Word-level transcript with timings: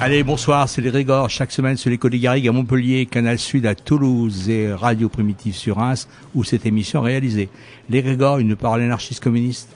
Allez, 0.00 0.22
bonsoir, 0.22 0.68
c'est 0.68 0.80
les 0.80 0.92
Grégor. 0.92 1.28
Chaque 1.28 1.50
semaine 1.50 1.76
sur 1.76 1.90
les 1.90 1.98
Côtes 1.98 2.14
Garrigues 2.14 2.46
à 2.46 2.52
Montpellier, 2.52 3.06
Canal 3.06 3.36
Sud 3.36 3.66
à 3.66 3.74
Toulouse 3.74 4.48
et 4.48 4.72
Radio 4.72 5.08
Primitive 5.08 5.56
sur 5.56 5.78
Reims, 5.78 6.08
où 6.36 6.44
cette 6.44 6.66
émission 6.66 7.04
est 7.04 7.10
réalisée. 7.10 7.48
Les 7.90 8.00
Grégor, 8.00 8.38
une 8.38 8.54
parole 8.54 8.82
anarchiste 8.82 9.20
communiste. 9.20 9.70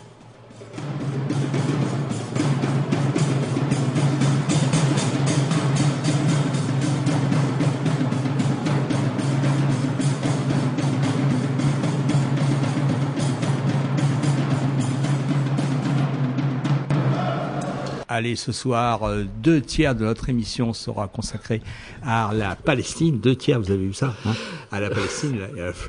Allez, 18.15 18.37
ce 18.37 18.53
soir, 18.53 19.05
euh, 19.05 19.23
deux 19.43 19.63
tiers 19.63 19.95
de 19.95 20.05
notre 20.05 20.29
émission 20.29 20.75
sera 20.75 21.09
consacré 21.09 21.63
à 22.05 22.31
la 22.35 22.57
Palestine. 22.57 23.19
Deux 23.19 23.35
tiers, 23.35 23.59
vous 23.59 23.71
avez 23.71 23.87
vu 23.87 23.95
ça 23.95 24.13
hein 24.27 24.35
À 24.71 24.81
la 24.81 24.91
Palestine, 24.91 25.39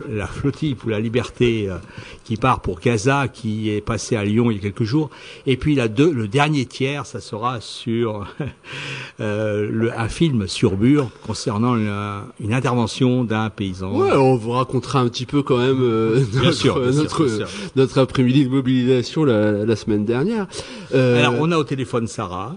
la, 0.10 0.26
flottille 0.28 0.74
pour 0.76 0.90
la 0.90 1.02
liberté 1.02 1.68
euh, 1.70 1.80
qui 2.24 2.38
part 2.38 2.62
pour 2.62 2.80
Gaza, 2.80 3.28
qui 3.28 3.70
est 3.72 3.82
passée 3.82 4.16
à 4.16 4.24
Lyon 4.24 4.52
il 4.52 4.56
y 4.56 4.60
a 4.60 4.62
quelques 4.62 4.86
jours. 4.86 5.10
Et 5.48 5.58
puis 5.58 5.76
la 5.76 5.90
deux, 5.90 6.14
le 6.14 6.30
dernier 6.30 6.66
tiers, 6.66 7.06
ça 7.06 7.20
sera 7.20 7.60
sur 7.60 8.26
euh, 9.20 9.68
le, 9.70 9.92
un 9.92 10.08
film 10.08 10.48
sur 10.48 10.78
Bure 10.78 11.10
concernant 11.28 11.76
la- 11.76 12.24
une 12.40 12.54
intervention 12.54 13.26
d'un 13.26 13.50
paysan. 13.50 14.00
Ouais, 14.00 14.14
on 14.14 14.38
vous 14.38 14.52
racontera 14.52 15.02
un 15.02 15.10
petit 15.10 15.26
peu 15.26 15.44
quand 15.44 15.58
même 15.58 15.82
euh, 15.82 16.24
Bien 16.32 16.44
notre, 16.44 16.54
sûr, 16.54 16.80
bien 16.80 16.94
sûr, 16.94 17.02
notre, 17.04 17.26
bien 17.26 17.36
sûr. 17.36 17.48
notre 17.76 18.00
après-midi 18.00 18.46
de 18.46 18.50
mobilisation 18.50 19.26
la, 19.26 19.66
la 19.66 19.76
semaine 19.76 20.06
dernière. 20.06 20.48
Alors, 20.94 21.34
on 21.42 21.52
a 21.52 21.58
au 21.58 21.66
téléphone 21.66 22.08
Sarah. 22.14 22.56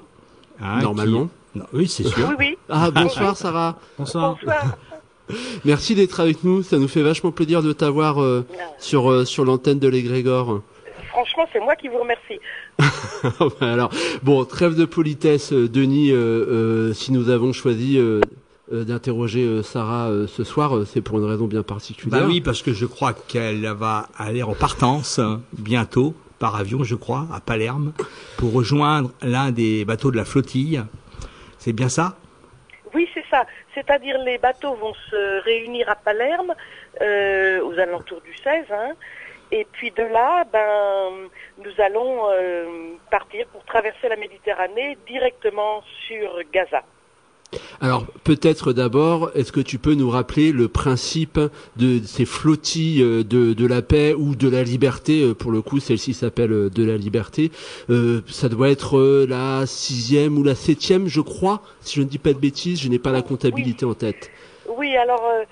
hein, 0.60 0.80
Normalement. 0.82 1.26
qui- 1.52 1.58
Non, 1.58 1.64
oui, 1.72 1.88
c'est 1.88 2.04
sûr. 2.04 2.28
Oui, 2.28 2.34
oui. 2.38 2.58
Ah, 2.68 2.90
bonsoir 2.90 3.36
Sarah. 3.36 3.78
Bonsoir. 3.98 4.36
Bonsoir. 4.36 4.76
Merci 5.64 5.94
d'être 5.94 6.20
avec 6.20 6.44
nous. 6.44 6.62
Ça 6.62 6.76
nous 6.78 6.88
fait 6.88 7.02
vachement 7.02 7.32
plaisir 7.32 7.62
de 7.62 7.72
t'avoir 7.72 8.22
euh, 8.22 8.44
sur, 8.78 9.10
euh, 9.10 9.24
sur 9.24 9.44
l'antenne 9.44 9.78
de 9.78 9.88
l'Égrégor. 9.88 10.60
Franchement, 11.08 11.44
c'est 11.52 11.60
moi 11.60 11.74
qui 11.76 11.88
vous 11.88 11.98
remercie. 11.98 12.38
Alors, 13.62 13.90
bon, 14.22 14.44
trêve 14.44 14.76
de 14.76 14.84
politesse, 14.84 15.52
euh, 15.54 15.66
Denis. 15.68 16.10
euh, 16.12 16.16
euh, 16.16 16.92
si 16.92 17.10
nous 17.12 17.30
avons 17.30 17.52
choisi 17.54 17.98
d'interroger 18.70 19.62
Sarah 19.62 20.10
ce 20.28 20.44
soir, 20.44 20.72
c'est 20.86 21.00
pour 21.00 21.18
une 21.18 21.24
raison 21.24 21.46
bien 21.46 21.62
particulière. 21.62 22.20
Bah 22.20 22.26
oui, 22.28 22.40
parce 22.42 22.62
que 22.62 22.72
je 22.74 22.84
crois 22.84 23.12
qu'elle 23.14 23.64
va 23.68 24.08
aller 24.18 24.42
en 24.42 24.54
partance 24.54 25.18
euh, 25.18 25.36
bientôt 25.56 26.14
par 26.38 26.56
avion, 26.56 26.84
je 26.84 26.94
crois, 26.94 27.26
à 27.34 27.40
Palerme, 27.40 27.92
pour 28.38 28.52
rejoindre 28.52 29.10
l'un 29.22 29.50
des 29.50 29.84
bateaux 29.84 30.10
de 30.10 30.16
la 30.16 30.24
flottille. 30.24 30.82
C'est 31.58 31.72
bien 31.72 31.88
ça? 31.88 32.16
Oui, 32.94 33.08
c'est 33.14 33.24
ça. 33.30 33.44
C'est-à-dire 33.74 34.18
les 34.18 34.38
bateaux 34.38 34.74
vont 34.74 34.94
se 35.10 35.42
réunir 35.42 35.88
à 35.88 35.96
Palerme 35.96 36.54
euh, 37.00 37.60
aux 37.62 37.78
alentours 37.78 38.20
du 38.22 38.34
16. 38.36 38.64
hein. 38.70 38.92
et 39.50 39.66
puis 39.72 39.90
de 39.90 40.02
là, 40.02 40.44
ben, 40.52 41.28
nous 41.58 41.84
allons 41.84 42.30
euh, 42.30 42.94
partir 43.10 43.46
pour 43.48 43.64
traverser 43.64 44.08
la 44.08 44.16
Méditerranée 44.16 44.96
directement 45.06 45.82
sur 46.06 46.40
Gaza. 46.52 46.82
Alors 47.80 48.06
peut-être 48.24 48.72
d'abord, 48.72 49.30
est-ce 49.34 49.52
que 49.52 49.60
tu 49.60 49.78
peux 49.78 49.94
nous 49.94 50.10
rappeler 50.10 50.52
le 50.52 50.68
principe 50.68 51.38
de 51.76 52.00
ces 52.04 52.24
flottilles 52.24 53.02
euh, 53.02 53.22
de, 53.22 53.52
de 53.52 53.66
la 53.66 53.82
paix 53.82 54.14
ou 54.14 54.34
de 54.34 54.48
la 54.48 54.62
liberté 54.62 55.22
euh, 55.22 55.34
Pour 55.34 55.52
le 55.52 55.62
coup, 55.62 55.78
celle-ci 55.78 56.12
s'appelle 56.12 56.52
euh, 56.52 56.70
de 56.70 56.84
la 56.84 56.96
liberté. 56.96 57.50
Euh, 57.90 58.22
ça 58.26 58.48
doit 58.48 58.70
être 58.70 59.26
la 59.28 59.66
sixième 59.66 60.38
ou 60.38 60.42
la 60.42 60.54
septième, 60.54 61.06
je 61.06 61.20
crois. 61.20 61.62
Si 61.80 61.96
je 61.96 62.02
ne 62.02 62.08
dis 62.08 62.18
pas 62.18 62.32
de 62.32 62.38
bêtises, 62.38 62.80
je 62.80 62.88
n'ai 62.88 62.98
pas 62.98 63.12
la 63.12 63.22
comptabilité 63.22 63.84
en 63.84 63.94
tête. 63.94 64.30
Oui, 64.68 64.96
alors, 64.96 65.24
euh, 65.24 65.44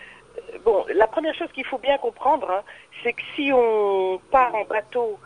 bon, 0.64 0.84
la 0.94 1.06
première 1.06 1.34
chose 1.34 1.48
qu'il 1.54 1.64
faut 1.64 1.78
bien 1.78 1.98
comprendre, 1.98 2.50
hein, 2.50 2.62
c'est 3.02 3.12
que 3.12 3.22
si 3.36 3.50
on 3.52 4.20
part 4.30 4.54
en 4.54 4.64
bateau 4.64 5.18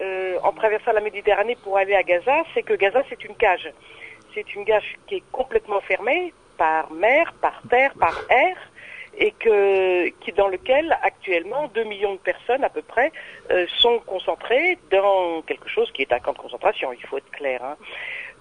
euh, 0.00 0.38
en 0.42 0.52
traversant 0.52 0.92
la 0.92 1.00
Méditerranée 1.00 1.56
pour 1.62 1.76
aller 1.76 1.94
à 1.94 2.02
Gaza, 2.02 2.44
c'est 2.52 2.62
que 2.62 2.74
Gaza, 2.74 3.02
c'est 3.08 3.24
une 3.24 3.34
cage. 3.36 3.72
C'est 4.34 4.54
une 4.54 4.64
cage 4.64 4.96
qui 5.06 5.16
est 5.16 5.22
complètement 5.32 5.80
fermée 5.80 6.32
par 6.56 6.90
mer, 6.92 7.32
par 7.40 7.60
terre, 7.68 7.92
par 7.98 8.20
air, 8.30 8.56
et 9.16 9.32
dans 10.36 10.48
lequel 10.48 10.96
actuellement 11.02 11.68
2 11.68 11.84
millions 11.84 12.14
de 12.14 12.18
personnes 12.18 12.64
à 12.64 12.68
peu 12.68 12.82
près 12.82 13.12
euh, 13.50 13.66
sont 13.78 14.00
concentrées 14.00 14.78
dans 14.90 15.42
quelque 15.42 15.68
chose 15.68 15.90
qui 15.92 16.02
est 16.02 16.12
un 16.12 16.18
camp 16.18 16.32
de 16.32 16.38
concentration, 16.38 16.92
il 16.92 17.06
faut 17.06 17.18
être 17.18 17.30
clair. 17.30 17.62
hein. 17.62 17.76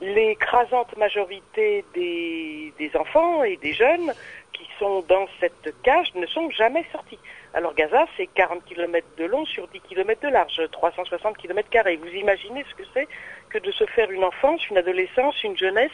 L'écrasante 0.01 0.97
majorité 0.97 1.85
des, 1.93 2.73
des 2.79 2.91
enfants 2.97 3.43
et 3.43 3.57
des 3.57 3.73
jeunes 3.73 4.13
qui 4.51 4.67
sont 4.79 5.01
dans 5.07 5.27
cette 5.39 5.73
cage 5.83 6.13
ne 6.15 6.25
sont 6.25 6.49
jamais 6.49 6.85
sortis. 6.91 7.19
Alors 7.53 7.75
Gaza, 7.75 8.05
c'est 8.17 8.27
40 8.27 8.65
km 8.65 9.07
de 9.17 9.25
long 9.25 9.45
sur 9.45 9.67
10 9.67 9.79
km 9.81 10.21
de 10.21 10.29
large, 10.29 10.59
360 10.71 11.37
km 11.37 11.69
carrés. 11.69 11.97
Vous 11.97 12.07
imaginez 12.07 12.65
ce 12.69 12.75
que 12.75 12.83
c'est 12.93 13.07
que 13.53 13.59
de 13.59 13.71
se 13.71 13.85
faire 13.85 14.09
une 14.09 14.23
enfance, 14.23 14.67
une 14.69 14.77
adolescence, 14.77 15.43
une 15.43 15.57
jeunesse, 15.57 15.91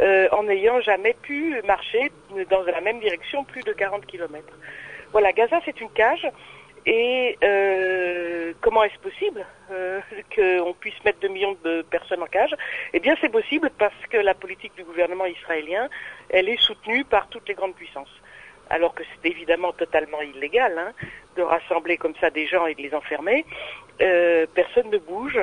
euh, 0.00 0.28
en 0.32 0.42
n'ayant 0.42 0.80
jamais 0.80 1.14
pu 1.22 1.60
marcher 1.64 2.10
dans 2.50 2.62
la 2.62 2.80
même 2.80 2.98
direction 2.98 3.44
plus 3.44 3.62
de 3.62 3.72
40 3.72 4.04
km. 4.06 4.44
Voilà, 5.12 5.32
Gaza, 5.32 5.60
c'est 5.64 5.80
une 5.80 5.90
cage. 5.90 6.26
Et 6.86 7.36
euh, 7.44 8.52
comment 8.60 8.82
est-ce 8.84 8.98
possible 8.98 9.44
euh, 9.70 10.00
qu'on 10.34 10.72
puisse 10.74 11.02
mettre 11.04 11.20
2 11.20 11.28
millions 11.28 11.56
de 11.64 11.82
personnes 11.82 12.22
en 12.22 12.26
cage? 12.26 12.54
Eh 12.92 13.00
bien, 13.00 13.14
c'est 13.20 13.28
possible 13.28 13.70
parce 13.78 14.06
que 14.10 14.16
la 14.16 14.34
politique 14.34 14.74
du 14.74 14.84
gouvernement 14.84 15.26
israélien, 15.26 15.88
elle 16.30 16.48
est 16.48 16.60
soutenue 16.60 17.04
par 17.04 17.28
toutes 17.28 17.48
les 17.48 17.54
grandes 17.54 17.74
puissances. 17.74 18.14
Alors 18.70 18.94
que 18.94 19.02
c'est 19.04 19.30
évidemment 19.30 19.72
totalement 19.72 20.20
illégal 20.20 20.76
hein, 20.78 20.92
de 21.36 21.42
rassembler 21.42 21.96
comme 21.96 22.14
ça 22.20 22.30
des 22.30 22.46
gens 22.46 22.66
et 22.66 22.74
de 22.74 22.82
les 22.82 22.94
enfermer. 22.94 23.44
Euh, 24.00 24.46
personne 24.54 24.90
ne 24.90 24.98
bouge. 24.98 25.38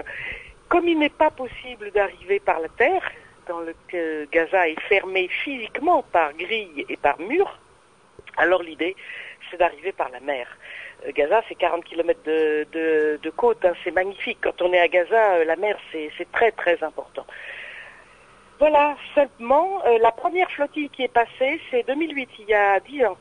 Comme 0.69 0.87
il 0.87 0.97
n'est 0.99 1.09
pas 1.09 1.31
possible 1.31 1.91
d'arriver 1.91 2.39
par 2.39 2.59
la 2.59 2.69
terre, 2.69 3.11
dans 3.47 3.59
le 3.59 3.75
que 3.87 4.25
Gaza 4.31 4.67
est 4.67 4.79
fermé 4.81 5.27
physiquement 5.27 6.03
par 6.11 6.33
grilles 6.33 6.85
et 6.89 6.97
par 6.97 7.19
murs, 7.19 7.59
alors 8.37 8.63
l'idée, 8.63 8.95
c'est 9.49 9.57
d'arriver 9.57 9.91
par 9.91 10.09
la 10.09 10.19
mer. 10.19 10.47
Euh, 11.05 11.11
Gaza, 11.13 11.41
c'est 11.47 11.55
40 11.55 11.85
km 11.85 12.19
de, 12.25 12.65
de, 12.71 13.19
de 13.21 13.29
côte, 13.29 13.63
hein, 13.63 13.73
c'est 13.83 13.91
magnifique. 13.91 14.39
Quand 14.41 14.61
on 14.61 14.73
est 14.73 14.79
à 14.79 14.87
Gaza, 14.87 15.35
euh, 15.35 15.45
la 15.45 15.55
mer, 15.55 15.77
c'est 15.91 16.31
très 16.31 16.51
très 16.51 16.83
important. 16.83 17.25
Voilà, 18.57 18.95
seulement, 19.13 19.85
euh, 19.85 19.97
la 19.99 20.11
première 20.11 20.49
flottille 20.49 20.89
qui 20.89 21.03
est 21.03 21.13
passée, 21.13 21.59
c'est 21.69 21.85
2008, 21.85 22.29
il 22.39 22.45
y 22.45 22.53
a 22.53 22.79
10 22.79 23.05
ans. 23.05 23.17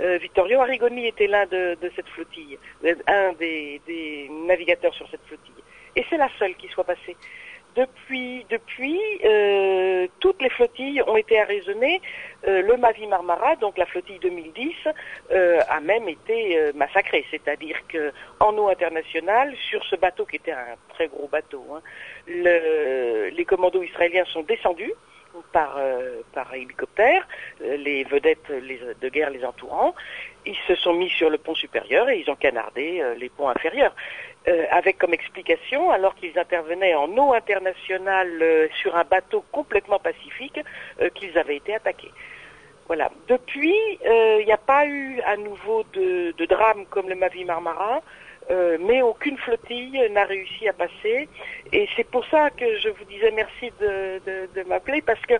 Euh, 0.00 0.18
Vittorio 0.18 0.60
Arrigoni 0.60 1.08
était 1.08 1.26
l'un 1.26 1.44
de, 1.46 1.76
de 1.80 1.90
cette 1.94 2.08
flottille, 2.08 2.58
un 3.06 3.32
des, 3.34 3.82
des 3.86 4.30
navigateurs 4.46 4.94
sur 4.94 5.08
cette 5.10 5.24
flottille. 5.26 5.52
Et 5.98 6.04
c'est 6.08 6.16
la 6.16 6.28
seule 6.38 6.54
qui 6.54 6.68
soit 6.68 6.84
passée. 6.84 7.16
depuis, 7.76 8.44
depuis 8.50 8.98
euh, 9.24 10.06
toutes 10.20 10.40
les 10.42 10.48
flottilles 10.56 11.02
ont 11.06 11.16
été 11.16 11.38
arraisonnées. 11.40 12.00
Euh, 12.48 12.62
le 12.62 12.76
Mavi 12.76 13.06
Marmara, 13.06 13.54
donc 13.56 13.78
la 13.78 13.86
flottille 13.86 14.18
2010, 14.20 14.74
euh, 15.30 15.60
a 15.68 15.78
même 15.80 16.08
été 16.08 16.38
euh, 16.58 16.72
massacrée. 16.74 17.24
C'est-à-dire 17.30 17.78
que 17.92 18.12
en 18.40 18.56
eau 18.58 18.68
internationale, 18.68 19.54
sur 19.70 19.84
ce 19.84 19.96
bateau 19.96 20.24
qui 20.24 20.36
était 20.36 20.52
un 20.52 20.76
très 20.94 21.06
gros 21.08 21.28
bateau, 21.28 21.64
hein, 21.74 21.80
le- 22.26 23.28
les 23.38 23.44
commandos 23.44 23.82
israéliens 23.82 24.24
sont 24.24 24.42
descendus 24.42 24.92
par, 25.52 25.76
euh, 25.78 26.22
par 26.34 26.52
hélicoptère, 26.54 27.22
euh, 27.62 27.76
les 27.76 28.02
vedettes 28.04 28.50
de 29.04 29.08
guerre 29.08 29.30
les 29.30 29.44
entourant. 29.44 29.94
Ils 30.46 30.56
se 30.66 30.74
sont 30.74 30.94
mis 30.94 31.10
sur 31.10 31.28
le 31.30 31.38
pont 31.38 31.54
supérieur 31.54 32.08
et 32.08 32.18
ils 32.20 32.30
ont 32.30 32.34
canardé 32.36 33.00
euh, 33.00 33.14
les 33.14 33.28
ponts 33.28 33.48
inférieurs. 33.48 33.94
Euh, 34.48 34.64
avec 34.70 34.96
comme 34.96 35.12
explication, 35.12 35.90
alors 35.90 36.14
qu'ils 36.14 36.38
intervenaient 36.38 36.94
en 36.94 37.08
eau 37.18 37.34
internationale 37.34 38.38
euh, 38.40 38.68
sur 38.80 38.96
un 38.96 39.04
bateau 39.04 39.44
complètement 39.52 39.98
pacifique, 39.98 40.58
euh, 41.02 41.10
qu'ils 41.10 41.36
avaient 41.36 41.56
été 41.56 41.74
attaqués. 41.74 42.12
Voilà. 42.86 43.10
Depuis, 43.26 43.76
il 44.02 44.44
n'y 44.46 44.52
a 44.52 44.56
pas 44.56 44.86
eu 44.86 45.20
à 45.26 45.36
nouveau 45.36 45.84
de, 45.92 46.32
drame 46.46 46.86
comme 46.86 47.10
le 47.10 47.16
Mavi 47.16 47.44
Marmara, 47.44 48.00
mais 48.80 49.02
aucune 49.02 49.36
flottille 49.36 50.00
n'a 50.12 50.24
réussi 50.24 50.66
à 50.66 50.72
passer. 50.72 51.28
Et 51.70 51.86
c'est 51.94 52.08
pour 52.08 52.24
ça 52.28 52.48
que 52.48 52.78
je 52.78 52.88
vous 52.88 53.04
disais 53.04 53.30
merci 53.32 53.70
de, 53.78 54.62
m'appeler, 54.66 55.02
parce 55.02 55.20
que 55.26 55.34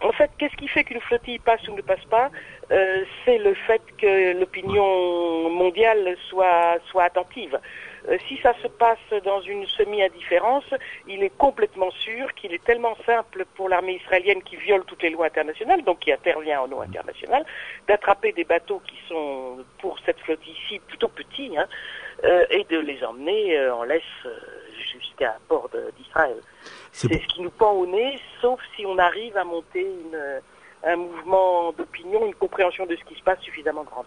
en 0.00 0.12
fait, 0.12 0.30
qu'est-ce 0.38 0.56
qui 0.56 0.68
fait 0.68 0.84
qu'une 0.84 1.02
flottille 1.02 1.40
passe 1.40 1.68
ou 1.68 1.74
ne 1.74 1.82
passe 1.82 2.06
pas 2.06 2.30
C'est 2.70 3.36
le 3.36 3.52
fait 3.52 3.82
que 3.98 4.40
l'opinion 4.40 5.50
mondiale 5.50 6.16
soit 6.30 7.04
attentive. 7.04 7.58
Euh, 8.08 8.16
si 8.26 8.38
ça 8.38 8.54
se 8.62 8.68
passe 8.68 8.98
dans 9.24 9.40
une 9.42 9.66
semi-indifférence, 9.66 10.64
il 11.06 11.22
est 11.22 11.36
complètement 11.36 11.90
sûr 11.90 12.32
qu'il 12.34 12.54
est 12.54 12.64
tellement 12.64 12.96
simple 13.04 13.44
pour 13.54 13.68
l'armée 13.68 13.96
israélienne 13.96 14.42
qui 14.42 14.56
viole 14.56 14.84
toutes 14.86 15.02
les 15.02 15.10
lois 15.10 15.26
internationales, 15.26 15.82
donc 15.82 15.98
qui 16.00 16.12
intervient 16.12 16.62
en 16.62 16.72
eau 16.72 16.80
internationale, 16.80 17.44
d'attraper 17.86 18.32
des 18.32 18.44
bateaux 18.44 18.80
qui 18.86 18.96
sont, 19.08 19.58
pour 19.80 19.98
cette 20.06 20.20
flottille-ci, 20.20 20.78
plutôt 20.80 21.08
petits, 21.08 21.56
hein, 21.56 21.66
euh, 22.24 22.46
et 22.50 22.64
de 22.64 22.78
les 22.78 23.04
emmener 23.04 23.58
euh, 23.58 23.74
en 23.74 23.82
laisse 23.84 24.02
euh, 24.24 24.30
jusqu'à 24.92 25.36
bord 25.48 25.68
de- 25.68 25.90
d'Israël. 25.98 26.36
C'est 26.92 27.12
ce 27.12 27.26
qui 27.28 27.42
nous 27.42 27.50
pend 27.50 27.72
au 27.72 27.86
nez, 27.86 28.18
sauf 28.40 28.60
si 28.74 28.86
on 28.86 28.96
arrive 28.98 29.36
à 29.36 29.44
monter 29.44 29.82
une, 29.82 30.40
un 30.84 30.96
mouvement 30.96 31.72
d'opinion, 31.72 32.24
une 32.26 32.34
compréhension 32.34 32.86
de 32.86 32.96
ce 32.96 33.04
qui 33.04 33.14
se 33.16 33.22
passe 33.22 33.40
suffisamment 33.40 33.84
grande. 33.84 34.06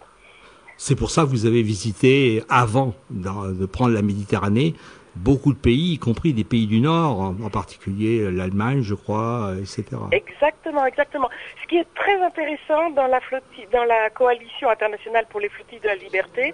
C'est 0.84 0.96
pour 0.96 1.12
ça 1.12 1.22
que 1.22 1.28
vous 1.28 1.46
avez 1.46 1.62
visité, 1.62 2.42
avant 2.48 2.92
de 3.08 3.66
prendre 3.66 3.94
la 3.94 4.02
Méditerranée, 4.02 4.74
beaucoup 5.14 5.52
de 5.52 5.58
pays, 5.58 5.92
y 5.92 5.98
compris 5.98 6.32
des 6.32 6.42
pays 6.42 6.66
du 6.66 6.80
Nord, 6.80 7.20
en, 7.20 7.50
particulier 7.50 8.28
l'Allemagne, 8.32 8.82
je 8.82 8.94
crois, 8.94 9.50
euh, 9.50 9.60
etc. 9.60 9.84
Exactement, 10.10 10.84
exactement. 10.84 11.28
Ce 11.62 11.68
qui 11.68 11.76
est 11.76 11.86
très 11.94 12.20
intéressant 12.20 12.90
dans 12.90 13.06
la 13.06 14.10
coalition 14.10 14.70
internationale 14.70 15.26
pour 15.30 15.38
les 15.38 15.50
flottilles 15.50 15.78
de 15.78 15.86
la 15.86 15.94
liberté, 15.94 16.52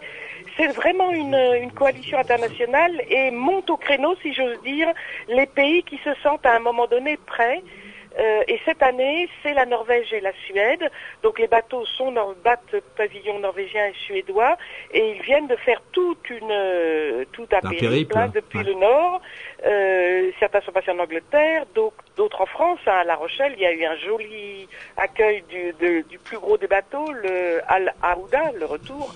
c'est 0.59 0.73
vraiment 0.73 1.11
une, 1.11 1.35
une 1.63 1.73
coalition 1.73 2.19
internationale 2.19 3.01
et 3.09 3.31
monte 3.31 3.71
au 3.71 3.79
créneau, 3.79 4.15
si 4.21 4.35
j'ose 4.35 4.61
dire, 4.63 4.89
les 5.29 5.47
pays 5.47 5.83
qui 5.85 5.97
se 6.05 6.13
sentent 6.23 6.45
à 6.45 6.55
un 6.55 6.61
moment 6.61 6.87
donné 6.87 7.17
prêts. 7.17 7.63
Euh, 8.19 8.43
et 8.49 8.59
cette 8.65 8.83
année, 8.83 9.29
c'est 9.43 9.55
la 9.55 9.65
Norvège 9.65 10.13
et 10.13 10.21
la 10.21 10.33
Suède. 10.47 10.91
Donc 11.23 11.39
les 11.39 11.47
bateaux 11.47 11.85
sont 11.87 12.11
nor- 12.11 12.35
battent 12.45 12.81
pavillon 12.97 13.39
norvégien 13.39 13.87
et 13.87 13.95
suédois, 14.07 14.57
et 14.93 15.13
ils 15.13 15.23
viennent 15.23 15.47
de 15.47 15.57
faire 15.57 15.81
toute 15.93 16.29
une, 16.31 16.51
euh, 16.51 17.25
tout 17.33 17.47
un, 17.53 17.59
Un 17.59 17.61
périple, 17.71 17.79
périple, 17.81 18.19
hein, 18.19 18.31
depuis 18.35 18.59
ouais. 18.59 18.65
le 18.65 18.75
nord. 18.75 19.21
Euh, 19.65 20.31
certains 20.41 20.61
sont 20.63 20.73
passés 20.73 20.91
en 20.91 20.99
Angleterre, 20.99 21.65
d'autres 21.75 21.97
d'autres 22.17 22.41
en 22.41 22.47
France. 22.47 22.81
hein, 22.87 22.99
à 23.01 23.05
La 23.05 23.15
Rochelle, 23.15 23.55
il 23.57 23.63
y 23.63 23.67
a 23.67 23.73
eu 23.73 23.85
un 23.85 23.97
joli 23.97 24.69
accueil 24.97 25.43
du, 25.43 25.73
de- 25.81 26.03
du 26.09 26.19
plus 26.19 26.39
gros 26.39 26.57
des 26.59 26.67
bateaux, 26.67 27.11
le 27.13 27.61
Al 27.69 27.95
Aouda, 28.03 28.51
le 28.55 28.67
retour, 28.67 29.15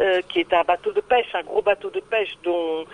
euh, 0.00 0.22
qui 0.28 0.40
est 0.40 0.52
un 0.54 0.62
bateau 0.64 0.92
de 0.92 1.00
pêche, 1.02 1.34
un 1.34 1.42
gros 1.42 1.60
bateau 1.60 1.90
de 1.90 2.00
pêche 2.00 2.32
dont 2.44 2.86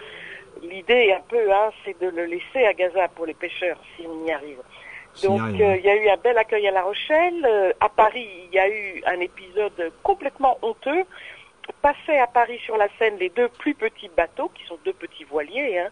l'idée 0.63 1.13
un 1.13 1.21
peu, 1.29 1.53
hein, 1.53 1.71
c'est 1.85 1.97
de 2.01 2.09
le 2.09 2.25
laisser 2.25 2.65
à 2.67 2.73
Gaza 2.73 3.07
pour 3.09 3.27
les 3.27 3.35
pêcheurs, 3.35 3.79
si 3.97 4.07
on 4.07 4.27
y 4.27 4.33
arrive. 4.33 4.59
Donc 5.23 5.41
euh, 5.41 5.77
il 5.77 5.85
y 5.85 5.89
a 5.89 5.97
eu 5.97 6.09
un 6.09 6.17
bel 6.17 6.37
accueil 6.37 6.67
à 6.67 6.71
La 6.71 6.83
Rochelle. 6.83 7.45
Euh, 7.47 7.73
à 7.81 7.89
Paris, 7.89 8.29
il 8.49 8.55
y 8.55 8.59
a 8.59 8.69
eu 8.69 9.03
un 9.07 9.21
épisode 9.21 9.93
complètement 10.03 10.59
honteux. 10.63 11.05
Passaient 11.81 12.19
à 12.19 12.27
Paris 12.27 12.59
sur 12.65 12.77
la 12.77 12.89
Seine 12.99 13.17
les 13.19 13.31
deux 13.31 13.49
plus 13.49 13.75
petits 13.75 14.11
bateaux, 14.17 14.51
qui 14.55 14.65
sont 14.67 14.79
deux 14.85 14.93
petits 14.93 15.25
voiliers. 15.25 15.79
hein. 15.79 15.89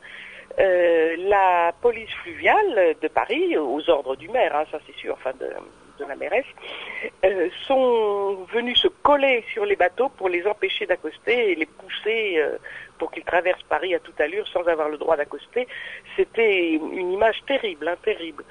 Euh, 0.59 1.17
la 1.19 1.73
police 1.81 2.11
fluviale 2.23 2.95
de 3.01 3.09
Paris, 3.09 3.57
aux 3.57 3.89
ordres 3.89 4.17
du 4.17 4.29
maire, 4.29 4.55
hein, 4.55 4.65
ça 4.71 4.79
c'est 4.87 4.95
sûr, 4.97 5.15
enfin 5.15 5.33
de, 5.41 5.49
de 5.99 6.05
la 6.07 6.15
mairesse, 6.15 6.45
euh, 7.25 7.49
sont 7.67 8.45
venus 8.53 8.79
se 8.83 8.89
coller 8.89 9.45
sur 9.51 9.65
les 9.65 9.77
bateaux 9.77 10.11
pour 10.11 10.29
les 10.29 10.47
empêcher 10.47 10.85
d'accoster 10.85 11.53
et 11.53 11.55
les 11.55 11.65
pousser 11.65 12.35
euh, 12.37 12.59
pour 12.99 13.11
qu'ils 13.13 13.25
traversent 13.25 13.63
Paris 13.63 13.95
à 13.95 13.99
toute 14.01 14.21
allure 14.21 14.47
sans 14.49 14.65
avoir 14.69 14.91
le 14.91 14.99
droit 14.99 15.17
d'accoster. 15.17 15.67
C'était 16.17 16.73
une 16.73 17.13
image 17.13 17.43
terrible, 17.47 17.89
hein, 17.89 17.97
terrible. 18.05 18.45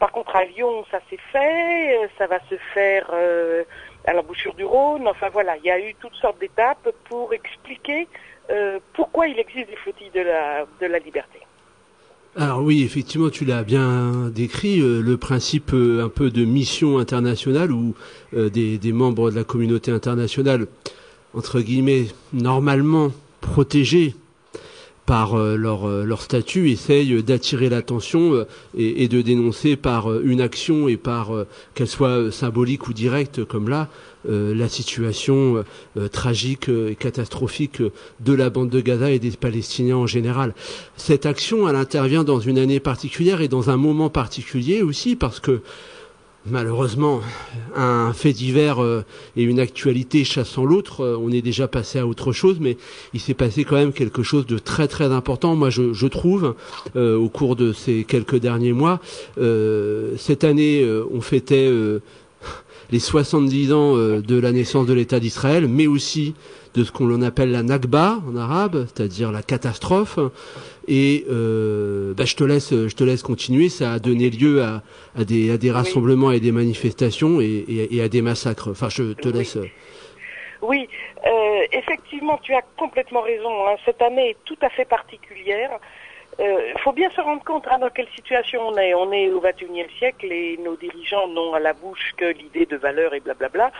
Par 0.00 0.12
contre, 0.12 0.34
à 0.34 0.46
Lyon, 0.46 0.82
ça 0.90 0.98
s'est 1.10 1.18
fait, 1.30 1.94
euh, 1.94 2.08
ça 2.16 2.26
va 2.26 2.38
se 2.48 2.54
faire 2.72 3.10
euh, 3.12 3.64
à 4.06 4.14
l'embouchure 4.14 4.54
du 4.54 4.64
Rhône. 4.64 5.06
Enfin 5.06 5.28
voilà, 5.30 5.58
il 5.58 5.64
y 5.64 5.70
a 5.70 5.78
eu 5.78 5.94
toutes 6.00 6.14
sortes 6.14 6.40
d'étapes 6.40 6.88
pour 7.10 7.34
expliquer 7.34 8.08
euh, 8.50 8.78
pourquoi 8.94 9.28
il 9.28 9.38
existe 9.38 9.68
des 9.68 9.76
flottilles 9.76 10.10
de 10.10 10.86
la, 10.86 10.98
liberté. 11.00 11.38
Alors 12.34 12.62
oui, 12.62 12.82
effectivement, 12.82 13.28
tu 13.28 13.44
l'as 13.44 13.62
bien 13.62 14.30
décrit, 14.30 14.78
le 14.78 15.16
principe 15.18 15.72
un 15.74 16.08
peu 16.08 16.30
de 16.30 16.46
mission 16.46 16.98
internationale 16.98 17.70
des, 18.32 18.78
des 18.78 18.92
membres 18.92 19.30
de 19.30 19.36
la 19.36 19.44
communauté 19.44 19.90
internationale, 19.90 20.66
entre 21.34 21.60
guillemets, 21.60 22.06
normalement 22.32 23.10
protégés 23.42 24.14
par 25.10 25.34
euh, 25.34 25.56
leur, 25.56 25.88
euh, 25.88 26.04
leur 26.04 26.22
statut, 26.22 26.70
essayent 26.70 27.20
d'attirer 27.20 27.68
l'attention 27.68 28.32
euh, 28.32 28.44
et, 28.78 29.02
et 29.02 29.08
de 29.08 29.22
dénoncer 29.22 29.74
par 29.74 30.08
euh, 30.08 30.22
une 30.24 30.40
action 30.40 30.86
et 30.86 30.96
par 30.96 31.34
euh, 31.34 31.48
qu'elle 31.74 31.88
soit 31.88 32.10
euh, 32.10 32.30
symbolique 32.30 32.86
ou 32.86 32.92
directe, 32.92 33.44
comme 33.44 33.68
là, 33.68 33.88
euh, 34.28 34.54
la 34.54 34.68
situation 34.68 35.56
euh, 35.56 35.62
euh, 35.96 36.06
tragique 36.06 36.68
euh, 36.68 36.90
et 36.90 36.94
catastrophique 36.94 37.80
euh, 37.80 37.90
de 38.20 38.32
la 38.34 38.50
bande 38.50 38.70
de 38.70 38.80
Gaza 38.80 39.10
et 39.10 39.18
des 39.18 39.32
Palestiniens 39.32 39.96
en 39.96 40.06
général. 40.06 40.54
Cette 40.96 41.26
action, 41.26 41.68
elle 41.68 41.74
intervient 41.74 42.22
dans 42.22 42.38
une 42.38 42.58
année 42.58 42.78
particulière 42.78 43.40
et 43.40 43.48
dans 43.48 43.68
un 43.68 43.76
moment 43.76 44.10
particulier 44.10 44.80
aussi 44.80 45.16
parce 45.16 45.40
que 45.40 45.60
malheureusement, 46.46 47.20
un 47.76 48.12
fait 48.12 48.32
divers 48.32 48.82
euh, 48.82 49.04
et 49.36 49.42
une 49.42 49.60
actualité 49.60 50.24
chassant 50.24 50.64
l'autre, 50.64 51.02
euh, 51.02 51.18
on 51.20 51.30
est 51.30 51.42
déjà 51.42 51.68
passé 51.68 51.98
à 51.98 52.06
autre 52.06 52.32
chose, 52.32 52.58
mais 52.60 52.76
il 53.12 53.20
s'est 53.20 53.34
passé 53.34 53.64
quand 53.64 53.76
même 53.76 53.92
quelque 53.92 54.22
chose 54.22 54.46
de 54.46 54.58
très 54.58 54.88
très 54.88 55.06
important. 55.12 55.54
Moi, 55.56 55.70
je, 55.70 56.06
trouve, 56.06 56.54
euh, 56.96 57.16
au 57.16 57.28
cours 57.28 57.56
de 57.56 57.72
ces 57.72 58.04
quelques 58.04 58.36
derniers 58.36 58.72
mois, 58.72 59.00
cette 60.16 60.44
année, 60.44 60.86
on 61.12 61.20
fêtait 61.20 61.70
les 62.90 62.98
70 62.98 63.72
ans 63.72 63.96
de 63.96 64.38
la 64.38 64.52
naissance 64.52 64.86
de 64.86 64.92
l'État 64.92 65.20
d'Israël, 65.20 65.68
mais 65.68 65.86
aussi 65.86 66.34
de 66.74 66.84
ce 66.84 66.92
qu'on 66.92 67.22
appelle 67.22 67.50
la 67.50 67.62
Nakba 67.62 68.20
en 68.28 68.36
arabe, 68.36 68.86
c'est-à-dire 68.86 69.32
la 69.32 69.42
catastrophe. 69.42 70.18
Et 70.92 71.24
euh, 71.30 72.12
bah, 72.14 72.24
je 72.24 72.34
te 72.34 72.42
laisse, 72.42 72.70
je 72.70 72.94
te 72.94 73.04
laisse 73.04 73.22
continuer. 73.22 73.68
Ça 73.68 73.92
a 73.92 73.98
donné 74.00 74.28
lieu 74.28 74.60
à, 74.62 74.82
à 75.16 75.22
des, 75.24 75.52
à 75.52 75.56
des 75.56 75.70
rassemblements 75.70 76.32
et 76.32 76.40
des 76.40 76.50
manifestations 76.52 77.40
et, 77.40 77.46
et- 77.46 77.96
et 77.96 78.02
à 78.02 78.08
des 78.08 78.22
massacres. 78.22 78.68
Enfin, 78.72 78.88
je 78.88 79.12
te 79.12 79.28
Oui. 79.28 79.34
laisse. 79.34 79.56
euh, 79.56 79.66
Oui, 80.62 80.88
euh, 81.26 81.60
effectivement, 81.72 82.38
tu 82.42 82.52
as 82.54 82.62
complètement 82.76 83.22
raison. 83.22 83.66
hein. 83.68 83.76
Cette 83.86 84.02
année 84.02 84.30
est 84.30 84.36
tout 84.44 84.58
à 84.62 84.68
fait 84.68 84.84
particulière. 84.84 85.70
Il 86.38 86.74
faut 86.82 86.92
bien 86.92 87.10
se 87.10 87.20
rendre 87.20 87.44
compte 87.44 87.64
hein, 87.70 87.78
dans 87.78 87.90
quelle 87.90 88.08
situation 88.16 88.60
on 88.68 88.76
est. 88.78 88.94
On 88.94 89.12
est 89.12 89.28
au 89.30 89.40
XXIe 89.40 89.84
siècle 89.98 90.32
et 90.32 90.58
nos 90.64 90.74
dirigeants 90.76 91.28
n'ont 91.28 91.52
à 91.52 91.60
la 91.60 91.74
bouche 91.74 92.12
que 92.16 92.24
l'idée 92.32 92.64
de 92.64 92.76
valeur 92.78 93.12
et 93.14 93.20
blablabla. 93.20 93.70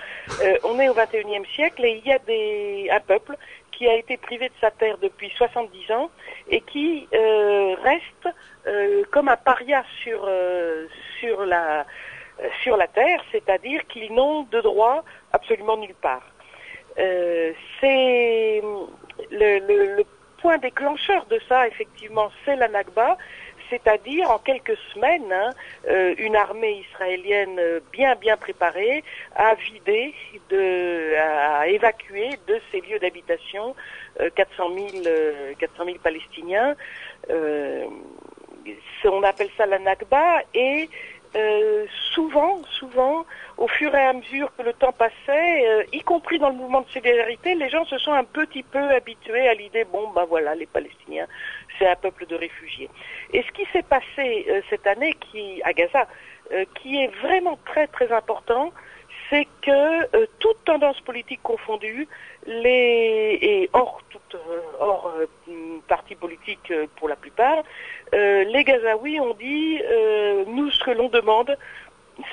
Euh, 0.42 0.56
on 0.64 0.78
est 0.78 0.88
au 0.90 0.94
XXIe 0.94 1.46
siècle 1.54 1.84
et 1.86 2.02
il 2.04 2.06
y 2.10 2.12
a 2.12 2.18
des, 2.18 2.88
un 2.90 3.00
peuple 3.00 3.34
qui 3.80 3.88
a 3.88 3.94
été 3.96 4.18
privé 4.18 4.50
de 4.50 4.54
sa 4.60 4.70
terre 4.70 4.98
depuis 4.98 5.30
70 5.30 5.90
ans 5.92 6.10
et 6.50 6.60
qui 6.60 7.08
euh, 7.14 7.74
reste 7.82 8.28
euh, 8.66 9.04
comme 9.10 9.28
un 9.30 9.38
paria 9.38 9.82
sur, 10.02 10.20
euh, 10.28 10.86
sur, 11.18 11.46
la, 11.46 11.86
sur 12.62 12.76
la 12.76 12.88
terre, 12.88 13.24
c'est-à-dire 13.32 13.86
qu'ils 13.86 14.12
n'ont 14.12 14.42
de 14.42 14.60
droit 14.60 15.02
absolument 15.32 15.78
nulle 15.78 15.94
part. 15.94 16.26
C'est 17.80 18.60
le, 19.30 19.58
le- 19.66 19.96
le 19.96 20.04
point 20.42 20.58
déclencheur 20.58 21.24
de 21.26 21.40
ça, 21.48 21.66
effectivement, 21.66 22.30
c'est 22.44 22.56
la 22.56 22.68
Nakba, 22.68 23.16
c'est-à-dire 23.70 24.30
en 24.30 24.38
quelques 24.38 24.76
semaines, 24.92 25.32
hein, 25.32 25.50
euh, 25.88 26.14
une 26.18 26.36
armée 26.36 26.84
israélienne 26.90 27.58
euh, 27.58 27.80
bien 27.92 28.14
bien 28.16 28.36
préparée 28.36 29.02
a 29.36 29.54
vidé, 29.54 30.14
de, 30.50 31.14
a 31.16 31.68
évacué 31.68 32.30
de 32.46 32.60
ses 32.70 32.80
lieux 32.80 32.98
d'habitation 32.98 33.74
euh, 34.20 34.28
400 34.34 34.70
000 34.74 34.88
euh, 35.06 35.54
400 35.58 35.84
000 35.84 35.98
Palestiniens. 36.02 36.74
Euh, 37.30 37.86
on 39.04 39.22
appelle 39.22 39.48
ça 39.56 39.66
la 39.66 39.78
Nakba, 39.78 40.42
et 40.52 40.88
souvent, 42.12 42.60
souvent, 42.64 43.24
au 43.56 43.68
fur 43.68 43.94
et 43.94 44.04
à 44.04 44.12
mesure 44.12 44.52
que 44.56 44.62
le 44.62 44.72
temps 44.72 44.92
passait, 44.92 45.86
y 45.92 46.00
compris 46.02 46.38
dans 46.38 46.50
le 46.50 46.56
mouvement 46.56 46.82
de 46.82 46.88
solidarité, 46.88 47.54
les 47.54 47.70
gens 47.70 47.84
se 47.84 47.98
sont 47.98 48.12
un 48.12 48.24
petit 48.24 48.62
peu 48.62 48.90
habitués 48.90 49.48
à 49.48 49.54
l'idée, 49.54 49.84
bon, 49.84 50.10
ben 50.10 50.24
voilà, 50.24 50.54
les 50.54 50.66
Palestiniens, 50.66 51.26
c'est 51.80 51.88
un 51.88 51.96
peuple 51.96 52.26
de 52.26 52.36
réfugiés. 52.36 52.90
Et 53.32 53.42
ce 53.42 53.50
qui 53.52 53.66
s'est 53.72 53.82
passé 53.82 54.46
euh, 54.48 54.60
cette 54.70 54.86
année 54.86 55.16
à 55.64 55.72
Gaza, 55.72 56.06
qui 56.74 57.00
est 57.00 57.14
vraiment 57.22 57.56
très 57.64 57.86
très 57.86 58.10
important, 58.10 58.72
c'est 59.30 59.46
que 59.62 59.70
euh, 60.16 60.26
toute 60.40 60.64
tendance 60.64 61.00
politique 61.00 61.40
confondue, 61.42 62.08
et 62.46 63.70
hors, 63.72 64.00
toute, 64.10 64.34
euh, 64.34 64.60
hors 64.80 65.14
euh, 65.18 65.26
parti 65.86 66.14
politique 66.14 66.72
pour 66.96 67.08
la 67.08 67.16
plupart, 67.16 67.62
les 68.12 68.64
Gazaouis 68.64 69.20
ont 69.20 69.34
dit, 69.34 69.80
nous 70.48 70.70
ce 70.70 70.82
que 70.84 70.90
l'on 70.90 71.08
demande, 71.08 71.56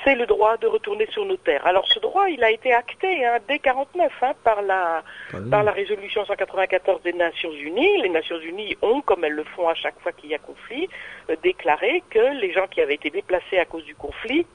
c'est 0.04 0.14
le 0.14 0.26
droit 0.26 0.56
de 0.56 0.66
retourner 0.66 1.06
sur 1.10 1.24
nos 1.24 1.36
terres. 1.36 1.66
Alors 1.66 1.86
ce 1.88 1.98
droit, 1.98 2.28
il 2.28 2.42
a 2.44 2.50
été 2.50 2.72
acté 2.72 3.24
hein, 3.24 3.38
dès 3.48 3.58
49 3.58 4.12
hein, 4.22 4.32
par 4.44 4.62
la 4.62 5.02
par 5.50 5.62
la 5.62 5.72
résolution 5.72 6.24
194 6.24 7.02
des 7.02 7.12
Nations 7.12 7.52
Unies. 7.52 8.02
Les 8.02 8.08
Nations 8.08 8.40
Unies 8.40 8.76
ont, 8.82 9.00
comme 9.00 9.24
elles 9.24 9.32
le 9.32 9.44
font 9.44 9.68
à 9.68 9.74
chaque 9.74 9.98
fois 10.00 10.12
qu'il 10.12 10.30
y 10.30 10.34
a 10.34 10.38
conflit, 10.38 10.88
déclaré 11.42 12.02
que 12.10 12.40
les 12.40 12.52
gens 12.52 12.66
qui 12.66 12.80
avaient 12.80 12.94
été 12.94 13.10
déplacés 13.10 13.58
à 13.58 13.64
cause 13.64 13.84
du 13.84 13.94
conflit 13.94 14.46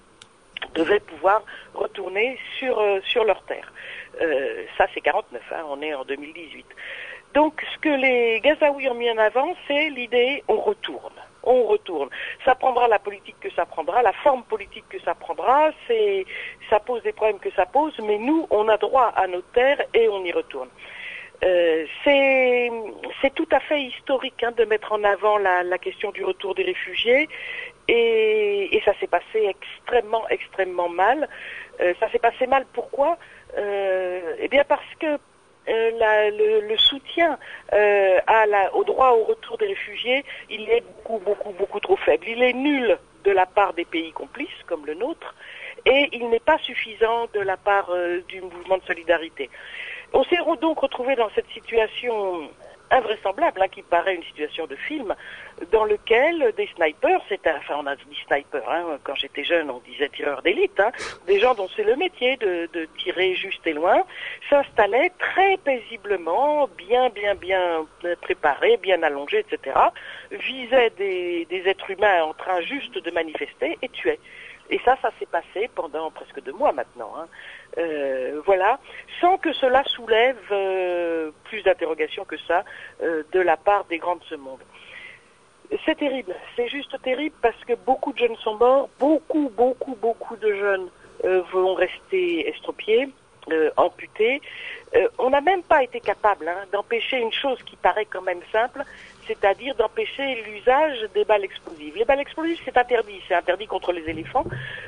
devaient 0.75 0.99
pouvoir 0.99 1.43
retourner 1.73 2.37
sur, 2.57 2.79
euh, 2.79 2.99
sur 3.03 3.23
leur 3.25 3.43
terre. 3.43 3.71
Euh, 4.21 4.63
ça, 4.77 4.87
c'est 4.93 5.01
49, 5.01 5.41
hein, 5.51 5.63
on 5.69 5.81
est 5.81 5.93
en 5.93 6.05
2018. 6.05 6.65
Donc, 7.33 7.65
ce 7.73 7.79
que 7.79 7.89
les 7.89 8.39
Gazaouis 8.41 8.87
ont 8.89 8.93
mis 8.93 9.09
en 9.09 9.17
avant, 9.17 9.55
c'est 9.67 9.89
l'idée 9.89 10.43
on 10.47 10.57
retourne. 10.57 11.13
On 11.43 11.63
retourne. 11.63 12.09
Ça 12.45 12.55
prendra 12.55 12.87
la 12.87 12.99
politique 12.99 13.39
que 13.41 13.51
ça 13.51 13.65
prendra, 13.65 14.01
la 14.01 14.13
forme 14.13 14.43
politique 14.43 14.85
que 14.89 14.99
ça 15.01 15.13
prendra, 15.13 15.71
c'est, 15.87 16.25
ça 16.69 16.79
pose 16.79 17.03
des 17.03 17.11
problèmes 17.11 17.39
que 17.39 17.51
ça 17.51 17.65
pose, 17.65 17.93
mais 17.99 18.17
nous, 18.17 18.47
on 18.49 18.67
a 18.69 18.77
droit 18.77 19.11
à 19.15 19.27
nos 19.27 19.41
terres 19.41 19.83
et 19.93 20.07
on 20.07 20.23
y 20.23 20.31
retourne. 20.31 20.69
Euh, 21.43 21.85
c'est 22.05 23.33
tout 23.35 23.47
à 23.51 23.59
fait 23.59 23.81
historique 23.81 24.41
hein, 24.43 24.53
de 24.55 24.63
mettre 24.65 24.93
en 24.93 25.03
avant 25.03 25.37
la, 25.37 25.77
question 25.77 26.11
du 26.11 26.23
retour 26.23 26.55
des 26.55 26.63
réfugiés 26.63 27.27
et, 27.87 28.75
et 28.75 28.81
ça 28.85 28.93
s'est 28.99 29.07
passé 29.07 29.53
extrêmement, 29.53 30.27
extrêmement 30.29 30.89
mal. 30.89 31.27
Euh, 31.81 31.93
ça 31.99 32.09
s'est 32.11 32.19
passé 32.19 32.47
mal 32.47 32.65
pourquoi? 32.71 33.17
Euh, 33.57 34.35
Eh 34.39 34.47
bien 34.47 34.63
parce 34.63 34.95
que 34.99 35.17
euh, 35.69 36.61
le, 36.67 36.77
soutien 36.77 37.37
euh, 37.73 38.19
au 38.73 38.83
droit 38.83 39.11
au 39.11 39.23
retour 39.23 39.57
des 39.57 39.67
réfugiés, 39.67 40.25
il 40.49 40.69
est 40.69 40.81
beaucoup, 40.81 41.19
beaucoup, 41.19 41.51
beaucoup 41.51 41.79
trop 41.79 41.95
faible. 41.95 42.25
Il 42.27 42.43
est 42.43 42.53
nul 42.53 42.97
de 43.23 43.31
la 43.31 43.45
part 43.45 43.73
des 43.73 43.85
pays 43.85 44.11
complices, 44.11 44.49
comme 44.67 44.85
le 44.85 44.95
nôtre, 44.95 45.33
et 45.85 46.09
il 46.11 46.29
n'est 46.29 46.39
pas 46.39 46.57
suffisant 46.57 47.27
de 47.33 47.39
la 47.39 47.57
part 47.57 47.89
euh, 47.89 48.21
du 48.27 48.41
mouvement 48.41 48.77
de 48.77 48.83
solidarité. 48.83 49.49
On 50.13 50.23
s'est 50.25 50.39
donc 50.61 50.79
retrouvé 50.79 51.15
dans 51.15 51.29
cette 51.33 51.49
situation 51.49 52.49
invraisemblable, 52.93 53.61
hein, 53.61 53.67
qui 53.67 53.81
paraît 53.81 54.15
une 54.15 54.23
situation 54.23 54.67
de 54.67 54.75
film, 54.75 55.13
dans 55.71 55.85
lequel 55.85 56.53
des 56.57 56.69
snipers, 56.75 57.21
c'est 57.29 57.41
enfin 57.47 57.75
on 57.79 57.87
a 57.87 57.95
dit 57.95 58.03
sniper, 58.27 58.63
hein, 58.69 58.99
quand 59.03 59.15
j'étais 59.15 59.43
jeune 59.43 59.69
on 59.69 59.79
disait 59.79 60.09
tireur 60.09 60.41
d'élite, 60.41 60.79
hein, 60.79 60.91
des 61.27 61.39
gens 61.39 61.53
dont 61.55 61.67
c'est 61.75 61.83
le 61.83 61.95
métier 61.95 62.37
de, 62.37 62.69
de, 62.73 62.87
tirer 62.97 63.35
juste 63.35 63.65
et 63.65 63.73
loin, 63.73 64.03
s'installaient 64.49 65.11
très 65.19 65.57
paisiblement, 65.57 66.69
bien 66.77 67.09
bien 67.09 67.35
bien 67.35 67.85
préparés, 68.21 68.77
bien 68.77 69.01
allongés, 69.03 69.39
etc., 69.39 69.75
visaient 70.31 70.91
des, 70.97 71.45
des 71.49 71.67
êtres 71.67 71.89
humains 71.89 72.23
en 72.23 72.33
train 72.33 72.61
juste 72.61 72.97
de 72.97 73.11
manifester 73.11 73.77
et 73.81 73.89
tuaient. 73.89 74.19
Et 74.69 74.79
ça, 74.85 74.97
ça 75.01 75.11
s'est 75.19 75.25
passé 75.25 75.69
pendant 75.75 76.09
presque 76.11 76.41
deux 76.41 76.53
mois 76.53 76.71
maintenant. 76.71 77.13
Hein. 77.17 77.27
Euh, 77.77 78.41
voilà, 78.45 78.79
sans 79.19 79.37
que 79.37 79.51
cela 79.53 79.83
soulève 79.85 80.37
euh, 80.51 81.31
plus 81.45 81.61
d'interrogations 81.63 82.25
que 82.25 82.37
ça 82.47 82.63
euh, 83.01 83.23
de 83.31 83.39
la 83.39 83.57
part 83.57 83.85
des 83.85 83.97
grands 83.97 84.15
de 84.15 84.23
ce 84.23 84.35
monde. 84.35 84.59
C'est 85.85 85.95
terrible, 85.95 86.35
c'est 86.55 86.67
juste 86.67 87.01
terrible 87.01 87.35
parce 87.41 87.59
que 87.65 87.73
beaucoup 87.73 88.13
de 88.13 88.19
jeunes 88.19 88.35
sont 88.37 88.55
morts, 88.55 88.89
beaucoup, 88.99 89.51
beaucoup, 89.55 89.95
beaucoup 89.95 90.35
de 90.35 90.53
jeunes 90.53 90.89
vont 91.51 91.73
rester 91.73 92.49
estropiés, 92.49 93.09
amputés. 93.77 94.41
on 95.17 95.29
n'a 95.29 95.39
même 95.41 95.63
pas 95.63 95.81
été 95.81 95.99
capable 95.99 96.47
hein, 96.47 96.65
d'empêcher 96.71 97.17
une 97.17 97.31
chose 97.31 97.57
qui 97.63 97.75
paraît 97.77 98.05
quand 98.05 98.21
même 98.21 98.41
simple, 98.51 98.83
c'est-à-dire 99.27 99.75
d'empêcher 99.75 100.43
l'usage 100.45 101.07
des 101.13 101.25
balles 101.25 101.43
explosives. 101.43 101.95
Les 101.95 102.05
balles 102.05 102.19
explosives, 102.19 102.59
c'est 102.65 102.77
interdit, 102.77 103.21
c'est 103.27 103.35
interdit 103.35 103.67
contre 103.67 103.91
les 103.91 104.07
éléphants, 104.09 104.45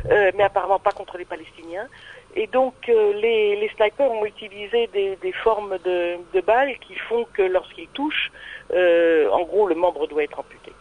euh, 0.09 0.31
mais 0.35 0.43
apparemment 0.43 0.79
pas 0.79 0.91
contre 0.91 1.17
les 1.17 1.25
Palestiniens. 1.25 1.87
Et 2.35 2.47
donc 2.47 2.73
euh, 2.89 3.13
les, 3.13 3.69
snipers 3.75 4.11
ont 4.11 4.25
utilisé 4.25 4.87
des, 4.87 5.31
formes 5.31 5.77
de, 5.83 6.41
balles 6.41 6.77
qui 6.79 6.95
font 6.95 7.25
que 7.33 7.41
lorsqu'ils 7.41 7.87
touchent, 7.89 8.31
euh, 8.73 9.29
en 9.29 9.43
gros, 9.43 9.67
le 9.67 9.75
membre 9.75 10.07
doit 10.07 10.23
être 10.23 10.39
amputé. 10.39 10.71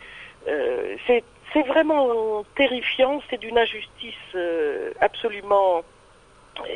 C'est 1.06 1.62
vraiment 1.68 2.44
terrifiant, 2.56 3.22
c'est 3.30 3.38
d'une 3.38 3.56
injustice 3.56 4.36
absolument 5.00 5.82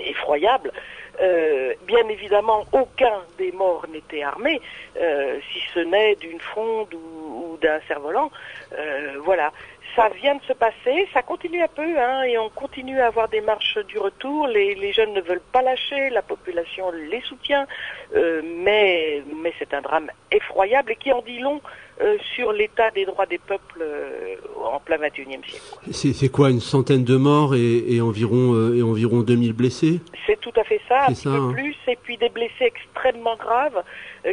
effroyable. 0.06 0.73
Euh, 1.20 1.75
bien 1.87 2.08
évidemment, 2.08 2.64
aucun 2.72 3.22
des 3.38 3.52
morts 3.52 3.87
n'était 3.92 4.22
armé, 4.22 4.60
euh, 5.00 5.38
si 5.52 5.60
ce 5.75 5.80
n'est 5.80 6.14
d'une 6.16 6.40
fronde 6.40 6.94
ou, 6.94 7.58
d'un 7.60 7.80
cerf-volant. 7.88 8.30
Euh, 8.78 9.16
voilà, 9.25 9.52
ça 9.97 10.09
vient 10.11 10.37
de 10.37 10.42
se 10.42 10.52
passer, 10.52 11.09
ça 11.12 11.23
continue 11.23 11.62
un 11.62 11.68
peu, 11.68 11.99
hein, 11.99 12.23
et 12.23 12.38
on 12.38 12.49
continue 12.50 13.00
à 13.00 13.07
avoir 13.07 13.28
des 13.28 13.40
marches 13.40 13.78
du 13.87 13.99
retour. 13.99 14.47
Les, 14.47 14.75
les 14.75 14.92
jeunes 14.92 15.12
ne 15.12 15.21
veulent 15.21 15.42
pas 15.52 15.62
lâcher, 15.62 16.11
la 16.11 16.23
population 16.23 16.90
les 17.11 17.21
soutient, 17.23 17.66
euh, 18.14 18.42
mais, 18.64 19.23
mais 19.42 19.52
c'est 19.59 19.75
un 19.75 19.83
drame 19.83 20.09
effroyable 20.30 20.92
et 20.92 20.97
qui 20.97 21.12
en 21.12 21.23
dit 21.23 21.38
long 21.38 21.61
euh, 22.00 22.16
sur 22.35 22.52
l'état 22.52 22.90
des 22.90 23.04
droits 23.07 23.26
des 23.26 23.38
peuples 23.38 23.83
euh, 23.83 24.37
en 24.64 24.78
plein 24.78 24.99
21e 24.99 25.45
siècle. 25.49 26.12
C'est 26.14 26.28
quoi, 26.28 26.50
une 26.50 26.61
centaine 26.61 27.04
de 27.04 27.16
morts 27.16 27.54
et, 27.54 27.85
et 27.88 28.00
environ, 28.00 28.73
et 28.73 28.83
environ 28.83 29.21
2000 29.21 29.52
blessés? 29.52 30.00
C'est 30.26 30.40
tout 30.40 30.52
à 30.57 30.64
fait 30.64 30.80
ça, 30.88 31.07
un 31.09 31.12
petit 31.12 31.25
peu 31.25 31.30
hein. 31.30 31.52
plus, 31.52 31.76
et 31.87 31.97
puis 31.97 32.16
des 32.16 32.28
blessés 32.28 32.52
extrêmement 32.61 33.37
graves 33.37 33.83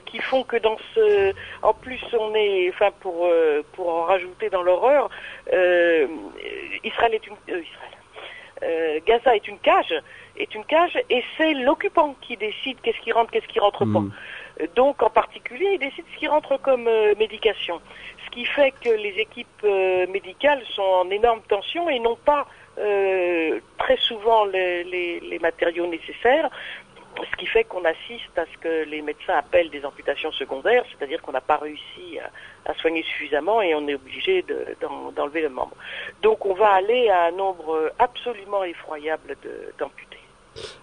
qui 0.05 0.19
font 0.19 0.43
que 0.43 0.57
dans 0.57 0.77
ce... 0.93 1.33
En 1.61 1.73
plus, 1.73 2.01
on 2.19 2.33
est, 2.35 2.69
enfin, 2.69 2.89
pour, 2.99 3.29
pour 3.73 3.89
en 3.89 4.03
rajouter 4.03 4.49
dans 4.49 4.61
l'horreur, 4.61 5.09
Israël 5.47 7.13
est 7.13 7.27
une... 7.27 7.35
Israël. 7.47 9.01
Gaza 9.05 9.35
est 9.35 9.47
une 9.47 9.59
cage, 9.59 9.93
est 10.37 10.55
une 10.55 10.65
cage, 10.65 10.97
et 11.09 11.23
c'est 11.37 11.53
l'occupant 11.53 12.15
qui 12.21 12.37
décide 12.37 12.77
qu'est-ce 12.81 12.99
qui 13.01 13.11
rentre, 13.11 13.29
qu'est-ce 13.31 13.47
qui 13.47 13.59
rentre 13.59 13.85
pas. 13.85 13.99
Mm. 13.99 14.11
Donc 14.75 15.03
en 15.03 15.09
particulier, 15.09 15.71
il 15.73 15.79
décide 15.79 16.05
ce 16.13 16.19
qui 16.19 16.27
rentre 16.27 16.57
comme 16.61 16.87
euh, 16.87 17.13
médication. 17.17 17.81
Ce 18.25 18.29
qui 18.31 18.45
fait 18.45 18.71
que 18.71 18.89
les 18.89 19.15
équipes 19.19 19.63
euh, 19.63 20.07
médicales 20.07 20.61
sont 20.69 20.81
en 20.81 21.09
énorme 21.09 21.41
tension 21.47 21.89
et 21.89 21.99
n'ont 21.99 22.15
pas 22.15 22.47
euh, 22.77 23.59
très 23.77 23.97
souvent 23.97 24.45
les, 24.45 24.83
les, 24.85 25.19
les, 25.19 25.39
matériaux 25.39 25.87
nécessaires. 25.87 26.49
Ce 27.17 27.37
qui 27.37 27.45
fait 27.45 27.63
qu'on 27.63 27.83
assiste 27.85 28.37
à 28.37 28.45
ce 28.45 28.57
que 28.57 28.83
les 28.89 29.01
médecins 29.01 29.35
appellent 29.35 29.69
des 29.69 29.85
amputations 29.85 30.31
secondaires, 30.33 30.83
c'est-à-dire 30.91 31.21
qu'on 31.21 31.31
n'a 31.31 31.41
pas 31.41 31.57
réussi 31.57 32.19
à, 32.65 32.73
soigner 32.75 33.03
suffisamment 33.03 33.61
et 33.61 33.75
on 33.75 33.87
est 33.87 33.95
obligé 33.95 34.43
d'enlever 35.15 35.41
de, 35.41 35.47
le 35.47 35.53
membre. 35.53 35.75
Donc 36.21 36.45
on 36.45 36.53
va 36.53 36.69
aller 36.69 37.09
à 37.09 37.25
un 37.27 37.31
nombre 37.31 37.91
absolument 37.99 38.63
effroyable 38.63 39.35
d'amputés. 39.79 40.19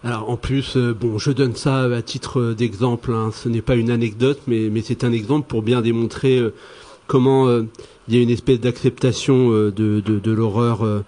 Alors 0.03 0.29
en 0.29 0.37
plus, 0.37 0.77
euh, 0.77 0.93
bon, 0.93 1.17
je 1.17 1.31
donne 1.31 1.55
ça 1.55 1.83
à 1.83 2.01
titre 2.01 2.53
d'exemple. 2.53 3.11
Hein. 3.13 3.31
Ce 3.33 3.49
n'est 3.49 3.61
pas 3.61 3.75
une 3.75 3.89
anecdote, 3.89 4.41
mais, 4.47 4.69
c'est 4.81 5.03
un 5.03 5.11
exemple 5.11 5.47
pour 5.47 5.61
bien 5.61 5.81
démontrer 5.81 6.37
euh, 6.37 6.53
comment 7.07 7.47
euh, 7.47 7.63
il 8.07 8.15
y 8.15 8.19
a 8.19 8.21
une 8.21 8.29
espèce 8.29 8.59
d'acceptation 8.59 9.49
de, 9.49 10.31
l'horreur. 10.31 11.03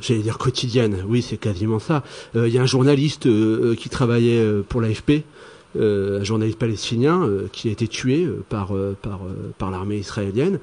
J'allais 0.00 0.20
dire 0.20 0.38
quotidienne. 0.38 1.04
Oui, 1.06 1.22
c'est 1.22 1.36
quasiment 1.36 1.78
ça. 1.78 2.02
Il 2.34 2.48
y 2.48 2.58
a 2.58 2.62
un 2.62 2.66
journaliste 2.66 3.28
qui 3.76 3.88
travaillait 3.88 4.44
pour 4.68 4.80
l'AFP 4.80 5.22
un 5.78 6.24
journaliste 6.24 6.58
palestinien 6.58 7.22
euh, 7.22 7.48
qui 7.52 7.68
a 7.68 7.72
été 7.72 7.88
tué 7.88 8.24
euh, 8.24 8.42
par, 8.48 8.72
par, 9.02 9.20
par 9.58 9.70
l'armée 9.70 9.98
israélienne 9.98 10.58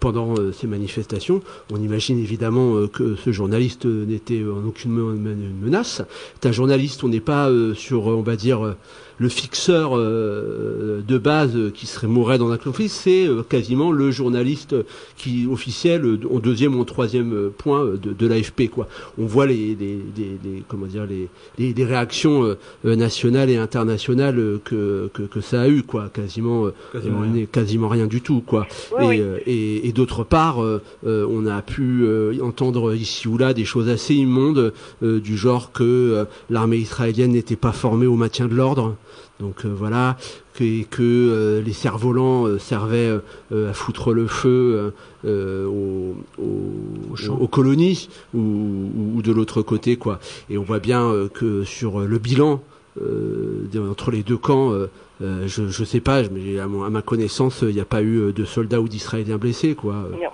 pendant 0.00 0.34
ces 0.52 0.66
manifestations. 0.66 1.40
On 1.72 1.80
imagine 1.80 2.18
évidemment 2.18 2.86
que 2.86 3.16
ce 3.16 3.32
journaliste 3.32 3.84
n'était 3.84 4.42
en 4.44 4.66
aucune 4.66 4.92
menace. 4.92 6.02
C'est 6.34 6.48
un 6.48 6.52
journaliste, 6.52 7.04
on 7.04 7.08
n'est 7.08 7.20
pas 7.20 7.50
sur, 7.74 8.06
on 8.06 8.22
va 8.22 8.36
dire, 8.36 8.76
le 9.22 9.28
fixeur 9.28 9.92
euh, 9.96 11.00
de 11.06 11.18
base 11.18 11.54
euh, 11.56 11.70
qui 11.70 11.86
serait 11.86 12.08
mourrait 12.08 12.38
dans 12.38 12.50
un 12.50 12.56
conflit, 12.58 12.88
c'est 12.88 13.26
euh, 13.28 13.42
quasiment 13.42 13.92
le 13.92 14.10
journaliste 14.10 14.74
qui 15.16 15.46
officiel 15.50 16.04
euh, 16.04 16.18
au 16.28 16.40
deuxième 16.40 16.74
ou 16.76 16.80
au 16.80 16.84
troisième 16.84 17.32
euh, 17.32 17.48
point 17.56 17.82
euh, 17.84 17.96
de, 17.96 18.12
de 18.12 18.26
l'AFP. 18.26 18.68
Quoi. 18.68 18.88
On 19.18 19.26
voit 19.26 19.46
les, 19.46 19.76
les, 19.78 19.98
les, 20.16 20.38
les- 20.44 20.62
comment 20.66 20.86
dire 20.86 21.06
les, 21.06 21.28
les, 21.58 21.72
les 21.72 21.84
réactions 21.84 22.44
euh, 22.44 22.54
euh, 22.84 22.96
nationales 22.96 23.48
et 23.50 23.56
internationales 23.56 24.38
euh, 24.38 24.60
que, 24.64 25.08
que, 25.14 25.22
que 25.22 25.40
ça 25.40 25.62
a 25.62 25.68
eu, 25.68 25.82
quoi. 25.82 26.08
Quasiment, 26.12 26.66
euh, 26.66 26.74
Quasiment 26.92 27.22
euh, 27.22 27.32
rien. 27.32 27.46
quasiment 27.46 27.88
rien 27.88 28.06
du 28.08 28.20
tout, 28.22 28.42
quoi. 28.44 28.66
Oui, 28.98 29.04
et, 29.04 29.08
oui. 29.08 29.20
euh, 29.20 29.38
et, 29.46 29.88
et 29.88 29.92
d'autre 29.92 30.24
part, 30.24 30.62
euh, 30.62 30.80
euh, 31.06 31.26
on 31.30 31.46
a 31.46 31.62
pu 31.62 32.02
euh, 32.04 32.34
entendre 32.42 32.92
ici 32.94 33.28
ou 33.28 33.38
là 33.38 33.54
des 33.54 33.64
choses 33.64 33.88
assez 33.88 34.14
immondes 34.14 34.72
euh, 35.02 35.20
du 35.20 35.36
genre 35.36 35.70
que 35.72 35.84
euh, 35.84 36.24
l'armée 36.50 36.78
israélienne 36.78 37.32
n'était 37.32 37.56
pas 37.56 37.72
formée 37.72 38.06
au 38.06 38.16
maintien 38.16 38.46
de 38.48 38.54
l'ordre. 38.54 38.96
Donc 39.42 39.64
euh, 39.66 39.68
voilà, 39.68 40.16
que, 40.54 40.92
euh, 41.02 41.60
les 41.60 41.72
cerfs-volants 41.72 42.46
euh, 42.46 42.58
servaient 42.58 43.10
à 43.52 43.72
foutre 43.74 44.12
le 44.14 44.26
feu 44.26 44.94
aux, 45.24 46.14
aux- 46.38 47.16
champs. 47.16 47.36
aux 47.38 47.48
colonies 47.48 48.08
ou, 48.34 49.20
de 49.22 49.32
l'autre 49.32 49.60
côté, 49.62 49.96
quoi. 49.96 50.18
Et 50.48 50.56
on 50.56 50.62
voit 50.62 50.78
bien 50.78 51.10
que 51.34 51.64
sur 51.64 52.00
le 52.00 52.18
bilan 52.18 52.60
entre 53.90 54.10
les 54.10 54.22
deux 54.22 54.36
camps, 54.38 54.72
je 55.20 55.46
je 55.46 55.84
sais 55.84 56.00
pas, 56.00 56.22
mais 56.30 56.58
à, 56.58 56.66
mon- 56.66 56.84
à 56.84 56.90
ma 56.90 57.02
connaissance, 57.02 57.62
il 57.62 57.74
n'y 57.74 57.80
a 57.80 57.84
pas 57.84 58.02
eu 58.02 58.32
de 58.32 58.44
soldats 58.44 58.80
ou 58.80 58.88
d'Israéliens 58.88 59.38
blessés, 59.38 59.74
quoi. 59.74 59.94
Non. 60.12 60.28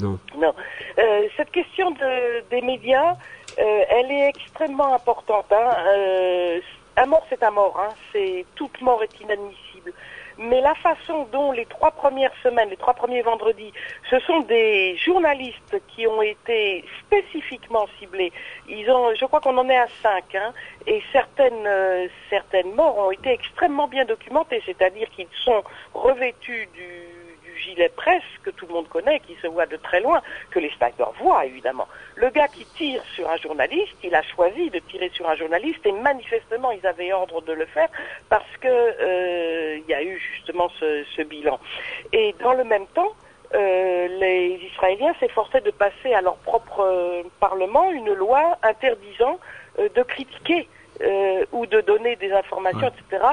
Non. 0.00 0.18
Non. 0.40 0.52
Euh, 0.98 1.22
cette 1.36 1.50
question 1.52 1.90
de, 1.92 2.48
des 2.50 2.60
médias, 2.62 3.12
euh, 3.58 3.62
elle 3.90 4.10
est 4.10 4.28
extrêmement 4.28 4.92
importante. 4.94 5.46
Hein. 5.52 5.70
Euh, 5.96 6.58
un 6.96 7.06
mort, 7.06 7.26
c'est 7.28 7.42
un 7.42 7.50
mort. 7.50 7.78
Hein. 7.78 7.94
C'est 8.12 8.44
toute 8.54 8.80
mort 8.80 9.02
est 9.02 9.20
inadmissible. 9.20 9.92
Mais 10.36 10.60
la 10.60 10.74
façon 10.74 11.28
dont 11.32 11.52
les 11.52 11.66
trois 11.66 11.92
premières 11.92 12.34
semaines, 12.42 12.68
les 12.68 12.76
trois 12.76 12.94
premiers 12.94 13.22
vendredis, 13.22 13.72
ce 14.10 14.18
sont 14.20 14.40
des 14.40 14.96
journalistes 14.96 15.80
qui 15.88 16.06
ont 16.08 16.22
été 16.22 16.84
spécifiquement 17.06 17.86
ciblés. 17.98 18.32
Ils 18.68 18.90
ont, 18.90 19.14
je 19.14 19.24
crois 19.26 19.40
qu'on 19.40 19.56
en 19.56 19.68
est 19.68 19.78
à 19.78 19.86
cinq, 20.02 20.34
hein, 20.34 20.52
et 20.86 21.02
certaines 21.12 21.66
euh, 21.66 22.08
certaines 22.30 22.72
morts 22.74 22.98
ont 22.98 23.10
été 23.12 23.30
extrêmement 23.30 23.86
bien 23.86 24.04
documentées, 24.04 24.60
c'est-à-dire 24.66 25.08
qu'ils 25.10 25.28
sont 25.44 25.62
revêtus 25.94 26.68
du, 26.74 26.80
du 26.80 27.13
gilet 27.64 27.90
presse 27.96 28.22
que 28.42 28.50
tout 28.50 28.66
le 28.66 28.74
monde 28.74 28.88
connaît, 28.88 29.20
qui 29.20 29.36
se 29.42 29.46
voit 29.46 29.66
de 29.66 29.76
très 29.76 30.00
loin, 30.00 30.20
que 30.50 30.58
les 30.58 30.70
snipers 30.70 31.12
voient 31.20 31.44
évidemment. 31.44 31.88
Le 32.16 32.30
gars 32.30 32.48
qui 32.48 32.64
tire 32.76 33.02
sur 33.14 33.28
un 33.28 33.36
journaliste, 33.36 33.96
il 34.02 34.14
a 34.14 34.22
choisi 34.22 34.70
de 34.70 34.78
tirer 34.78 35.10
sur 35.14 35.28
un 35.28 35.36
journaliste 35.36 35.84
et 35.84 35.92
manifestement 35.92 36.70
ils 36.70 36.86
avaient 36.86 37.12
ordre 37.12 37.40
de 37.42 37.52
le 37.52 37.66
faire 37.66 37.88
parce 38.28 38.56
que 38.60 38.68
euh, 38.68 39.78
il 39.78 39.86
y 39.90 39.94
a 39.94 40.02
eu 40.02 40.18
justement 40.34 40.68
ce, 40.80 41.04
ce 41.16 41.22
bilan. 41.22 41.58
Et 42.12 42.34
dans 42.40 42.54
le 42.54 42.64
même 42.64 42.86
temps, 42.88 43.12
euh, 43.54 44.08
les 44.20 44.60
Israéliens 44.72 45.14
s'efforçaient 45.20 45.60
de 45.60 45.70
passer 45.70 46.12
à 46.12 46.20
leur 46.20 46.36
propre 46.36 46.80
euh, 46.80 47.22
parlement 47.40 47.90
une 47.90 48.12
loi 48.12 48.58
interdisant 48.62 49.38
euh, 49.78 49.88
de 49.94 50.02
critiquer 50.02 50.68
euh, 51.00 51.44
ou 51.52 51.66
de 51.66 51.80
donner 51.80 52.16
des 52.16 52.32
informations, 52.32 52.88
etc., 52.88 53.24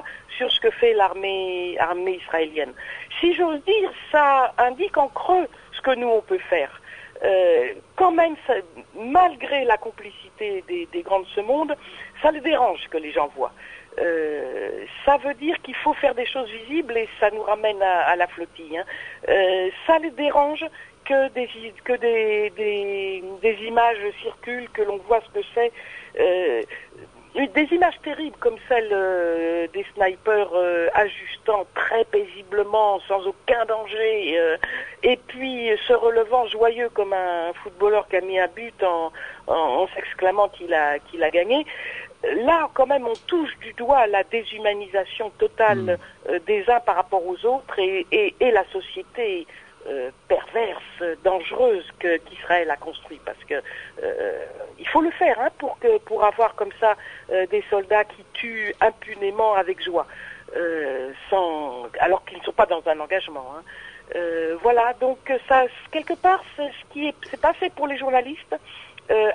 sur 0.41 0.51
ce 0.51 0.59
que 0.59 0.71
fait 0.71 0.93
l'armée 0.93 1.77
armée 1.79 2.15
israélienne. 2.23 2.73
Si 3.19 3.35
j'ose 3.35 3.61
dire, 3.63 3.91
ça 4.11 4.51
indique 4.57 4.97
en 4.97 5.07
creux 5.07 5.47
ce 5.75 5.81
que 5.81 5.93
nous 5.93 6.07
on 6.07 6.21
peut 6.21 6.39
faire. 6.49 6.81
Euh, 7.23 7.73
quand 7.95 8.11
même, 8.11 8.35
ça- 8.47 8.55
malgré 8.95 9.63
la 9.65 9.77
complicité 9.77 10.63
des, 10.67 11.01
grands 11.03 11.19
de 11.19 11.27
ce 11.35 11.41
monde, 11.41 11.75
ça 12.23 12.31
les 12.31 12.41
dérange 12.41 12.81
que 12.89 12.97
les 12.97 13.11
gens 13.11 13.29
voient. 13.37 13.53
Euh, 13.99 14.85
ça 15.05 15.17
veut 15.17 15.35
dire 15.35 15.61
qu'il 15.61 15.75
faut 15.75 15.93
faire 15.93 16.15
des 16.15 16.25
choses 16.25 16.49
visibles 16.49 16.97
et 16.97 17.07
ça 17.19 17.29
nous 17.29 17.43
ramène 17.43 17.79
à, 17.83 18.15
la 18.15 18.25
flottille. 18.25 18.77
hein. 18.79 18.85
Euh, 19.29 19.69
ça 19.85 19.99
les 19.99 20.09
dérange 20.11 20.65
que 21.05 21.27
des, 21.29 22.49
des 23.45 23.57
images 23.67 23.97
circulent, 24.23 24.69
que 24.71 24.81
l'on 24.81 24.97
voit 25.07 25.21
ce 25.21 25.39
que 25.39 25.45
c'est. 25.53 25.71
Euh, 27.37 27.47
des 27.55 27.67
images 27.73 27.99
terribles 28.03 28.35
comme 28.39 28.57
celle 28.67 28.89
euh, 28.91 29.67
des 29.73 29.85
snipers 29.93 30.49
euh, 30.53 30.89
ajustant 30.93 31.65
très 31.75 32.03
paisiblement, 32.05 32.99
sans 33.07 33.25
aucun 33.25 33.65
danger, 33.65 34.37
euh, 34.37 34.57
et 35.03 35.17
puis 35.27 35.69
se 35.87 35.93
relevant 35.93 36.45
joyeux 36.47 36.89
comme 36.89 37.13
un 37.13 37.53
footballeur 37.63 38.07
qui 38.09 38.17
a 38.17 38.21
mis 38.21 38.39
un 38.39 38.47
but 38.47 38.83
en, 38.83 39.11
en, 39.47 39.53
en 39.53 39.87
s'exclamant 39.95 40.49
qu'il 40.49 40.73
a, 40.73 40.99
qu'il 40.99 41.23
a 41.23 41.29
gagné. 41.29 41.65
Là, 42.23 42.69
quand 42.75 42.85
même, 42.85 43.07
on 43.07 43.15
touche 43.25 43.57
du 43.59 43.73
doigt 43.73 44.05
la 44.07 44.23
déshumanisation 44.23 45.31
totale 45.39 45.97
euh, 46.29 46.39
des 46.45 46.63
uns 46.69 46.79
par 46.81 46.95
rapport 46.95 47.25
aux 47.25 47.45
autres 47.45 47.79
et, 47.79 48.05
et, 48.11 48.35
et 48.39 48.51
la 48.51 48.63
société 48.65 49.47
euh, 49.87 50.11
perverse, 50.27 51.17
dangereuse 51.23 51.85
qu'Israël 51.99 52.69
a 52.69 52.77
construit, 52.77 53.19
parce 53.25 53.43
que 53.45 53.55
euh, 54.03 54.45
il 54.77 54.87
faut 54.87 55.01
le 55.01 55.09
faire 55.11 55.39
hein, 55.39 55.49
pour 55.57 55.79
que 55.79 55.97
pour 55.99 56.23
avoir 56.23 56.53
comme 56.53 56.71
ça 56.79 56.95
euh, 57.31 57.47
des 57.47 57.63
soldats 57.69 58.03
qui 58.03 58.23
tuent 58.33 58.75
impunément 58.79 59.55
avec 59.55 59.83
joie, 59.83 60.05
sans 61.29 61.87
alors 61.99 62.23
qu'ils 62.25 62.37
ne 62.37 62.43
sont 62.43 62.51
pas 62.51 62.67
dans 62.67 62.83
un 62.87 62.99
engagement. 62.99 63.55
hein. 63.55 63.63
Voilà, 64.61 64.93
donc 64.99 65.19
ça 65.47 65.63
quelque 65.91 66.13
part 66.13 66.43
c'est 66.55 66.69
ce 66.79 66.93
qui 66.93 67.07
est 67.07 67.15
c'est 67.29 67.41
pas 67.41 67.53
fait 67.53 67.73
pour 67.73 67.87
les 67.87 67.97
journalistes. 67.97 68.55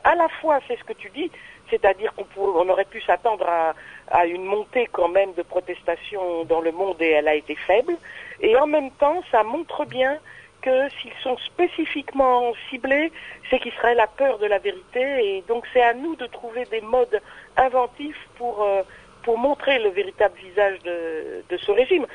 À 0.04 0.14
la 0.14 0.28
fois 0.40 0.60
c'est 0.68 0.78
ce 0.78 0.84
que 0.84 0.92
tu 0.92 1.10
dis, 1.10 1.30
c'est-à-dire 1.70 2.12
qu'on 2.14 2.26
on 2.36 2.68
aurait 2.68 2.84
pu 2.84 3.00
s'attendre 3.00 3.48
à, 3.48 3.74
à 4.10 4.26
une 4.26 4.44
montée 4.44 4.88
quand 4.92 5.08
même 5.08 5.32
de 5.34 5.42
protestations 5.42 6.44
dans 6.44 6.60
le 6.60 6.72
monde 6.72 6.96
et 7.00 7.10
elle 7.10 7.28
a 7.28 7.34
été 7.34 7.54
faible. 7.54 7.96
Et 8.40 8.56
en 8.56 8.66
même 8.66 8.90
temps, 8.92 9.22
ça 9.30 9.42
montre 9.42 9.84
bien 9.84 10.18
que 10.62 10.88
s'ils 11.00 11.12
sont 11.22 11.36
spécifiquement 11.38 12.52
ciblés, 12.70 13.12
c'est 13.48 13.58
qu'Israël 13.58 14.00
a 14.00 14.06
peur 14.06 14.38
de 14.38 14.46
la 14.46 14.58
vérité 14.58 15.00
et 15.00 15.44
donc 15.48 15.64
c'est 15.72 15.82
à 15.82 15.94
nous 15.94 16.16
de 16.16 16.26
trouver 16.26 16.64
des 16.66 16.80
modes 16.80 17.20
inventifs 17.56 18.28
pour, 18.36 18.62
euh, 18.62 18.82
montrer 19.26 19.80
le 19.80 19.90
véritable 19.90 20.36
visage 20.38 20.78
de, 20.84 21.42
de 21.48 21.56
ce 21.56 21.72
régime. 21.72 22.06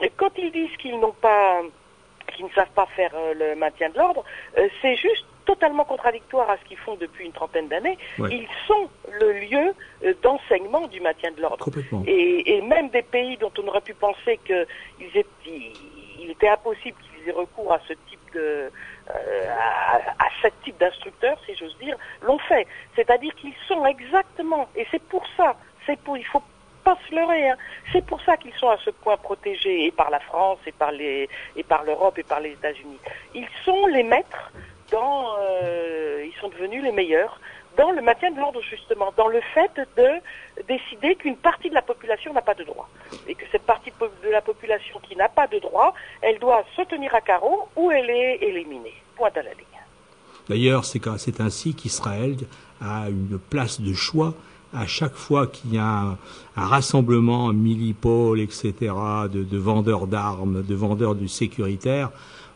Et 0.00 0.10
quand 0.16 0.30
ils 0.36 0.50
disent 0.50 0.76
qu'ils 0.78 0.98
n'ont 0.98 1.12
pas, 1.12 1.62
qu'ils 2.34 2.46
ne 2.46 2.50
savent 2.50 2.74
pas 2.74 2.86
faire 2.86 3.12
euh, 3.14 3.34
le 3.34 3.54
maintien 3.54 3.90
de 3.90 3.98
l'ordre, 3.98 4.24
euh, 4.56 4.68
c'est 4.82 4.96
juste 4.96 5.24
totalement 5.48 5.86
contradictoire 5.94 6.48
à 6.50 6.56
ce 6.58 6.64
qu'ils 6.68 6.82
font 6.86 6.96
depuis 6.96 7.24
une 7.24 7.32
trentaine 7.32 7.68
d'années. 7.72 7.96
Ouais. 8.18 8.28
Ils 8.38 8.48
sont 8.66 8.84
le 9.20 9.30
lieu 9.32 9.66
euh, 10.04 10.12
d'enseignement 10.22 10.86
du 10.94 11.00
maintien 11.00 11.30
de 11.32 11.40
l'ordre. 11.40 11.64
Et, 12.06 12.56
et 12.56 12.60
même 12.74 12.90
des 12.90 13.06
pays 13.16 13.36
dont 13.38 13.54
on 13.60 13.66
aurait 13.68 13.86
pu 13.90 13.94
penser 13.94 14.38
qu'il 14.46 14.66
il 16.20 16.30
était 16.30 16.52
impossible 16.58 16.98
qu'ils 17.04 17.28
aient 17.28 17.32
recours 17.44 17.72
à 17.72 17.80
ce 17.88 17.94
type 18.08 18.24
de 18.34 18.70
euh, 19.10 19.46
à, 19.92 19.96
à 20.26 20.28
ce 20.42 20.48
type 20.64 20.78
d'instructeurs, 20.78 21.38
si 21.46 21.54
j'ose 21.58 21.76
dire, 21.78 21.96
l'ont 22.20 22.42
fait. 22.50 22.66
C'est-à-dire 22.94 23.34
qu'ils 23.36 23.58
sont 23.66 23.86
exactement, 23.86 24.68
et 24.76 24.86
c'est 24.90 25.02
pour 25.04 25.24
ça, 25.36 25.56
c'est 25.86 25.98
pour, 26.00 26.18
il 26.18 26.26
faut 26.26 26.42
pas 26.84 26.98
se 27.08 27.14
leurrer, 27.14 27.48
hein, 27.50 27.56
c'est 27.92 28.04
pour 28.04 28.20
ça 28.22 28.36
qu'ils 28.36 28.54
sont 28.54 28.68
à 28.68 28.78
ce 28.84 28.90
point 28.90 29.16
protégés 29.16 29.86
et 29.86 29.90
par 29.90 30.10
la 30.10 30.20
France 30.20 30.58
et 30.66 30.72
par 30.72 30.92
les 30.92 31.28
et 31.56 31.62
par 31.62 31.82
l'Europe 31.84 32.16
et 32.18 32.22
par 32.22 32.40
les 32.40 32.52
États-Unis. 32.52 32.98
Ils 33.34 33.48
sont 33.64 33.86
les 33.86 34.02
maîtres 34.02 34.47
dans, 34.90 35.36
euh, 35.40 36.24
ils 36.24 36.40
sont 36.40 36.48
devenus 36.48 36.82
les 36.82 36.92
meilleurs 36.92 37.40
dans 37.76 37.92
le 37.92 38.02
maintien 38.02 38.32
de 38.32 38.38
l'ordre 38.38 38.60
justement, 38.60 39.12
dans 39.16 39.28
le 39.28 39.40
fait 39.54 39.70
de 39.96 40.64
décider 40.66 41.14
qu'une 41.14 41.36
partie 41.36 41.70
de 41.70 41.74
la 41.74 41.82
population 41.82 42.32
n'a 42.32 42.42
pas 42.42 42.54
de 42.54 42.64
droit. 42.64 42.88
Et 43.28 43.34
que 43.34 43.44
cette 43.52 43.62
partie 43.62 43.92
de 44.00 44.30
la 44.30 44.40
population 44.40 44.98
qui 45.08 45.14
n'a 45.14 45.28
pas 45.28 45.46
de 45.46 45.58
droit, 45.60 45.94
elle 46.20 46.38
doit 46.40 46.64
se 46.76 46.82
tenir 46.82 47.14
à 47.14 47.20
carreau 47.20 47.68
ou 47.76 47.90
elle 47.90 48.10
est 48.10 48.38
éliminée. 48.42 48.94
Point 49.16 49.30
à 49.36 49.42
la 49.42 49.54
ligne. 49.54 49.64
D'ailleurs, 50.48 50.84
c'est 50.84 51.40
ainsi 51.40 51.74
qu'Israël 51.74 52.36
a 52.80 53.08
une 53.08 53.38
place 53.38 53.80
de 53.80 53.94
choix 53.94 54.34
à 54.74 54.86
chaque 54.86 55.14
fois 55.14 55.46
qu'il 55.46 55.74
y 55.74 55.78
a 55.78 55.84
un, 55.84 56.18
un 56.56 56.66
rassemblement 56.66 57.52
etc., 57.52 58.72
de, 59.32 59.42
de 59.42 59.58
vendeurs 59.58 60.06
d'armes, 60.06 60.62
de 60.62 60.74
vendeurs 60.74 61.14
du 61.14 61.28
sécuritaire, 61.28 62.10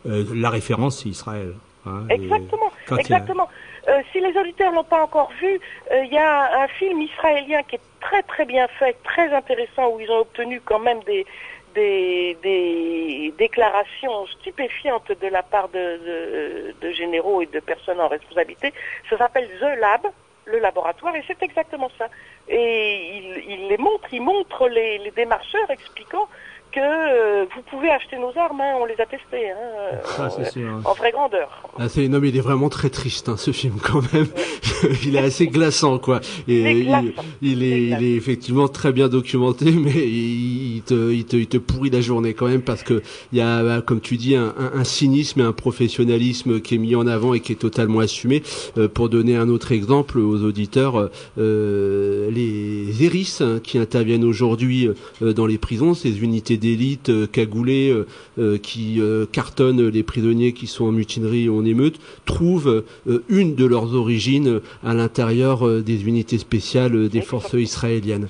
euh, 0.06 0.24
la 0.34 0.50
référence 0.50 1.02
c'est 1.02 1.08
Israël. 1.08 1.54
Hein. 1.86 2.06
Et 2.10 2.14
Exactement, 2.14 2.70
a- 2.90 2.96
exactement. 2.96 3.48
Euh, 3.88 4.00
si 4.12 4.20
les 4.20 4.36
auditeurs 4.38 4.72
l'ont 4.72 4.84
pas 4.84 5.02
encore 5.02 5.30
vu, 5.40 5.58
euh, 5.90 6.04
il 6.04 6.12
y 6.12 6.18
a 6.18 6.62
un 6.62 6.68
film 6.68 7.00
israélien 7.00 7.62
qui 7.64 7.76
est 7.76 7.80
très 8.00 8.22
très 8.22 8.44
bien 8.44 8.68
fait, 8.78 8.96
très 9.02 9.32
intéressant, 9.32 9.88
où 9.90 10.00
ils 10.00 10.10
ont 10.10 10.20
obtenu 10.20 10.60
quand 10.64 10.78
même 10.78 11.00
des, 11.04 11.26
des, 11.74 12.36
des 12.42 13.34
déclarations 13.38 14.26
stupéfiantes 14.28 15.10
de 15.20 15.26
la 15.28 15.42
part 15.42 15.68
de, 15.70 15.78
de, 16.08 16.74
de 16.80 16.92
généraux 16.92 17.42
et 17.42 17.46
de 17.46 17.60
personnes 17.60 18.00
en 18.00 18.08
responsabilité. 18.08 18.72
Ça 19.10 19.18
s'appelle 19.18 19.48
The 19.60 19.78
Lab, 19.80 20.02
le 20.44 20.58
laboratoire, 20.58 21.14
et 21.16 21.24
c'est 21.26 21.42
exactement 21.42 21.90
ça. 21.98 22.08
Et 22.48 23.16
il, 23.16 23.44
il 23.54 23.68
les 23.68 23.78
montre, 23.78 24.08
il 24.12 24.22
montre 24.22 24.68
les, 24.68 24.98
les 24.98 25.10
démarcheurs 25.12 25.70
expliquant 25.70 26.28
que 26.72 26.80
euh, 26.80 27.44
vous 27.54 27.62
pouvez 27.70 27.90
acheter 27.90 28.16
nos 28.18 28.32
armes, 28.38 28.60
hein, 28.60 28.74
on 28.80 28.84
les 28.86 28.94
a 29.00 29.06
testées, 29.06 29.50
hein, 29.50 29.98
Ça, 30.04 30.30
c'est 30.30 30.50
sûr. 30.50 30.68
hein. 30.68 30.80
en 30.84 30.94
vraie 30.94 31.12
grandeur. 31.12 31.48
Ah, 31.78 31.88
c'est, 31.88 32.08
non, 32.08 32.18
mais 32.20 32.28
il 32.30 32.36
est 32.36 32.40
vraiment 32.40 32.68
très 32.68 32.90
triste, 32.90 33.28
hein, 33.28 33.36
ce 33.36 33.50
film, 33.52 33.74
quand 33.82 34.00
même. 34.12 34.26
il 35.04 35.16
est 35.16 35.18
assez 35.20 35.46
glaçant, 35.46 35.98
quoi. 35.98 36.20
Et 36.48 36.60
Il 36.60 36.66
est 36.66 36.78
il, 36.80 36.84
glaçant. 36.86 37.04
il 37.42 37.62
est, 37.62 37.82
Il 37.82 37.92
est 37.92 37.98
il 37.98 38.04
est 38.04 38.16
effectivement 38.16 38.68
très 38.68 38.92
bien 38.92 39.08
documenté, 39.08 39.70
mais 39.72 39.92
il, 39.92 40.82
te, 40.84 41.12
il 41.12 41.24
te, 41.24 41.36
il 41.36 41.46
te 41.46 41.58
pourrit 41.58 41.90
la 41.90 42.00
journée 42.00 42.34
quand 42.34 42.48
même 42.48 42.62
parce 42.62 42.82
que 42.82 43.02
il 43.32 43.38
y 43.38 43.40
a, 43.40 43.62
bah, 43.62 43.80
comme 43.82 44.00
tu 44.00 44.16
dis, 44.16 44.34
un, 44.34 44.54
un, 44.58 44.78
un 44.80 44.84
cynisme 44.84 45.40
et 45.40 45.44
un 45.44 45.52
professionnalisme 45.52 46.60
qui 46.60 46.74
est 46.76 46.78
mis 46.78 46.94
en 46.96 47.06
avant 47.06 47.34
et 47.34 47.40
qui 47.40 47.52
est 47.52 47.56
totalement 47.56 48.00
assumé. 48.00 48.42
Euh, 48.78 48.88
pour 48.88 49.08
donner 49.08 49.36
un 49.36 49.48
autre 49.48 49.72
exemple 49.72 50.18
aux 50.18 50.42
auditeurs, 50.42 51.10
euh, 51.38 52.30
les 52.30 53.04
ERIS 53.04 53.38
hein, 53.40 53.60
qui 53.62 53.78
interviennent 53.78 54.24
aujourd'hui 54.24 54.88
euh, 55.22 55.32
dans 55.32 55.46
les 55.46 55.58
prisons, 55.58 55.94
ces 55.94 56.22
unités 56.22 56.56
d'élite 56.62 57.08
euh, 57.10 57.26
cagoulées 57.26 57.90
euh, 57.90 58.06
euh, 58.38 58.56
qui 58.56 59.00
euh, 59.00 59.26
cartonnent 59.26 59.88
les 59.88 60.04
prisonniers 60.04 60.52
qui 60.52 60.66
sont 60.68 60.84
en 60.86 60.92
mutinerie 60.92 61.48
ou 61.48 61.58
en 61.58 61.64
émeute, 61.64 61.98
trouvent 62.24 62.84
une 63.28 63.54
de 63.54 63.66
leurs 63.66 63.94
origines 63.94 64.60
à 64.84 64.94
l'intérieur 64.94 65.82
des 65.82 65.98
unités 66.06 66.38
spéciales 66.38 67.08
des 67.08 67.20
forces 67.20 67.54
israéliennes. 67.54 68.28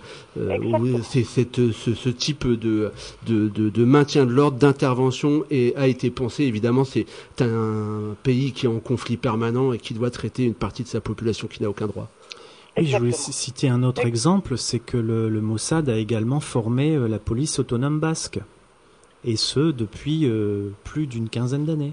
C'est 1.10 1.24
cette, 1.24 1.60
ce, 1.72 1.94
ce 1.94 2.08
type 2.08 2.46
de, 2.46 2.90
de, 3.26 3.48
de, 3.48 3.68
de 3.68 3.84
maintien 3.84 4.24
de 4.24 4.32
l'ordre, 4.32 4.58
d'intervention 4.58 5.44
et 5.50 5.74
a 5.76 5.86
été 5.88 6.10
pensé. 6.10 6.44
Évidemment, 6.44 6.84
c'est 6.84 7.06
un 7.40 8.16
pays 8.22 8.52
qui 8.52 8.66
est 8.66 8.68
en 8.78 8.80
conflit 8.80 9.18
permanent 9.18 9.72
et 9.72 9.78
qui 9.78 9.94
doit 9.94 10.10
traiter 10.10 10.44
une 10.44 10.54
partie 10.54 10.82
de 10.82 10.88
sa 10.88 11.00
population 11.00 11.48
qui 11.48 11.62
n'a 11.62 11.68
aucun 11.68 11.86
droit. 11.86 12.08
Oui, 12.76 12.86
je 12.86 12.96
voulais 12.96 13.12
citer 13.12 13.68
un 13.68 13.82
autre 13.82 14.06
exemple, 14.06 14.56
c'est 14.56 14.78
que 14.78 14.96
le, 14.96 15.28
le 15.28 15.40
Mossad 15.40 15.88
a 15.88 15.96
également 15.96 16.40
formé 16.40 16.94
euh, 16.94 17.06
la 17.06 17.18
police 17.18 17.58
autonome 17.58 18.00
basque. 18.00 18.40
Et 19.24 19.36
ce, 19.36 19.70
depuis 19.70 20.22
euh, 20.24 20.70
plus 20.84 21.06
d'une 21.06 21.28
quinzaine 21.28 21.64
d'années. 21.64 21.92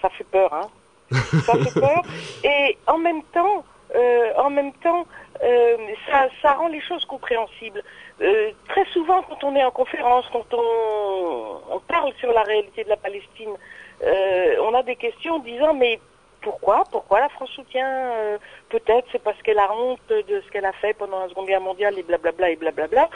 Ça 0.00 0.08
fait 0.10 0.24
peur, 0.24 0.52
hein. 0.52 0.68
Ça 1.10 1.58
fait 1.58 1.80
peur. 1.80 2.02
Et 2.44 2.78
en 2.86 2.98
même 2.98 3.22
temps, 3.32 3.64
euh, 3.94 4.32
en 4.36 4.50
même 4.50 4.72
temps, 4.74 5.06
euh, 5.42 5.76
ça, 6.10 6.28
ça 6.42 6.54
rend 6.54 6.68
les 6.68 6.80
choses 6.80 7.04
compréhensibles. 7.04 7.82
Euh, 8.20 8.50
très 8.68 8.84
souvent, 8.86 9.22
quand 9.22 9.44
on 9.44 9.54
est 9.54 9.64
en 9.64 9.70
conférence, 9.70 10.24
quand 10.32 10.46
on, 10.52 11.60
on 11.70 11.80
parle 11.80 12.12
sur 12.18 12.32
la 12.32 12.42
réalité 12.42 12.84
de 12.84 12.88
la 12.88 12.96
Palestine, 12.96 13.50
on 14.60 14.74
a 14.74 14.82
des 14.82 14.96
questions 14.96 15.38
disant 15.38 15.72
mais 15.72 16.00
pourquoi? 16.42 16.84
Pourquoi 16.90 17.20
la 17.20 17.28
France 17.30 17.50
soutient 17.50 18.12
Peut-être 18.74 19.06
c'est 19.12 19.22
parce 19.22 19.40
qu'elle 19.42 19.60
a 19.60 19.72
honte 19.72 20.00
de 20.08 20.40
ce 20.40 20.50
qu'elle 20.50 20.64
a 20.64 20.72
fait 20.72 20.94
pendant 20.94 21.20
la 21.20 21.28
Seconde 21.28 21.46
Guerre 21.46 21.60
mondiale 21.60 21.96
et 21.96 22.02
blablabla 22.02 22.50
et 22.50 22.56
blablabla. 22.56 23.08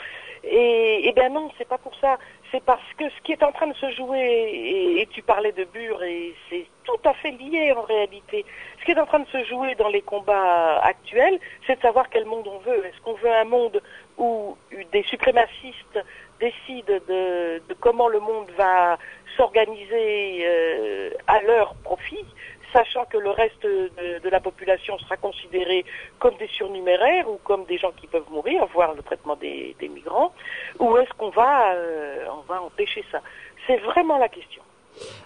Et, 0.45 1.05
et 1.05 1.11
ben 1.11 1.33
non, 1.33 1.51
c'est 1.57 1.67
pas 1.67 1.77
pour 1.77 1.93
ça. 1.99 2.17
C'est 2.49 2.63
parce 2.63 2.93
que 2.97 3.09
ce 3.09 3.21
qui 3.25 3.33
est 3.33 3.43
en 3.43 3.51
train 3.51 3.67
de 3.67 3.73
se 3.73 3.91
jouer, 3.91 5.01
et, 5.01 5.05
tu 5.07 5.21
parlais 5.21 5.51
de 5.51 5.65
Bure, 5.65 6.01
et 6.03 6.33
c'est 6.49 6.65
tout 6.85 7.01
à 7.03 7.13
fait 7.13 7.31
lié 7.31 7.73
en 7.75 7.81
réalité. 7.81 8.45
Ce 8.79 8.85
qui 8.85 8.91
est 8.91 8.99
en 9.01 9.05
train 9.05 9.19
de 9.19 9.27
se 9.27 9.43
jouer 9.43 9.75
dans 9.75 9.89
les 9.89 10.01
combats 10.01 10.79
actuels, 10.79 11.37
c'est 11.67 11.75
de 11.75 11.81
savoir 11.81 12.09
quel 12.09 12.23
monde 12.23 12.47
on 12.47 12.59
veut. 12.59 12.85
Est-ce 12.85 13.01
qu'on 13.01 13.15
veut 13.15 13.33
un 13.33 13.43
monde 13.43 13.81
où 14.17 14.55
des 14.93 15.03
suprémacistes 15.03 15.99
décident 16.39 16.99
de, 17.09 17.61
de 17.67 17.73
comment 17.81 18.07
le 18.07 18.21
monde 18.21 18.49
va 18.57 18.97
s'organiser 19.35 20.45
euh, 20.45 21.11
à 21.27 21.41
leur 21.41 21.75
profit, 21.75 22.25
sachant 22.73 23.05
que 23.05 23.17
le 23.17 23.29
reste 23.29 23.63
de, 23.63 24.29
la 24.29 24.39
population 24.39 24.97
sera 24.99 25.17
considéré 25.17 25.85
comme 26.19 26.35
des 26.37 26.47
surnuméraires 26.47 27.29
ou 27.29 27.39
comme 27.43 27.65
des 27.65 27.77
gens 27.77 27.91
qui 27.99 28.07
peuvent 28.07 28.29
mourir, 28.31 28.65
voire 28.73 28.93
le 28.93 29.01
traitement 29.01 29.35
des, 29.35 29.75
migrants, 29.81 30.33
ou 30.79 30.97
est-ce 30.97 31.11
qu'on 31.17 31.29
va, 31.29 31.73
euh, 31.73 32.25
empêcher 32.49 33.03
ça? 33.11 33.21
C'est 33.67 33.77
vraiment 33.77 34.17
la 34.17 34.29
question. 34.29 34.61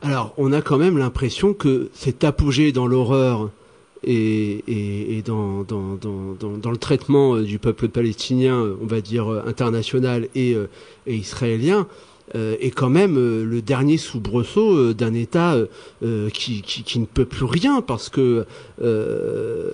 Alors, 0.01 0.34
on 0.38 0.51
a 0.51 0.62
quand 0.62 0.77
même 0.77 0.97
l'impression 0.97 1.53
que 1.53 1.89
cet 1.93 2.23
apogée 2.23 2.71
dans 2.71 2.88
l'horreur 2.88 3.49
et, 4.03 5.23
dans, 5.25 5.65
le 5.69 6.77
traitement 6.77 7.36
euh, 7.36 7.43
du 7.43 7.60
peuple 7.60 7.88
palestinien, 7.88 8.75
on 8.82 8.86
va 8.86 9.01
dire 9.01 9.32
euh, 9.32 9.43
international 9.47 10.27
et, 10.36 10.56
israélien, 11.08 11.88
est 12.33 12.71
quand 12.71 12.89
même 12.89 13.17
euh, 13.17 13.43
le 13.43 13.62
dernier 13.62 13.97
soubresaut 13.97 14.75
euh, 14.75 14.93
d'un 14.93 15.13
État 15.13 15.53
euh, 15.53 15.67
euh, 16.03 16.29
qui, 16.29 16.63
ne 16.99 17.05
peut 17.05 17.25
plus 17.25 17.45
rien 17.45 17.81
parce 17.81 18.09
que 18.09 18.45
euh, 18.81 19.71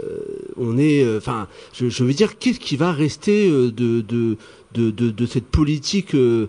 on 0.57 0.77
est, 0.77 1.05
enfin, 1.15 1.47
je, 1.73 2.03
veux 2.03 2.13
dire, 2.13 2.37
qu'est-ce 2.37 2.59
qui 2.59 2.75
va 2.75 2.91
rester 2.91 3.49
euh, 3.49 3.71
de, 3.71 5.25
cette 5.25 5.45
politique 5.45 6.15
euh, 6.15 6.47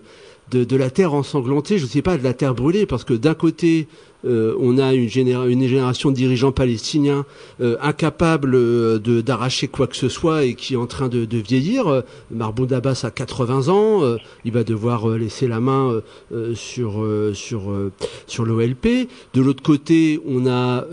de 0.51 0.75
la 0.75 0.89
terre 0.89 1.13
ensanglantée, 1.13 1.77
je 1.77 1.85
ne 1.85 1.89
sais 1.89 2.01
pas, 2.01 2.17
de 2.17 2.23
la 2.23 2.33
terre 2.33 2.55
brûlée, 2.55 2.85
parce 2.85 3.05
que 3.05 3.13
d'un 3.13 3.35
côté, 3.35 3.87
euh, 4.25 4.55
on 4.59 4.77
a 4.77 4.93
une, 4.93 5.07
généra- 5.07 5.49
une 5.49 5.67
génération 5.67 6.11
de 6.11 6.15
dirigeants 6.15 6.51
palestiniens 6.51 7.25
euh, 7.59 7.77
incapables 7.81 8.55
euh, 8.55 8.99
d'arracher 8.99 9.67
quoi 9.67 9.87
que 9.87 9.95
ce 9.95 10.09
soit 10.09 10.45
et 10.45 10.53
qui 10.53 10.73
est 10.73 10.77
en 10.77 10.87
train 10.87 11.07
de, 11.07 11.27
vieillir. 11.31 12.03
Mahmoud 12.29 12.71
Abbas 12.71 13.01
a 13.03 13.11
80 13.11 13.69
ans, 13.69 14.01
il 14.45 14.51
va 14.51 14.63
devoir 14.63 15.07
laisser 15.09 15.47
la 15.47 15.59
main 15.59 16.01
sur 16.53 17.01
l'OLP. 17.01 19.07
De 19.33 19.41
l'autre 19.41 19.63
côté, 19.63 20.19
on 20.27 20.45
a 20.45 20.85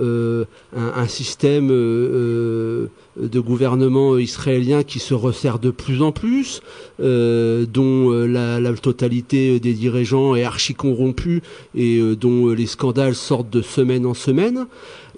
un, 0.75 1.07
système 1.07 1.69
de 1.69 3.41
gouvernement 3.41 4.17
israélien 4.17 4.83
qui 4.83 5.01
se 5.01 5.15
resserre 5.15 5.59
de 5.59 5.71
plus 5.71 6.03
en 6.03 6.13
plus, 6.13 6.63
dont 6.99 8.11
la, 8.11 8.73
totalité 8.75 9.61
des 9.61 9.75
dirigeants 9.75 10.35
est 10.35 10.45
archi 10.45 10.75
corrompue 10.75 11.43
et 11.75 12.01
dont 12.17 12.49
les 12.49 12.67
scandales 12.67 13.17
sortent 13.19 13.51
de 13.51 13.63
semaine 13.63 14.07
en 14.07 14.15
semaine. 14.15 14.67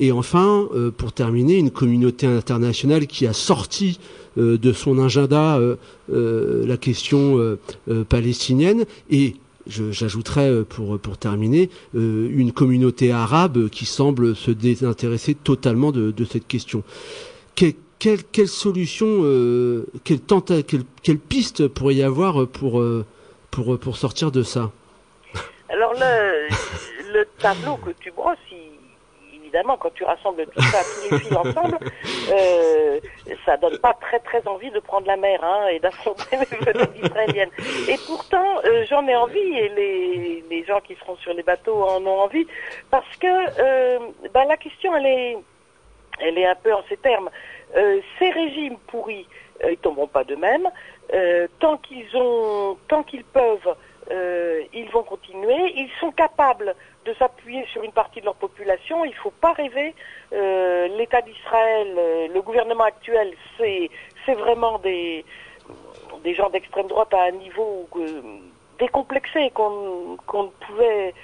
Et 0.01 0.13
enfin, 0.13 0.69
euh, 0.75 0.91
pour 0.91 1.13
terminer, 1.13 1.57
une 1.57 1.71
communauté 1.71 2.27
internationale 2.27 3.07
qui 3.07 3.27
a 3.27 3.33
sorti 3.33 4.01
euh, 4.39 4.57
de 4.57 4.73
son 4.73 4.99
agenda 4.99 5.59
euh, 5.59 6.67
la 6.67 6.77
question 6.77 7.57
palestinienne 8.09 8.85
et 9.11 9.37
J'ajouterais 9.69 10.65
pour 10.65 11.19
terminer 11.19 11.71
une 11.95 12.51
communauté 12.51 13.13
arabe 13.13 13.69
qui 13.69 13.85
semble 13.85 14.35
se 14.35 14.51
désintéresser 14.51 15.37
totalement 15.37 15.93
de, 15.93 16.25
cette 16.25 16.49
question. 16.49 16.83
Quelle, 17.55 18.49
solution, 18.49 19.23
quelle, 20.03 20.21
quelle, 21.03 21.19
piste 21.19 21.69
pourrait 21.69 21.95
y 21.95 22.03
avoir 22.03 22.49
pour 22.49 22.83
pour 23.51 23.97
sortir 23.97 24.33
de 24.33 24.43
ça? 24.43 24.73
Alors 25.73 25.93
le, 25.95 26.49
le 27.13 27.25
tableau 27.39 27.77
que 27.77 27.91
tu 27.91 28.11
brosses, 28.11 28.39
il- 28.51 28.79
évidemment, 29.35 29.77
quand 29.79 29.93
tu 29.95 30.05
rassembles 30.05 30.47
tout 30.47 30.61
ça, 30.63 30.79
tous 30.85 31.11
les 31.15 31.19
fils 31.21 31.37
ensemble, 31.37 31.79
euh, 32.33 33.01
ça 33.45 33.57
donne 33.57 33.79
pas 33.79 33.95
très 33.95 34.21
très 34.21 34.47
envie 34.47 34.71
de 34.71 34.79
prendre 34.81 35.07
la 35.09 35.17
mer 35.17 35.43
hein, 35.43 35.67
et 35.69 35.81
d'affronter 35.81 36.37
les 36.37 36.57
vedettes 36.59 36.97
israéliennes. 37.03 37.51
Et 37.89 37.97
pourtant, 38.07 38.59
euh, 38.65 38.85
j'en 38.89 39.07
ai 39.09 39.17
envie 39.17 39.39
et 39.39 39.69
les, 39.71 40.45
les 40.49 40.65
gens 40.65 40.81
qui 40.81 40.95
seront 40.97 41.17
sur 41.17 41.33
les 41.35 41.43
bateaux 41.43 41.83
en 41.83 42.05
ont 42.07 42.21
envie 42.21 42.47
parce 42.91 43.17
que 43.17 43.27
euh, 43.27 43.99
bah, 44.33 44.45
la 44.45 44.57
question, 44.57 44.95
elle 44.97 45.07
est, 45.07 45.37
elle 46.21 46.39
est 46.39 46.47
un 46.47 46.55
peu 46.55 46.73
en 46.73 46.83
ces 46.89 46.97
termes. 46.99 47.31
Euh, 47.77 48.01
ces 48.19 48.31
régimes 48.31 48.77
pourris, 48.89 49.27
ils 49.69 49.77
tomberont 49.79 50.07
pas 50.09 50.25
d'eux-mêmes. 50.25 50.69
Tant 51.59 51.77
qu'ils 51.79 52.07
ont, 52.17 52.77
tant 52.89 53.03
qu'ils 53.03 53.25
peuvent, 53.25 53.75
ils 54.73 54.89
vont 54.93 55.03
continuer. 55.03 55.73
Ils 55.77 55.91
sont 55.99 56.13
capables 56.13 56.75
de 57.05 57.15
s'appuyer 57.15 57.65
sur 57.67 57.83
une 57.83 57.93
partie 57.93 58.21
de 58.21 58.27
leur 58.27 58.35
population. 58.35 59.05
Il 59.05 59.11
ne 59.11 59.17
faut 59.17 59.33
pas 59.33 59.53
rêver. 59.53 59.95
Euh, 60.33 60.89
L'État 60.99 61.23
d'Israël, 61.23 61.95
euh, 61.97 62.29
le 62.29 62.43
gouvernement 62.43 62.85
actuel, 62.85 63.35
c'est 63.59 64.35
vraiment 64.35 64.79
des 64.79 65.25
gens 66.37 66.51
d'extrême 66.51 66.87
droite 66.89 67.13
à 67.15 67.25
un 67.25 67.33
niveau 67.33 67.89
euh, 67.97 68.23
décomplexé 68.79 69.51
qu'on 69.51 70.17
ne 70.33 70.67
pouvait 70.67 71.15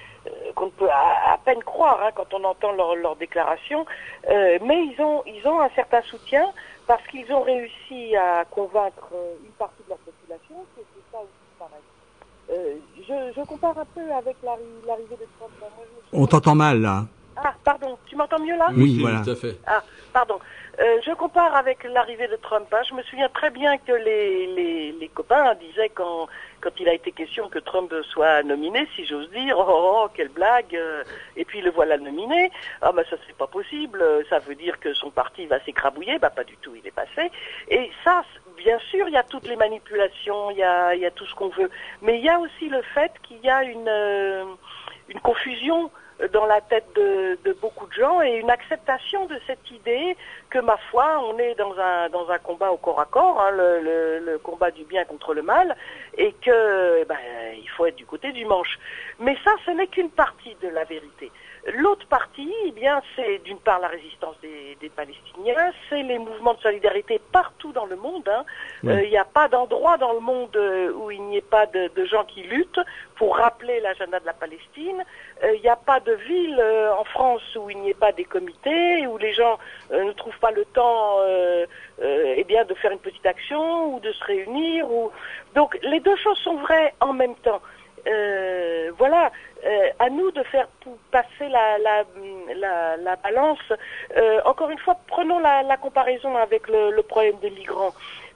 peut 0.79 0.89
à, 0.91 1.39
peine 1.45 1.63
croire 1.63 2.03
hein, 2.03 2.11
quand 2.13 2.35
on 2.35 2.43
entend 2.43 2.73
leurs 2.73 3.17
déclarations. 3.17 3.87
Mais 4.29 4.87
ils 4.87 4.97
ont 5.01 5.23
ils 5.25 5.47
ont 5.47 5.61
un 5.61 5.69
certain 5.71 6.03
soutien 6.03 6.53
parce 6.89 7.07
qu'ils 7.07 7.33
ont 7.33 7.43
réussi 7.43 8.17
à 8.17 8.45
convaincre 8.45 9.13
une 9.45 9.53
partie 9.53 9.85
de 9.85 9.91
leur 9.91 9.99
population. 9.99 10.57
C'est 10.75 10.83
c'est 10.83 11.13
ça 11.13 11.19
aussi 11.19 11.31
pareil. 11.59 11.81
Euh, 11.81 12.36
je, 12.49 13.33
je 13.37 13.45
compare 13.47 13.77
un 13.79 13.85
peu 13.95 14.01
avec 14.13 14.37
l'arri- 14.43 14.63
l'arrivée 14.87 15.17
de 15.17 15.27
Trump. 15.39 15.53
On 16.13 16.27
t'entend 16.27 16.55
mal 16.55 16.81
là. 16.81 17.05
ah, 17.37 17.53
pardon, 17.65 17.97
tu 18.07 18.17
m'entends 18.17 18.39
mieux 18.41 18.57
là? 18.57 18.69
Oui, 18.75 18.99
voilà. 19.01 19.21
tout 19.23 19.31
à 19.31 19.37
fait. 19.37 19.59
Ah, 19.67 19.83
pardon. 20.13 20.39
Euh, 20.79 21.01
je 21.07 21.13
compare 21.13 21.55
avec 21.57 21.85
l'arrivée 21.85 22.29
de 22.29 22.37
Trump. 22.37 22.67
hein. 22.73 22.83
Je 22.87 22.93
me 22.93 23.03
souviens 23.05 23.31
très 23.31 23.49
bien 23.51 23.79
que 23.79 23.93
les, 23.93 24.47
les, 24.49 24.93
les 24.93 25.09
copains 25.09 25.55
disaient 25.55 25.89
quand, 25.89 26.27
quand 26.61 26.71
il 26.79 26.87
a 26.89 26.93
été 26.93 27.13
question 27.13 27.49
que 27.49 27.59
Trump 27.59 27.95
soit 28.11 28.43
nominé, 28.43 28.87
si 28.95 29.07
j'ose 29.07 29.31
dire, 29.31 29.57
oh, 29.59 29.65
oh, 29.67 30.03
oh, 30.05 30.09
quelle 30.15 30.29
blague, 30.29 30.77
euh, 30.77 31.03
et 31.35 31.47
puis 31.47 31.63
le 31.63 31.71
voilà 31.71 31.97
nominé. 31.97 32.51
Ah 32.83 32.93
ben 32.93 33.05
ça 33.09 33.17
c'est 33.27 33.37
pas 33.37 33.47
possible, 33.47 34.05
ça 34.29 34.39
veut 34.41 34.55
dire 34.55 34.79
que 34.79 34.93
son 34.93 35.11
parti 35.11 35.47
va 35.47 35.61
s'écrabouiller, 35.61 36.19
bah 36.19 36.29
pas 36.31 36.45
du 36.45 36.59
tout, 36.59 36.75
il 36.75 36.87
est 36.87 36.91
passé. 36.91 37.31
Et 37.69 37.91
ça, 38.05 38.23
bien 38.59 38.79
sûr, 38.91 39.09
il 39.09 39.15
y 39.15 39.17
a 39.17 39.23
toutes 39.23 39.49
les 39.49 39.57
manipulations, 39.57 40.51
il 40.51 40.59
y 40.59 40.63
a, 40.63 40.95
il 40.95 41.01
y 41.01 41.07
a 41.07 41.11
tout 41.11 41.25
ce 41.25 41.35
qu'on 41.35 41.49
veut, 41.49 41.71
mais 42.03 42.19
il 42.19 42.25
y 42.25 42.29
a 42.29 42.39
aussi 42.39 42.69
le 42.69 42.83
fait 42.83 43.13
qu'il 43.23 43.41
y 43.41 43.49
a 43.49 43.63
une, 43.63 43.89
euh, 43.89 44.45
une 45.09 45.21
confusion 45.21 45.91
dans 46.33 46.47
la 46.47 46.61
tête 46.61 46.87
de, 46.95 47.53
beaucoup 47.61 47.87
de 47.87 47.93
gens 47.93 48.23
et 48.23 48.37
une 48.37 48.51
acceptation 48.51 49.27
de 49.27 49.39
cette 49.47 49.71
idée 49.71 50.17
que 50.51 50.59
ma 50.59 50.77
foi, 50.91 51.21
on 51.29 51.39
est 51.39 51.55
dans 51.57 51.79
un 51.79 52.09
dans 52.09 52.31
un 52.31 52.39
combat 52.39 52.71
au 52.71 52.77
corps 52.77 53.01
à 53.01 53.05
corps, 53.05 53.41
hein, 53.41 53.51
le, 53.53 54.39
combat 54.43 54.71
du 54.71 54.85
bien 54.85 55.05
contre 55.05 55.35
le 55.35 55.43
mal, 55.43 55.77
et 56.17 56.33
que 56.33 57.05
ben, 57.05 57.19
il 57.57 57.69
faut 57.71 57.87
être 57.87 57.97
du 57.97 58.07
côté 58.07 58.33
du 58.33 58.45
manche. 58.45 58.79
Mais 59.19 59.37
ça, 59.45 59.53
ce 59.65 59.71
n'est 59.73 59.89
qu'une 59.89 60.11
partie 60.11 60.57
de 60.63 60.69
la 60.69 60.85
vérité. 60.85 61.31
L'autre 61.75 62.07
partie, 62.07 62.53
eh 62.67 62.71
bien, 62.71 63.03
c'est 63.17 63.39
d'une 63.39 63.59
part 63.59 63.81
la 63.81 63.89
résistance 63.89 64.37
des, 64.41 64.77
des 64.81 64.89
Palestiniens, 64.89 65.73
c'est 65.89 66.03
les 66.03 66.19
mouvements 66.19 66.55
de 66.55 66.61
solidarité 66.61 67.21
partout 67.33 67.73
dans 67.73 67.87
le 67.87 67.97
monde. 67.97 68.29
hein. 68.29 68.45
Euh, 68.85 69.03
Il 69.03 69.11
n'y 69.11 69.19
a 69.19 69.25
pas 69.25 69.49
d'endroit 69.49 69.97
dans 69.97 70.13
le 70.13 70.21
monde 70.21 70.57
euh, 70.57 70.93
où 70.93 71.11
il 71.11 71.23
n'y 71.25 71.39
ait 71.39 71.41
pas 71.41 71.67
de, 71.67 71.89
de 71.95 72.05
gens 72.05 72.25
qui 72.25 72.43
luttent 72.45 72.81
pour 73.17 73.37
rappeler 73.37 73.81
l'agenda 73.81 74.21
de 74.21 74.27
la 74.27 74.33
Palestine. 74.33 75.05
Euh, 75.43 75.55
Il 75.57 75.61
n'y 75.63 75.69
a 75.69 75.77
pas 75.77 75.99
de 76.01 76.13
ville 76.13 76.57
euh, 76.61 76.95
en 76.95 77.05
France 77.05 77.43
où 77.57 77.69
il 77.69 77.79
n'y 77.79 77.91
ait 77.91 77.95
pas 77.95 78.13
des 78.13 78.25
comités, 78.25 79.07
où 79.09 79.19
les 79.19 79.33
gens 79.33 79.59
euh, 79.91 80.05
ne 80.05 80.13
trouvent 80.13 80.39
pas 80.39 80.53
le 80.53 80.65
temps 80.67 81.17
euh, 81.21 81.67
euh, 82.01 82.35
eh 82.37 82.45
bien, 82.45 82.65
de 82.65 82.75
faire 82.75 82.93
une 82.93 83.01
petite 83.01 83.27
action 83.27 83.93
ou 83.95 84.01
de 84.01 84.13
se 84.13 84.25
réunir. 84.25 84.89
Ou... 84.91 85.11
Donc 85.55 85.79
les 85.83 85.99
deux 86.01 86.17
choses 86.17 86.39
sont 86.39 86.57
vraies 86.59 86.95
en 87.01 87.13
même 87.13 87.35
temps. 87.37 87.61
Euh, 88.09 88.93
voilà, 88.99 89.33
euh, 89.65 89.91
à 89.99 90.11
nous 90.11 90.31
de 90.31 90.43
faire 90.45 90.69
passer 91.11 91.49
la, 91.49 91.79
la, 91.79 92.05
la, 92.55 92.97
la 92.97 93.17
balance. 93.17 93.73
Euh, 94.17 94.41
encore 94.45 94.71
une 94.71 94.79
fois, 94.79 94.97
prenons 95.07 95.39
la, 95.39 95.77
comparaison 95.77 96.37
avec 96.37 96.69
le, 96.69 96.91
le 96.91 97.03
problème 97.03 97.39
des 97.41 97.51
migrants. 97.51 97.95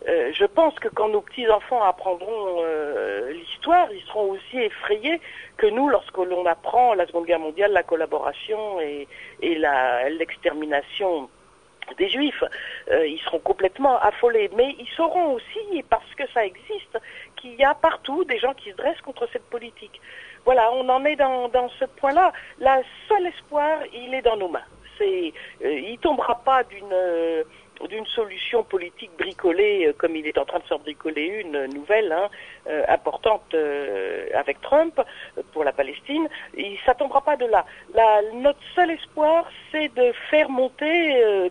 Euh, 0.08 0.32
je 0.32 0.46
pense 0.46 0.74
que 0.78 0.88
quand 0.88 1.08
nos 1.08 1.20
petits-enfants 1.20 1.82
apprendront 1.82 2.56
euh, 2.60 3.32
l'histoire, 3.32 3.88
ils 3.92 4.02
seront 4.02 4.30
aussi 4.30 4.58
effrayés 4.58 5.20
que 5.58 5.66
nous 5.66 5.88
lorsque 5.88 6.16
l'on 6.16 6.46
apprend 6.46 6.94
la 6.94 7.06
Seconde 7.06 7.26
Guerre 7.26 7.38
mondiale, 7.38 7.72
la 7.72 7.82
collaboration 7.82 8.80
et, 8.80 9.06
et 9.42 9.56
l'extermination 9.56 11.28
des 11.98 12.08
juifs. 12.08 12.44
Euh, 12.90 13.06
ils 13.06 13.20
seront 13.20 13.40
complètement 13.40 13.98
affolés. 13.98 14.50
Mais 14.56 14.74
ils 14.78 14.88
sauront 14.96 15.34
aussi, 15.34 15.82
parce 15.88 16.14
que 16.16 16.26
ça 16.32 16.44
existe, 16.44 16.98
qu'il 17.36 17.54
y 17.54 17.64
a 17.64 17.74
partout 17.74 18.24
des 18.24 18.38
gens 18.38 18.54
qui 18.54 18.70
se 18.70 18.76
dressent 18.76 19.00
contre 19.02 19.28
cette 19.32 19.48
politique. 19.50 20.00
Voilà, 20.44 20.72
on 20.72 20.88
en 20.88 21.04
est 21.04 21.16
dans, 21.16 21.48
dans 21.48 21.68
ce 21.78 21.84
point-là. 21.84 22.32
La 22.58 22.80
seul 23.08 23.26
espoir, 23.26 23.78
il 23.92 24.14
est 24.14 24.22
dans 24.22 24.36
nos 24.36 24.48
mains. 24.48 24.64
C'est, 24.98 25.32
euh, 25.64 25.72
il 25.72 25.98
tombera 25.98 26.36
pas 26.44 26.62
d'une 26.64 26.92
euh, 26.92 27.42
d'une 27.88 28.04
solution 28.04 28.62
politique 28.62 29.10
bricolée 29.18 29.86
euh, 29.86 29.94
comme 29.96 30.14
il 30.14 30.26
est 30.26 30.36
en 30.36 30.44
train 30.44 30.58
de 30.58 30.66
s'en 30.66 30.78
bricoler 30.78 31.40
une 31.42 31.64
nouvelle 31.68 32.12
hein, 32.12 32.28
euh, 32.68 32.84
importante 32.88 33.54
euh, 33.54 34.26
avec 34.34 34.60
Trump 34.60 34.98
euh, 34.98 35.42
pour 35.52 35.64
la 35.64 35.72
Palestine. 35.72 36.28
Il, 36.58 36.78
ça 36.84 36.92
tombera 36.94 37.22
pas 37.22 37.36
de 37.36 37.46
là. 37.46 37.64
La- 37.94 38.20
notre 38.34 38.60
seul 38.74 38.90
espoir, 38.90 39.50
c'est 39.72 39.88
de 39.94 40.12
faire 40.30 40.50
monter 40.50 41.24
euh, 41.24 41.48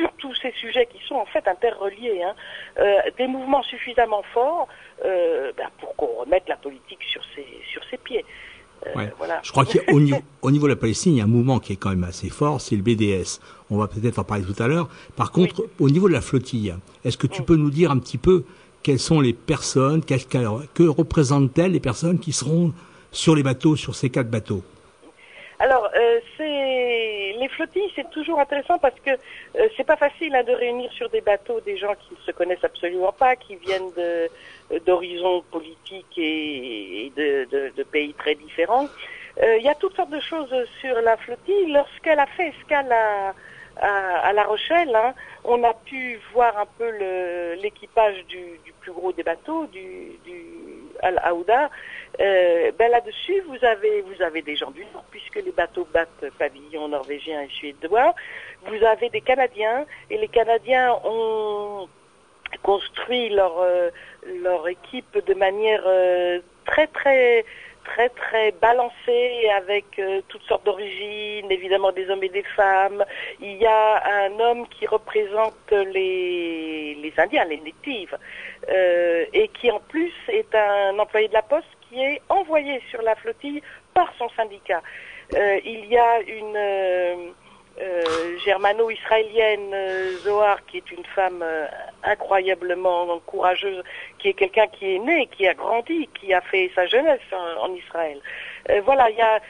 sur 0.00 0.12
tous 0.18 0.34
ces 0.36 0.52
sujets 0.52 0.86
qui 0.86 0.98
sont 1.06 1.16
en 1.16 1.26
fait 1.26 1.46
interreliés, 1.46 2.22
hein, 2.22 2.34
euh, 2.78 2.98
des 3.18 3.26
mouvements 3.26 3.62
suffisamment 3.62 4.22
forts 4.32 4.68
euh, 5.04 5.52
ben, 5.56 5.68
pour 5.78 5.94
qu'on 5.96 6.20
remette 6.20 6.48
la 6.48 6.56
politique 6.56 7.02
sur 7.02 7.22
ses, 7.34 7.46
sur 7.70 7.82
ses 7.90 7.98
pieds. 7.98 8.24
Euh, 8.86 8.94
Ouais. 8.96 9.12
voilà. 9.18 9.40
Je 9.42 9.52
crois 9.52 9.66
qu'au 9.66 10.00
niveau, 10.06 10.20
au 10.40 10.50
niveau 10.50 10.66
de 10.66 10.72
la 10.72 10.76
Palestine, 10.76 11.12
il 11.12 11.18
y 11.18 11.20
a 11.20 11.24
un 11.24 11.28
mouvement 11.28 11.58
qui 11.58 11.74
est 11.74 11.76
quand 11.76 11.90
même 11.90 12.04
assez 12.04 12.30
fort, 12.30 12.62
c'est 12.62 12.76
le 12.76 12.82
BDS. 12.82 13.40
On 13.70 13.76
va 13.76 13.88
peut-être 13.88 14.18
en 14.18 14.24
parler 14.24 14.44
tout 14.44 14.60
à 14.62 14.68
l'heure. 14.68 14.88
Par 15.16 15.32
contre, 15.32 15.66
au 15.78 15.90
niveau 15.90 16.08
de 16.08 16.14
la 16.14 16.22
flottille, 16.22 16.74
est-ce 17.04 17.18
que 17.18 17.26
tu 17.26 17.42
peux 17.42 17.56
nous 17.56 17.70
dire 17.70 17.90
un 17.90 17.98
petit 17.98 18.18
peu 18.18 18.44
quelles 18.82 18.98
sont 18.98 19.20
les 19.20 19.34
personnes, 19.34 20.02
que 20.02 20.82
représentent-elles 20.88 21.72
les 21.72 21.80
personnes 21.80 22.18
qui 22.18 22.32
seront 22.32 22.72
sur 23.12 23.34
les 23.34 23.42
bateaux, 23.42 23.76
sur 23.76 23.94
ces 23.94 24.08
quatre 24.08 24.30
bateaux? 24.30 24.62
Alors, 25.58 25.90
euh, 25.94 26.20
c'est 26.38 27.09
les 27.40 27.48
flottilles, 27.48 27.90
c'est 27.96 28.08
toujours 28.10 28.38
intéressant 28.38 28.78
parce 28.78 28.98
que 29.04 29.10
euh, 29.10 29.68
c'est 29.76 29.84
pas 29.84 29.96
facile 29.96 30.34
hein, 30.34 30.44
de 30.44 30.52
réunir 30.52 30.92
sur 30.92 31.08
des 31.08 31.22
bateaux 31.22 31.60
des 31.60 31.76
gens 31.76 31.94
qui 31.94 32.14
ne 32.14 32.20
se 32.20 32.30
connaissent 32.30 32.62
absolument 32.62 33.12
pas, 33.12 33.34
qui 33.34 33.56
viennent 33.56 33.92
de 33.96 34.30
d'horizons 34.86 35.42
politiques 35.50 36.16
et, 36.16 37.10
de, 37.16 37.82
pays 37.90 38.14
très 38.14 38.36
différents. 38.36 38.86
Euh, 39.42 39.56
Il 39.56 39.64
y 39.64 39.68
a 39.68 39.74
toutes 39.74 39.96
sortes 39.96 40.10
de 40.10 40.20
choses 40.20 40.54
sur 40.80 40.94
la 41.00 41.16
flottille. 41.16 41.72
Lorsqu'elle 41.72 42.20
a 42.20 42.26
fait 42.26 42.48
escale 42.56 42.92
à, 42.92 44.32
La 44.32 44.44
Rochelle, 44.44 44.94
hein, 44.94 45.14
on 45.44 45.64
a 45.64 45.74
pu 45.74 46.20
voir 46.32 46.56
un 46.56 46.66
peu 46.78 46.88
l'équipage 47.62 48.24
du, 48.26 48.60
plus 48.80 48.92
gros 48.92 49.12
des 49.12 49.24
bateaux, 49.24 49.66
du 49.66 50.18
Al 51.02 51.20
Aouda. 51.24 51.70
Euh, 52.20 52.72
ben 52.78 52.90
là-dessus, 52.90 53.40
vous 53.48 53.64
avez 53.64 54.02
vous 54.02 54.22
avez 54.22 54.42
des 54.42 54.56
gens 54.56 54.70
du 54.70 54.84
Nord, 54.92 55.04
puisque 55.10 55.36
les 55.36 55.52
bateaux 55.52 55.86
battent 55.92 56.26
pavillon 56.38 56.88
norvégien 56.88 57.42
et 57.42 57.48
suédois. 57.48 58.14
Vous 58.66 58.84
avez 58.84 59.08
des 59.10 59.20
Canadiens, 59.20 59.86
et 60.10 60.18
les 60.18 60.28
Canadiens 60.28 60.96
ont 61.04 61.88
construit 62.62 63.30
leur 63.30 63.58
euh, 63.60 63.90
leur 64.42 64.68
équipe 64.68 65.24
de 65.24 65.34
manière 65.34 65.82
euh, 65.86 66.40
très 66.66 66.86
très 66.88 67.44
très 67.90 68.08
très 68.10 68.52
balancée 68.52 69.48
avec 69.56 69.98
euh, 69.98 70.20
toutes 70.28 70.42
sortes 70.44 70.64
d'origines, 70.64 71.50
évidemment 71.50 71.92
des 71.92 72.08
hommes 72.08 72.22
et 72.22 72.28
des 72.28 72.44
femmes. 72.56 73.04
Il 73.40 73.56
y 73.56 73.66
a 73.66 74.02
un 74.24 74.38
homme 74.38 74.66
qui 74.68 74.86
représente 74.86 75.70
les 75.70 76.94
les 77.02 77.12
Indiens, 77.18 77.44
les 77.44 77.60
natives, 77.60 78.16
euh, 78.68 79.24
et 79.32 79.48
qui 79.48 79.70
en 79.70 79.80
plus 79.80 80.12
est 80.28 80.54
un 80.54 80.98
employé 80.98 81.28
de 81.28 81.34
la 81.34 81.42
Poste 81.42 81.74
qui 81.88 82.00
est 82.00 82.20
envoyé 82.28 82.80
sur 82.90 83.02
la 83.02 83.16
flottille 83.16 83.62
par 83.94 84.12
son 84.18 84.28
syndicat. 84.30 84.82
Euh, 85.34 85.60
il 85.64 85.86
y 85.86 85.96
a 85.96 86.20
une 86.20 87.32
euh, 87.80 88.38
germano-israélienne, 88.44 89.72
euh, 89.72 90.16
Zohar, 90.18 90.64
qui 90.66 90.76
est 90.78 90.90
une 90.90 91.04
femme 91.14 91.42
euh, 91.42 91.66
incroyablement 92.04 93.18
courageuse, 93.26 93.82
qui 94.18 94.28
est 94.28 94.34
quelqu'un 94.34 94.66
qui 94.68 94.94
est 94.94 94.98
né, 94.98 95.26
qui 95.28 95.46
a 95.46 95.54
grandi, 95.54 96.08
qui 96.18 96.32
a 96.34 96.40
fait 96.42 96.70
sa 96.74 96.86
jeunesse 96.86 97.20
en, 97.60 97.74
Israël. 97.74 98.20
Euh, 98.68 98.80
voilà, 98.84 99.08
il 99.10 99.16
y 99.16 99.22
a 99.22 99.40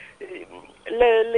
le- 0.90 1.32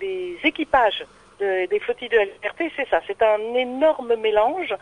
les, 0.00 0.38
équipages 0.44 1.04
de- 1.40 1.66
des 1.66 1.80
flottilles 1.80 2.08
de 2.08 2.18
liberté, 2.18 2.70
c'est 2.76 2.88
ça, 2.88 3.00
c'est 3.06 3.22
un 3.22 3.54
énorme 3.54 4.14
mélange 4.16 4.74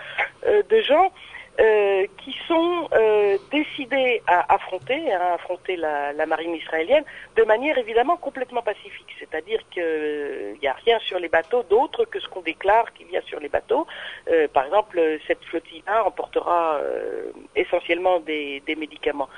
de 0.47 0.81
gens 0.81 1.13
euh, 1.61 2.07
qui 2.19 2.35
sont 2.49 2.89
euh, 2.93 3.37
décidés 3.51 4.23
à 4.27 4.55
affronter, 4.55 5.13
à 5.13 5.35
affronter 5.35 5.77
la, 5.77 6.13
la 6.13 6.27
marine 6.27 6.55
israélienne 6.55 7.05
de 7.37 7.43
manière 7.45 7.77
évidemment 7.79 8.17
complètement 8.17 8.63
pacifique. 8.63 9.15
C'est-à-dire 9.19 9.61
qu'il 9.71 10.57
n'y 10.61 10.69
a 10.69 10.73
rien 10.85 10.99
sur 11.01 11.19
les 11.19 11.29
bateaux 11.29 11.63
d'autre 11.65 12.05
que 12.05 12.21
ce 12.21 12.29
qu'on 12.29 12.41
déclare 12.41 12.93
qu'il 12.95 13.11
y 13.11 13.17
a 13.17 13.23
sur 13.23 13.39
les 13.41 13.49
bateaux. 13.49 13.87
Euh, 14.31 14.49
par 14.49 14.65
exemple, 14.65 15.01
cette 15.27 15.45
flottille-là 15.45 16.07
emportera 16.07 16.77
euh, 16.77 17.31
essentiellement 17.55 18.21
des, 18.21 18.61
des 18.67 18.75
médicaments. 18.75 19.29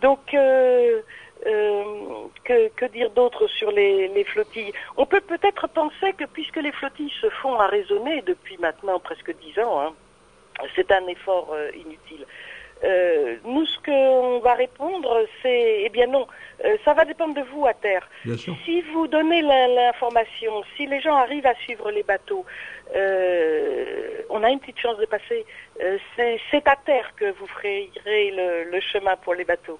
Donc, 0.00 0.34
euh, 0.34 1.00
euh, 1.46 1.84
que, 2.44 2.68
que 2.68 2.86
dire 2.86 3.10
d'autre 3.10 3.46
sur 3.48 3.70
les, 3.70 4.08
les 4.08 4.24
flottilles? 4.24 4.72
On 4.96 5.06
peut 5.06 5.20
peut-être 5.20 5.66
penser 5.68 6.12
que 6.12 6.24
puisque 6.24 6.56
les 6.56 6.72
flottilles 6.72 7.12
se 7.20 7.28
font 7.30 7.58
à 7.58 7.66
raisonner 7.66 8.22
depuis 8.22 8.56
maintenant 8.58 8.98
presque 8.98 9.34
dix 9.40 9.58
ans, 9.58 9.80
hein, 9.80 9.92
c'est 10.74 10.90
un 10.92 11.06
effort 11.08 11.50
euh, 11.52 11.70
inutile. 11.74 12.26
Euh, 12.82 13.36
nous, 13.46 13.64
ce 13.64 13.78
qu'on 13.78 14.40
va 14.40 14.54
répondre, 14.54 15.26
c'est, 15.40 15.82
eh 15.84 15.88
bien 15.88 16.06
non, 16.06 16.26
euh, 16.64 16.76
ça 16.84 16.92
va 16.92 17.04
dépendre 17.06 17.34
de 17.34 17.40
vous 17.52 17.64
à 17.66 17.72
terre. 17.72 18.06
Bien 18.24 18.36
sûr. 18.36 18.54
Si 18.64 18.82
vous 18.92 19.06
donnez 19.06 19.40
l'information, 19.40 20.62
si 20.76 20.86
les 20.86 21.00
gens 21.00 21.14
arrivent 21.14 21.46
à 21.46 21.54
suivre 21.54 21.90
les 21.90 22.02
bateaux, 22.02 22.44
euh, 22.94 24.22
on 24.28 24.42
a 24.42 24.50
une 24.50 24.60
petite 24.60 24.80
chance 24.80 24.98
de 24.98 25.06
passer. 25.06 25.46
C'est 26.16 26.68
à 26.68 26.76
terre 26.76 27.12
que 27.16 27.32
vous 27.38 27.46
frayerez 27.46 28.32
le, 28.32 28.70
le 28.70 28.80
chemin 28.80 29.16
pour 29.16 29.34
les 29.34 29.44
bateaux. 29.44 29.78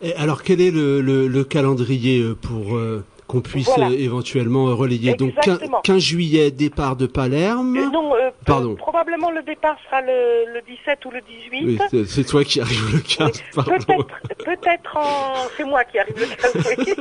Et 0.00 0.14
alors, 0.14 0.42
quel 0.42 0.60
est 0.60 0.70
le, 0.70 1.00
le, 1.02 1.28
le 1.28 1.44
calendrier 1.44 2.22
pour, 2.42 2.78
qu'on 3.28 3.40
puisse 3.42 3.66
Voilà. 3.68 3.90
euh, 3.90 3.96
éventuellement 3.98 4.68
euh, 4.68 4.74
relayer. 4.74 5.14
Donc 5.14 5.34
quin- 5.34 5.52
Exactement. 5.54 5.80
15 5.82 5.98
juillet, 6.02 6.50
départ 6.50 6.96
de 6.96 7.06
Palerme. 7.06 7.76
Euh, 7.76 7.90
non, 7.90 8.14
euh, 8.16 8.30
Pardon. 8.46 8.74
probablement 8.74 9.30
le 9.30 9.42
départ 9.42 9.76
sera 9.84 10.00
le, 10.00 10.52
le 10.54 10.60
17 10.62 11.04
ou 11.04 11.10
le 11.10 11.20
18. 11.20 11.80
Oui, 11.92 12.04
c'est- 12.08 12.24
toi 12.24 12.42
qui 12.42 12.60
arrive 12.60 12.92
le 12.94 13.00
15, 13.00 13.42
pardon. 13.54 13.72
Peut-être, 13.72 14.44
peut-être 14.44 14.96
en. 14.96 15.34
C'est 15.56 15.64
moi 15.64 15.84
qui 15.84 15.98
arrive 15.98 16.18
le 16.18 16.26
15, 16.26 16.76
oui. 16.78 16.94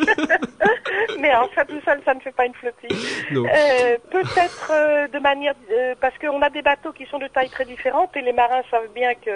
Mais 1.19 1.33
en 1.33 1.47
fait, 1.47 1.65
tout 1.65 1.79
seul, 1.85 1.99
ça 2.05 2.13
ne 2.13 2.19
fait 2.19 2.31
pas 2.35 2.45
une 2.45 2.53
flottille. 2.53 2.97
Euh, 3.31 3.97
peut-être 4.11 4.71
euh, 4.71 5.07
de 5.07 5.19
manière. 5.19 5.53
euh, 5.71 5.95
parce 5.99 6.17
qu'on 6.19 6.41
a 6.41 6.49
des 6.49 6.61
bateaux 6.61 6.91
qui 6.91 7.05
sont 7.05 7.17
de 7.19 7.27
taille 7.27 7.49
très 7.49 7.65
différente 7.65 8.11
et 8.15 8.21
les 8.21 8.33
marins 8.33 8.61
savent 8.69 8.89
bien 8.93 9.13
que 9.15 9.31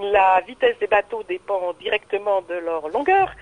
la 0.00 0.40
vitesse 0.46 0.78
des 0.78 0.86
bateaux 0.86 1.22
dépend 1.22 1.72
directement 1.74 2.42
de 2.42 2.54
leur 2.54 2.88
longueur. 2.88 3.32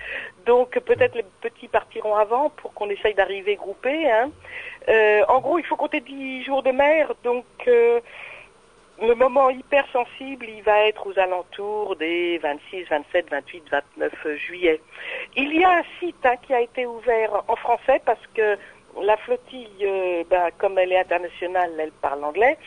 Donc 0.45 0.79
peut-être 0.79 1.15
les 1.15 1.25
petits 1.41 1.67
partiront 1.67 2.15
avant 2.15 2.49
pour 2.49 2.73
qu'on 2.73 2.89
essaye 2.89 3.13
d'arriver 3.13 3.55
groupés. 3.55 4.09
Hein. 4.09 4.31
Euh, 4.87 5.23
en 5.27 5.39
gros, 5.39 5.59
il 5.59 5.65
faut 5.65 5.75
compter 5.75 5.99
10 6.01 6.43
jours 6.43 6.63
de 6.63 6.71
mer. 6.71 7.13
Donc 7.23 7.45
euh, 7.67 7.99
le 9.01 9.15
moment 9.15 9.49
hyper 9.49 9.85
sensible, 9.91 10.45
il 10.47 10.63
va 10.63 10.87
être 10.87 11.07
aux 11.07 11.19
alentours 11.19 11.95
des 11.97 12.37
26, 12.37 12.85
27, 12.89 13.29
28, 13.29 13.63
29 13.71 14.13
juillet. 14.37 14.81
Il 15.35 15.53
y 15.53 15.63
a 15.63 15.79
un 15.79 15.83
site 15.99 16.25
hein, 16.25 16.35
qui 16.41 16.53
a 16.53 16.61
été 16.61 16.85
ouvert 16.85 17.43
en 17.47 17.55
français 17.55 18.01
parce 18.05 18.25
que 18.33 18.57
la 19.01 19.17
flottille, 19.17 19.69
euh, 19.83 20.23
bah, 20.29 20.51
comme 20.57 20.77
elle 20.77 20.91
est 20.91 20.99
internationale, 20.99 21.71
elle 21.77 21.91
parle 21.91 22.23
anglais. 22.23 22.57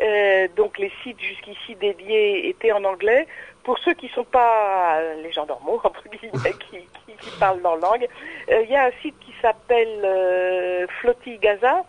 Euh, 0.00 0.48
donc 0.56 0.78
les 0.78 0.92
sites 1.02 1.20
jusqu'ici 1.20 1.74
dédiés 1.76 2.48
étaient 2.48 2.72
en 2.72 2.84
anglais. 2.84 3.26
Pour 3.62 3.78
ceux 3.78 3.94
qui 3.94 4.06
ne 4.06 4.10
sont 4.10 4.24
pas 4.24 4.98
euh, 4.98 5.22
les 5.22 5.32
gens 5.32 5.46
normaux, 5.46 5.80
entre 5.84 6.04
guillemets, 6.08 6.52
qui, 6.70 6.78
qui, 7.06 7.16
qui 7.18 7.30
parlent 7.38 7.62
leur 7.62 7.76
langue, 7.76 8.06
euh, 8.50 8.62
il 8.62 8.70
y 8.70 8.76
a 8.76 8.84
un 8.86 8.92
site 9.02 9.18
qui 9.20 9.32
s'appelle 9.40 10.00
euh, 10.04 10.86
Gaza, 11.40 11.84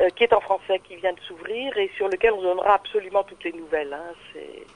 euh, 0.00 0.08
qui 0.10 0.24
est 0.24 0.32
en 0.32 0.40
français, 0.40 0.80
qui 0.80 0.96
vient 0.96 1.12
de 1.12 1.20
s'ouvrir 1.20 1.76
et 1.76 1.90
sur 1.96 2.08
lequel 2.08 2.32
on 2.32 2.42
donnera 2.42 2.74
absolument 2.74 3.22
toutes 3.24 3.44
les 3.44 3.52
nouvelles. 3.52 3.92
hein. 3.92 4.14
C'est- 4.32 4.66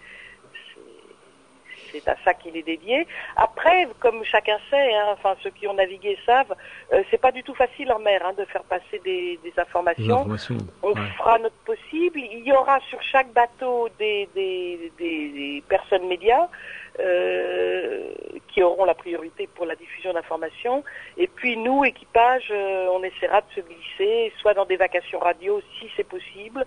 C'est 1.92 2.08
à 2.08 2.16
ça 2.24 2.34
qu'il 2.34 2.56
est 2.56 2.62
dédié. 2.62 3.06
Après, 3.36 3.86
comme 4.00 4.24
chacun 4.24 4.58
sait, 4.70 4.94
hein, 4.94 5.08
enfin 5.12 5.36
ceux 5.42 5.50
qui 5.50 5.66
ont 5.68 5.74
navigué 5.74 6.18
savent, 6.26 6.54
euh, 6.92 7.02
c'est 7.10 7.20
pas 7.20 7.30
du 7.32 7.42
tout 7.42 7.54
facile 7.54 7.92
en 7.92 7.98
mer 7.98 8.22
hein, 8.24 8.32
de 8.36 8.44
faire 8.46 8.64
passer 8.64 8.98
des, 9.04 9.38
des 9.44 9.52
Des 9.52 9.60
informations. 9.60 10.24
On 10.82 10.88
Ouais. 10.92 11.06
fera 11.18 11.38
notre 11.38 11.56
possible. 11.66 12.18
Il 12.18 12.42
y 12.44 12.52
aura 12.52 12.80
sur 12.88 13.00
chaque 13.02 13.30
bateau 13.32 13.88
des, 13.98 14.28
des, 14.34 14.90
des- 14.98 15.28
des 15.28 15.62
personnes 15.68 16.06
médias 16.08 16.48
euh, 17.00 18.12
qui 18.48 18.62
auront 18.62 18.84
la 18.84 18.94
priorité 18.94 19.46
pour 19.54 19.66
la 19.66 19.74
diffusion 19.76 20.12
d'informations. 20.12 20.84
Et 21.16 21.26
puis 21.26 21.56
nous, 21.56 21.84
équipage, 21.84 22.48
euh, 22.50 22.86
on 22.92 23.02
essaiera 23.02 23.40
de 23.42 23.46
se 23.54 23.60
glisser, 23.60 24.32
soit 24.40 24.54
dans 24.54 24.64
des 24.66 24.76
vacations 24.76 25.18
radio 25.18 25.60
si 25.78 25.90
c'est 25.96 26.08
possible, 26.08 26.64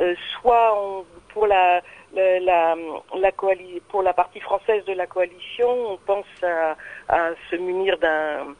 euh, 0.00 0.14
soit 0.40 0.76
on- 0.82 1.04
pour 1.32 1.46
la, 1.46 1.80
la, 2.14 2.40
la, 2.40 3.32
pour 3.88 4.02
la 4.02 4.12
partie 4.12 4.40
française 4.40 4.84
de 4.84 4.92
la 4.92 5.06
coalition, 5.06 5.68
on 5.92 5.96
pense 5.98 6.26
à, 6.42 6.76
à 7.08 7.30
se 7.50 7.56
munir 7.56 7.98
d'un 7.98 8.54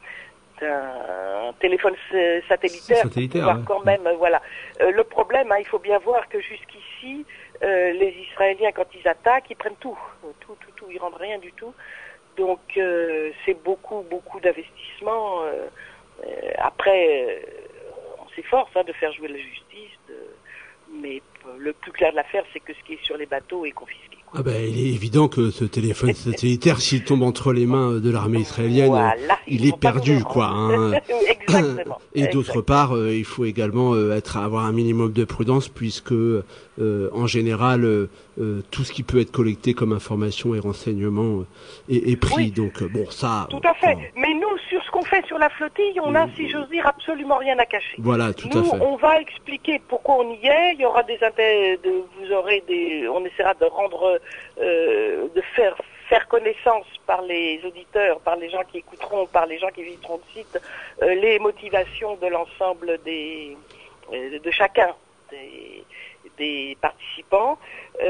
téléphone 1.60 1.94
satellitaire, 2.48 3.02
pour 3.02 3.10
Satellitaire, 3.10 3.46
ouais. 3.46 3.62
quand 3.66 3.84
même, 3.84 4.06
euh, 4.06 4.14
voilà. 4.14 4.40
Euh, 4.80 4.90
le 4.90 5.04
problème, 5.04 5.50
hein, 5.52 5.56
il 5.58 5.66
faut 5.66 5.78
bien 5.78 5.98
voir 5.98 6.28
que 6.28 6.40
jusqu'ici, 6.40 7.26
euh, 7.62 7.92
les 7.92 8.14
Israéliens, 8.30 8.72
quand 8.72 8.86
ils 8.94 9.06
attaquent, 9.08 9.50
ils 9.50 9.56
prennent 9.56 9.76
tout, 9.80 9.98
tout, 10.40 10.56
tout, 10.60 10.70
tout, 10.76 10.86
ils 10.90 10.98
rendent 10.98 11.16
rien 11.18 11.38
du 11.38 11.52
tout. 11.52 11.74
Donc, 12.36 12.60
euh, 12.76 13.30
c'est 13.44 13.62
beaucoup, 13.62 14.04
beaucoup 14.10 14.40
d'investissement. 14.40 15.42
après, 16.58 17.42
on 18.24 18.28
s'efforce 18.34 18.70
hein, 18.76 18.84
de 18.84 18.92
faire 18.92 19.12
jouer 19.12 19.28
la 19.28 19.38
justice, 19.38 19.96
de- 20.08 20.34
mais 21.02 21.22
euh, 21.46 21.50
le 21.58 21.72
plus 21.72 21.92
clair 21.92 22.10
de 22.12 22.16
l'affaire, 22.16 22.44
c'est 22.52 22.60
que 22.60 22.72
ce 22.72 22.86
qui 22.86 22.94
est 22.94 23.04
sur 23.04 23.16
les 23.16 23.26
bateaux 23.26 23.64
est 23.64 23.70
confisqué. 23.72 24.16
quoi. 24.30 24.40
Ah 24.40 24.42
ben, 24.42 24.56
il 24.68 24.78
est 24.78 24.92
évident 24.94 25.28
que 25.28 25.50
ce 25.50 25.64
téléphone 25.64 26.12
satellitaire, 26.14 26.80
s'il 26.80 27.04
tombe 27.04 27.22
entre 27.22 27.52
les 27.52 27.66
mains 27.66 28.00
de 28.00 28.10
l'armée 28.10 28.40
israélienne, 28.40 28.88
Voilà, 28.88 29.38
il 29.46 29.66
est 29.66 29.76
perdu, 29.78 30.22
quoi. 30.24 30.46
hein. 30.46 30.92
Exactement. 31.28 31.98
Et 32.14 32.26
d'autre 32.28 32.60
part, 32.62 32.96
euh, 32.96 33.14
il 33.14 33.24
faut 33.24 33.44
également 33.44 33.94
euh, 33.94 34.14
être 34.16 34.36
avoir 34.36 34.64
un 34.64 34.72
minimum 34.72 35.12
de 35.12 35.24
prudence 35.24 35.68
puisque, 35.68 36.12
euh, 36.12 36.42
en 37.12 37.26
général, 37.26 37.84
euh, 37.84 38.08
euh, 38.40 38.62
tout 38.70 38.82
ce 38.84 38.92
qui 38.92 39.02
peut 39.02 39.20
être 39.20 39.30
collecté 39.30 39.74
comme 39.74 39.92
information 39.92 40.54
et 40.54 40.58
renseignement 40.60 41.40
euh, 41.40 41.46
est, 41.88 42.10
est 42.10 42.16
pris. 42.16 42.34
Oui. 42.36 42.50
Donc 42.50 42.82
euh, 42.82 42.88
bon, 42.88 43.06
ça. 43.10 43.46
Tout 43.50 43.60
à 43.64 43.74
fait. 43.74 43.96
Mais 44.16 44.34
nous, 44.34 44.56
sur 44.68 44.82
qu'on 45.04 45.16
fait 45.16 45.26
sur 45.26 45.38
la 45.38 45.50
flottille, 45.50 45.98
on 46.02 46.14
a, 46.14 46.28
si 46.34 46.48
j'ose 46.48 46.68
dire, 46.68 46.86
absolument 46.86 47.36
rien 47.36 47.58
à 47.58 47.66
cacher. 47.66 47.96
voilà, 47.98 48.32
tout 48.32 48.48
Nous, 48.52 48.60
à 48.60 48.76
fait. 48.78 48.84
on 48.84 48.96
va 48.96 49.20
expliquer 49.20 49.80
pourquoi 49.88 50.16
on 50.16 50.32
y 50.32 50.46
est. 50.46 50.74
Il 50.74 50.80
y 50.80 50.84
aura 50.84 51.02
des 51.02 51.18
intérêts, 51.22 51.78
de, 51.82 51.90
vous 52.18 52.32
aurez 52.32 52.62
des, 52.66 53.08
on 53.08 53.24
essaiera 53.24 53.54
de 53.54 53.64
rendre, 53.66 54.20
euh, 54.60 55.28
de 55.34 55.40
faire 55.54 55.76
faire 56.08 56.28
connaissance 56.28 56.86
par 57.06 57.22
les 57.22 57.60
auditeurs, 57.64 58.20
par 58.20 58.36
les 58.36 58.50
gens 58.50 58.62
qui 58.70 58.78
écouteront, 58.78 59.26
par 59.26 59.46
les 59.46 59.58
gens 59.58 59.70
qui 59.70 59.82
visiteront 59.82 60.20
le 60.26 60.38
site, 60.38 60.60
euh, 61.02 61.14
les 61.14 61.38
motivations 61.38 62.16
de 62.16 62.26
l'ensemble 62.26 62.98
des, 63.04 63.56
euh, 64.12 64.38
de 64.38 64.50
chacun 64.50 64.94
des, 65.30 65.82
des 66.36 66.76
participants. 66.80 67.58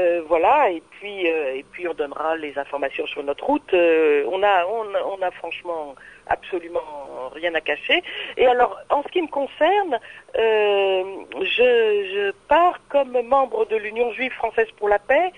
Euh, 0.05 0.21
voilà, 0.27 0.69
et 0.69 0.83
puis 0.91 1.29
euh, 1.29 1.55
et 1.55 1.63
puis 1.71 1.87
on 1.87 1.93
donnera 1.93 2.35
les 2.35 2.57
informations 2.57 3.07
sur 3.07 3.23
notre 3.23 3.43
route. 3.45 3.73
Euh, 3.73 4.23
on 4.31 4.43
a 4.43 4.65
on, 4.67 5.21
a- 5.21 5.31
franchement 5.31 5.95
absolument 6.27 7.29
rien 7.33 7.53
à 7.55 7.61
cacher. 7.61 8.03
Et 8.37 8.45
alors, 8.45 8.79
en 8.89 9.01
ce 9.03 9.07
qui 9.09 9.21
me 9.21 9.27
concerne, 9.27 9.99
je, 10.35 12.31
pars 12.47 12.79
comme 12.89 13.19
membre 13.21 13.65
de 13.65 13.75
l'Union 13.75 14.11
juive 14.13 14.31
française 14.33 14.67
pour 14.77 14.89
la 14.89 14.99
paix. 14.99 15.31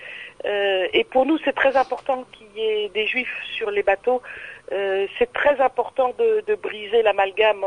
Et 0.46 1.04
pour 1.12 1.26
nous, 1.26 1.38
c'est 1.44 1.54
très 1.56 1.76
important 1.76 2.26
qu'il 2.34 2.48
y 2.56 2.62
ait 2.62 2.90
des 2.90 3.06
juifs 3.08 3.38
sur 3.58 3.70
les 3.72 3.84
bateaux. 3.84 4.22
C'est 4.70 5.32
très 5.34 5.60
important 5.60 6.14
de, 6.18 6.44
de 6.48 6.56
briser 6.56 7.02
l'amalgame 7.02 7.66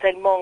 tellement 0.00 0.40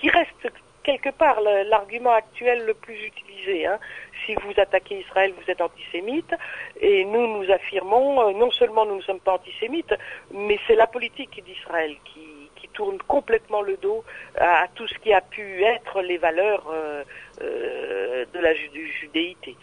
qui 0.00 0.08
reste 0.08 0.52
quelque 0.90 1.16
part 1.16 1.40
l'argument 1.40 2.12
actuel 2.12 2.64
le 2.66 2.74
plus 2.74 2.98
utilisé. 3.06 3.66
hein. 3.66 3.78
Si 4.24 4.34
vous 4.34 4.52
attaquez 4.56 5.00
Israël, 5.00 5.32
vous 5.38 5.50
êtes 5.50 5.60
antisémite. 5.60 6.34
Et 6.80 7.04
nous, 7.04 7.26
nous 7.38 7.50
affirmons, 7.50 8.28
euh, 8.28 8.32
non 8.32 8.50
seulement 8.50 8.84
nous 8.84 8.96
ne 8.96 9.02
sommes 9.02 9.20
pas 9.20 9.34
antisémites, 9.34 9.94
mais 10.32 10.58
c'est 10.66 10.74
la 10.74 10.86
politique 10.86 11.42
d'Israël 11.44 11.94
qui, 12.04 12.26
qui 12.56 12.68
tourne 12.68 12.98
complètement 13.06 13.62
le 13.62 13.76
dos 13.76 14.04
à, 14.36 14.66
tout 14.74 14.86
ce 14.88 14.94
qui 14.98 15.12
a 15.12 15.20
pu 15.20 15.62
être 15.62 16.02
les 16.02 16.18
valeurs 16.18 16.66
euh, 16.72 17.04
euh, 17.42 18.24
de 18.32 18.38
la 18.38 18.54
judéité. 18.54 19.56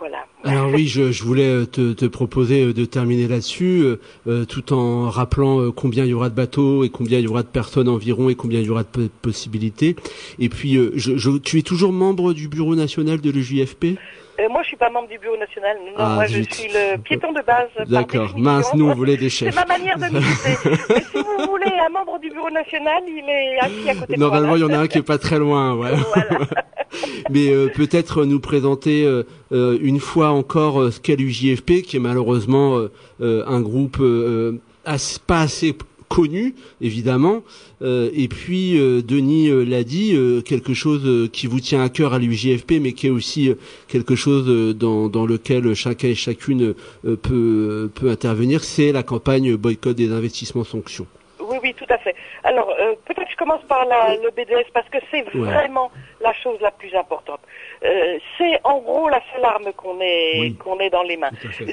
Voilà. 0.00 0.24
Alors 0.44 0.70
oui, 0.72 0.86
je, 0.86 1.12
je 1.12 1.22
voulais 1.24 1.46
euh, 1.48 1.66
te, 1.66 1.92
te 1.92 2.06
proposer 2.06 2.64
euh, 2.64 2.72
de 2.72 2.84
terminer 2.86 3.28
là-dessus, 3.28 3.82
euh, 3.82 4.00
euh, 4.26 4.44
tout 4.46 4.72
en 4.72 5.08
rappelant 5.10 5.70
combien 5.72 6.04
il 6.04 6.10
y 6.10 6.14
aura 6.14 6.30
de 6.30 6.34
bateaux 6.34 6.82
et 6.84 6.88
combien 6.88 7.18
il 7.18 7.24
y 7.26 7.28
aura 7.28 7.42
de 7.42 7.48
personnes 7.48 7.88
environ 7.88 8.30
et 8.30 8.34
combien 8.34 8.60
il 8.60 8.66
y 8.66 8.70
aura 8.70 8.82
de 8.82 8.88
po- 8.88 9.08
possibilités. 9.22 9.96
Et 10.38 10.48
puis, 10.48 10.76
euh, 10.76 10.90
je, 10.96 11.16
je- 11.18 11.36
tu 11.38 11.58
es 11.58 11.62
toujours 11.62 11.92
membre 11.92 12.32
du 12.32 12.48
bureau 12.48 12.74
national 12.74 13.20
de 13.20 13.30
l'EJFP 13.30 13.98
Euh, 14.40 14.48
moi, 14.48 14.62
je 14.62 14.68
suis 14.68 14.76
pas 14.78 14.88
membre 14.88 15.08
du 15.08 15.18
bureau 15.18 15.36
national. 15.36 15.76
Non, 15.84 15.92
Ah, 15.98 16.14
moi, 16.14 16.26
je 16.26 16.40
suis 16.50 16.68
le 16.72 16.96
piéton 16.96 17.30
de 17.32 17.42
base. 17.46 17.68
D'accord. 17.90 18.32
Mince, 18.38 18.72
nous 18.74 18.86
on 18.88 18.94
voulait 18.94 19.18
des 19.18 19.28
C'est 19.28 19.46
chefs. 19.52 19.54
ma 19.54 19.66
manière 19.66 19.98
de 19.98 20.04
militer. 20.06 20.56
Mais 20.88 21.02
si 21.12 21.18
vous 21.18 21.46
voulez 21.50 21.70
un 21.86 21.90
membre 21.92 22.18
du 22.20 22.30
bureau 22.30 22.48
national, 22.50 23.02
il 23.06 23.24
est 23.28 23.58
assis 23.60 23.90
à 23.90 23.94
côté 24.00 24.14
de 24.14 24.18
moi. 24.18 24.28
Normalement, 24.30 24.56
il 24.56 24.60
y 24.62 24.64
en 24.64 24.70
a 24.72 24.78
un 24.78 24.86
qui 24.86 24.96
est 24.96 25.02
pas 25.02 25.18
très 25.18 25.38
loin, 25.38 25.74
ouais. 25.74 25.90
Voilà. 26.14 26.46
Mais 27.30 27.50
euh, 27.50 27.68
peut-être 27.74 28.24
nous 28.24 28.40
présenter 28.40 29.04
euh, 29.04 29.22
euh, 29.52 29.78
une 29.80 30.00
fois 30.00 30.30
encore 30.30 30.92
ce 30.92 31.00
qu'est 31.00 31.16
l'UJFP, 31.16 31.82
qui 31.82 31.96
est 31.96 32.00
malheureusement 32.00 32.80
un 33.20 33.60
groupe 33.60 34.02
pas 35.26 35.40
assez 35.40 35.76
connu, 36.08 36.54
évidemment. 36.80 37.42
Et 37.82 38.28
puis, 38.28 38.74
Denis 38.74 39.48
l'a 39.66 39.84
dit, 39.84 40.16
quelque 40.44 40.74
chose 40.74 41.28
qui 41.32 41.46
vous 41.46 41.60
tient 41.60 41.82
à 41.82 41.88
cœur 41.88 42.14
à 42.14 42.18
l'UJFP, 42.18 42.74
mais 42.80 42.92
qui 42.92 43.06
est 43.06 43.10
aussi 43.10 43.52
quelque 43.88 44.14
chose 44.14 44.74
dans, 44.76 45.26
lequel 45.26 45.74
chacun 45.74 46.08
et 46.08 46.14
chacune 46.14 46.74
peut, 47.02 47.90
peut 47.94 48.10
intervenir, 48.10 48.64
c'est 48.64 48.92
la 48.92 49.02
campagne 49.02 49.56
boycott 49.56 49.96
des 49.96 50.10
investissements 50.10 50.64
sanctions. 50.64 51.06
Oui, 51.62 51.74
tout 51.74 51.86
à 51.88 51.98
fait. 51.98 52.14
Alors, 52.44 52.70
euh, 52.70 52.94
peut-être 53.04 53.26
que 53.26 53.32
je 53.32 53.36
commence 53.36 53.62
par 53.64 53.84
la- 53.86 54.16
le 54.16 54.30
BDS 54.30 54.70
parce 54.72 54.88
que 54.88 54.98
c'est 55.10 55.24
Ouais. 55.34 55.46
vraiment 55.52 55.90
la 56.20 56.32
chose 56.32 56.58
la 56.60 56.70
plus 56.70 56.94
importante. 56.94 57.40
Euh, 57.84 58.18
c'est 58.38 58.58
en 58.64 58.78
gros 58.78 59.08
la 59.08 59.20
seule 59.34 59.44
arme 59.44 59.72
qu'on 59.74 60.00
ait 60.00 60.40
Oui. 60.40 60.54
qu'on 60.56 60.78
ait 60.80 60.90
dans 60.90 61.02
les 61.02 61.16
mains. 61.16 61.30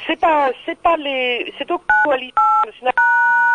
C'est 0.07 0.19
pas 0.19 0.49
c'est 0.65 0.79
pas 0.79 0.97
les 0.97 1.53
c'est 1.57 1.69
aucune 1.71 1.85
coalition 2.05 2.33
nationale 2.65 2.93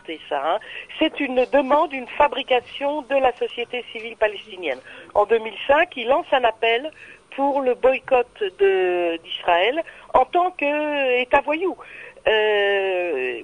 c'est 0.06 0.18
ça. 0.28 0.42
hein. 0.44 0.58
C'est 0.98 1.20
une 1.20 1.44
demande, 1.52 1.92
une 1.92 2.08
fabrication 2.08 3.02
de 3.02 3.14
la 3.14 3.32
société 3.36 3.84
civile 3.92 4.16
palestinienne. 4.16 4.80
En 5.14 5.26
2005, 5.26 5.96
il 5.96 6.08
lance 6.08 6.26
un 6.32 6.42
appel 6.42 6.90
pour 7.36 7.60
le 7.60 7.74
boycott 7.74 8.26
de- 8.58 9.16
d'Israël 9.22 9.80
en 10.14 10.24
tant 10.24 10.50
qu'État 10.52 11.40
voyou. 11.42 11.76
Euh, 12.28 13.42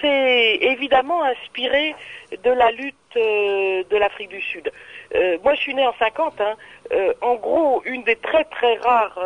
c'est 0.00 0.58
évidemment 0.60 1.22
inspiré 1.24 1.94
de 2.42 2.50
la 2.50 2.70
lutte 2.72 2.94
euh, 3.16 3.84
de 3.88 3.96
l'Afrique 3.96 4.28
du 4.28 4.40
Sud. 4.40 4.70
Euh, 5.14 5.38
moi, 5.44 5.54
je 5.54 5.60
suis 5.60 5.74
né 5.74 5.86
en 5.86 5.94
50. 5.98 6.40
Hein. 6.40 6.54
Euh, 6.92 7.12
en 7.20 7.36
gros, 7.36 7.82
une 7.84 8.02
des 8.02 8.16
très 8.16 8.44
très 8.44 8.76
rares 8.76 9.18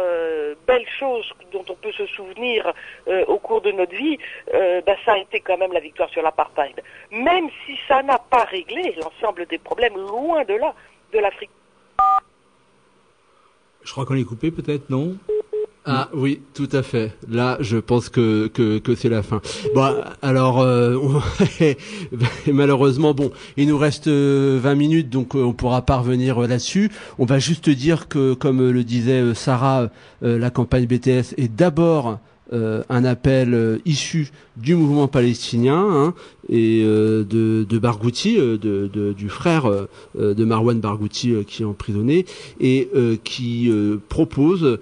belles 0.67 0.89
choses 0.99 1.33
dont 1.53 1.65
on 1.69 1.75
peut 1.75 1.93
se 1.93 2.07
souvenir 2.07 2.73
au 3.27 3.39
cours 3.39 3.61
de 3.63 3.73
notre 3.73 3.95
vie, 3.95 4.19
bah, 4.53 4.97
ça 5.05 5.13
a 5.13 5.19
été 5.19 5.41
quand 5.41 5.57
même 5.57 5.73
la 5.73 5.81
victoire 5.81 6.09
sur 6.11 6.23
l'apartheid. 6.23 6.83
Même 7.11 7.49
si 7.65 7.79
ça 7.89 8.03
n'a 8.03 8.19
pas 8.19 8.45
réglé 8.45 8.95
l'ensemble 9.03 9.47
des 9.47 9.59
problèmes, 9.59 9.95
loin 9.95 10.45
de 10.45 10.55
là, 10.55 10.75
de 11.13 11.19
l'Afrique. 11.19 11.51
Je 13.83 13.93
crois 13.93 14.05
qu'on 14.05 14.17
est 14.17 14.25
coupé 14.25 14.51
peut-être, 14.51 14.91
non? 14.91 15.17
Ah 15.91 16.11
oui, 16.13 16.43
tout 16.53 16.69
à 16.73 16.83
fait. 16.83 17.17
Là, 17.31 17.57
je 17.61 17.79
pense 17.79 18.11
que 18.11 18.49
que, 18.49 18.79
que 18.79 18.95
c'est 18.95 19.09
la 19.09 19.23
fin. 19.23 19.41
Bon, 19.75 19.95
alors 20.21 20.61
euh, 20.61 20.99
malheureusement, 22.47 23.15
bon, 23.15 23.31
il 23.57 23.69
nous 23.69 23.79
reste 23.79 24.07
euh, 24.07 24.59
20 24.63 24.75
minutes, 24.75 25.09
donc 25.09 25.35
euh, 25.35 25.43
on 25.43 25.55
pourra 25.55 25.81
pas 25.81 25.97
revenir 25.97 26.43
euh, 26.43 26.47
là-dessus. 26.47 26.91
On 27.19 27.25
va 27.25 27.39
juste 27.39 27.71
dire 27.71 28.09
que, 28.09 28.35
comme 28.35 28.61
euh, 28.61 28.71
le 28.71 28.85
disait 28.85 29.23
euh, 29.23 29.33
Sarah, 29.33 29.89
euh, 30.23 30.39
la 30.39 30.51
campagne 30.51 30.87
BTS 30.87 31.33
est 31.39 31.49
d'abord 31.49 32.19
euh, 32.53 32.83
un 32.89 33.05
appel 33.05 33.53
euh, 33.55 33.79
issu 33.85 34.31
du 34.57 34.75
mouvement 34.75 35.07
palestinien 35.09 35.87
hein, 35.91 36.15
et 36.49 36.83
euh, 36.85 37.23
de, 37.25 37.67
de 37.69 37.79
Barghouti, 37.79 38.39
euh, 38.39 38.57
de, 38.57 38.89
de- 38.93 39.13
du 39.13 39.29
frère 39.29 39.67
euh, 39.67 39.87
euh, 40.19 40.35
de 40.35 40.45
Marwan 40.45 40.81
Barghouti 40.81 41.35
qui 41.47 41.63
est 41.63 41.67
emprisonné 41.67 42.25
et 42.61 42.89
qui 43.25 43.71
propose 44.09 44.79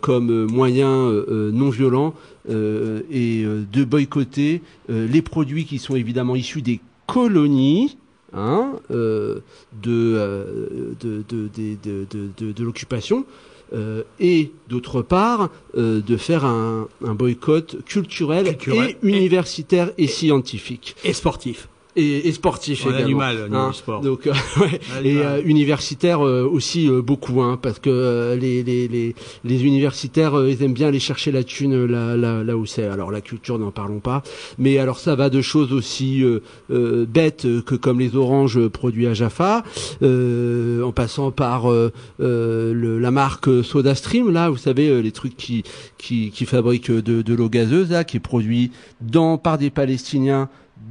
comme 0.00 0.46
moyen 0.46 1.10
non 1.28 1.70
violent 1.70 2.14
et 2.48 3.44
de 3.44 3.84
boycotter 3.84 4.62
les 4.88 5.22
produits 5.22 5.64
qui 5.64 5.78
sont 5.78 5.96
évidemment 5.96 6.36
issus 6.36 6.62
des 6.62 6.80
colonies 7.06 7.96
hein, 8.32 8.72
de, 8.90 9.42
de, 9.82 10.94
de, 11.00 11.22
de, 11.28 11.48
de- 11.54 12.30
de- 12.38 12.52
de 12.52 12.64
l'occupation 12.64 13.24
euh, 13.72 14.02
et 14.18 14.52
d'autre 14.68 15.02
part 15.02 15.50
euh, 15.76 16.00
de 16.00 16.16
faire 16.16 16.44
un, 16.44 16.88
un 17.04 17.14
boycott 17.14 17.84
culturel, 17.84 18.56
Culturel 18.56 18.96
et 19.02 19.06
universitaire 19.06 19.90
et 19.98 20.06
scientifique 20.06 20.96
Et 21.04 21.12
sportif. 21.12 21.68
Et, 21.96 22.28
et 22.28 22.32
sportif 22.32 22.86
a 22.86 22.90
également. 22.90 23.08
du 23.08 23.14
mal 23.14 23.36
au 23.36 23.48
niveau 23.48 23.56
hein. 23.56 23.72
sport. 23.72 24.00
Donc 24.00 24.26
euh, 24.26 24.32
ouais. 24.60 24.80
Et 25.04 25.18
euh, 25.18 25.42
universitaire 25.44 26.24
euh, 26.24 26.48
aussi 26.50 26.88
euh, 26.88 27.02
beaucoup 27.02 27.42
hein, 27.42 27.58
parce 27.60 27.78
que 27.78 27.90
euh, 27.90 28.36
les, 28.36 28.62
les, 28.62 28.88
les, 28.88 29.14
les 29.44 29.64
universitaires 29.64 30.38
euh, 30.38 30.50
ils 30.50 30.62
aiment 30.62 30.72
bien 30.74 30.88
aller 30.88 31.00
chercher 31.00 31.32
la 31.32 31.44
thune 31.44 31.84
là, 31.86 32.16
là, 32.16 32.44
là 32.44 32.56
où 32.56 32.66
c'est. 32.66 32.84
Alors 32.84 33.10
la 33.10 33.20
culture 33.20 33.58
n'en 33.58 33.70
parlons 33.70 34.00
pas, 34.00 34.22
mais 34.58 34.78
alors 34.78 34.98
ça 34.98 35.14
va 35.14 35.30
de 35.30 35.40
choses 35.40 35.72
aussi 35.72 36.22
euh, 36.22 36.40
euh, 36.70 37.06
bêtes 37.06 37.46
que 37.64 37.74
comme 37.74 38.00
les 38.00 38.16
oranges 38.16 38.68
produits 38.68 39.06
à 39.06 39.14
Jaffa, 39.14 39.64
euh, 40.02 40.82
en 40.82 40.92
passant 40.92 41.30
par 41.30 41.68
le, 41.70 42.98
la 42.98 43.10
marque 43.10 43.48
SodaStream 43.64 44.30
là, 44.30 44.50
vous 44.50 44.56
savez 44.56 44.88
euh, 44.88 45.00
les 45.00 45.12
trucs 45.12 45.36
qui 45.36 45.64
qui, 45.98 46.30
qui 46.30 46.44
fabriquent 46.46 46.90
de, 46.90 47.22
de 47.22 47.34
l'eau 47.34 47.48
gazeuse 47.48 47.90
là, 47.90 48.04
qui 48.04 48.16
est 48.16 48.20
produit 48.20 48.70
dans 49.00 49.38
par 49.38 49.58
des 49.58 49.70
Palestiniens 49.70 50.48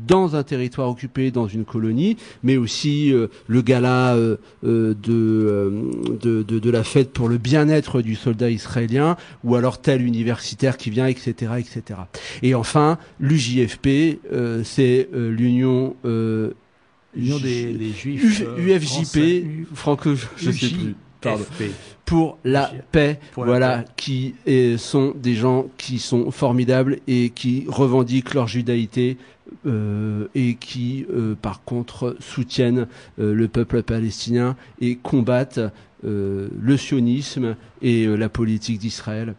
dans 0.08 0.36
un 0.36 0.44
territoire 0.44 0.90
occupé, 0.90 1.30
dans 1.32 1.48
une 1.48 1.66
colonie, 1.66 2.18
mais 2.44 2.58
aussi 2.58 3.14
euh, 3.14 3.28
le 3.48 3.62
gala 3.62 4.16
euh, 4.16 4.38
euh, 4.64 4.96
de, 4.96 5.14
euh, 5.14 5.92
de, 6.20 6.42
de, 6.44 6.60
de 6.60 6.70
la 6.70 6.84
fête 6.84 7.12
pour 7.12 7.30
le 7.30 7.38
bien-être 7.38 8.02
du 8.02 8.16
soldat 8.16 8.50
israélien, 8.50 9.18
ou 9.44 9.56
alors 9.56 9.80
tel 9.80 10.02
universitaire 10.02 10.78
qui 10.78 10.90
vient, 10.90 11.06
etc., 11.08 11.54
etc. 11.60 12.00
Et 12.42 12.56
enfin, 12.56 12.98
l'UJFP, 13.20 14.20
euh, 14.32 14.64
c'est 14.64 15.10
euh, 15.14 15.30
l'Union 15.32 15.96
euh, 16.06 16.52
L'Union 17.16 17.40
des, 17.40 17.74
des 17.74 17.92
Juifs. 17.92 18.44
U-. 18.58 18.72
UFJP, 18.72 19.68
franco, 19.74 20.16
je, 20.38 20.52
sais 20.52 20.68
plus. 20.70 20.96
Pardon 21.22 21.44
pour 22.06 22.40
la 22.44 22.72
paix, 22.92 23.20
Pour 23.34 23.46
la 23.46 23.52
voilà, 23.52 23.78
paix. 23.80 23.86
qui 23.96 24.34
sont 24.80 25.14
des 25.16 25.36
gens 25.36 25.68
qui 25.78 26.00
sont 26.00 26.32
formidables 26.32 26.98
et 27.08 27.30
qui 27.30 27.66
revendiquent 27.68 28.34
leur 28.34 28.48
judaïté 28.48 29.18
euh, 29.66 30.28
et 30.36 30.56
qui, 30.56 31.06
euh, 31.14 31.36
par 31.40 31.64
contre, 31.64 32.16
soutiennent 32.20 32.88
euh, 33.20 33.34
le 33.34 33.48
peuple 33.48 33.84
palestinien 33.84 34.56
et 34.82 34.96
combattent 34.96 35.60
euh, 36.06 36.48
le 36.60 36.78
sionisme 36.78 37.56
et 37.82 38.06
euh, 38.06 38.16
la 38.16 38.30
politique 38.30 38.80
d'Israël. 38.80 39.36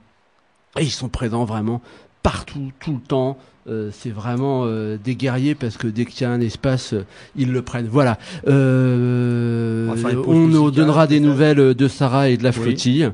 Et 0.79 0.83
ils 0.83 0.91
sont 0.91 1.09
présents 1.09 1.45
vraiment 1.45 1.81
partout, 2.23 2.71
tout 2.81 2.95
le 2.95 3.01
temps. 3.01 3.39
Euh, 3.69 3.91
c'est 3.93 4.11
vraiment 4.11 4.63
euh, 4.65 4.97
des 5.03 5.15
guerriers 5.15 5.55
parce 5.55 5.77
que 5.77 5.87
dès 5.87 6.05
qu'il 6.05 6.23
y 6.23 6.25
a 6.25 6.31
un 6.31 6.41
espace, 6.41 6.95
ils 7.37 7.53
le 7.53 7.63
prennent. 7.63 7.89
Voilà. 7.89 8.19
Euh, 8.49 9.95
On 10.27 10.47
nous 10.47 10.71
donnera 10.71 11.07
des 11.07 11.21
nouvelles 11.21 11.75
de 11.75 11.89
Sarah 11.89 12.31
et 12.31 12.37
de 12.37 12.45
la 12.45 12.53
flottille. 12.53 13.11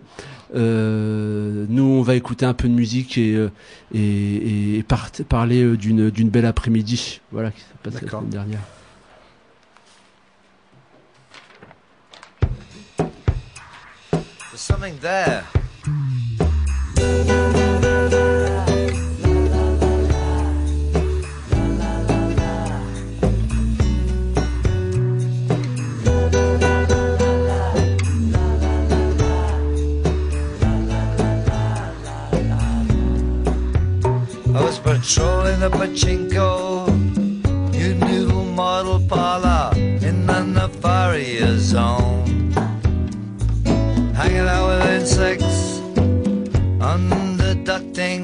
Nous, 0.57 1.83
on 1.85 2.03
va 2.03 2.15
écouter 2.15 2.47
un 2.47 2.55
peu 2.55 2.69
de 2.69 2.73
musique 2.75 3.19
et, 3.19 3.35
euh, 3.35 3.51
et, 3.95 4.79
et 4.79 4.83
par- 4.83 5.11
parler 5.29 5.63
euh, 5.63 5.77
d'une 5.77 6.29
belle 6.31 6.47
après-midi. 6.47 7.21
Voilà, 7.31 7.51
qui 7.51 7.61
s'est 7.61 7.67
passé 7.83 8.05
la 8.05 8.11
semaine 8.11 8.31
dernière. 8.31 8.61
There's 14.51 14.61
something 14.61 14.99
there. 15.01 15.45
Patrolling 34.87 35.59
the 35.59 35.69
pachinko, 35.69 36.87
new 37.73 37.95
new 38.07 38.29
model 38.55 39.01
parlor 39.09 39.73
in 39.77 40.25
the 40.27 40.41
Nefaria 40.55 41.57
zone 41.59 42.53
hanging 44.15 44.47
out 44.47 44.69
with 44.69 44.87
insects, 45.01 45.81
underducting. 46.79 48.23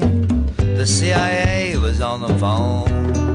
The 0.77 0.85
CIA 0.85 1.75
was 1.75 1.99
on 1.99 2.21
the 2.21 2.33
phone. 2.39 3.32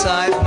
Side. 0.00 0.39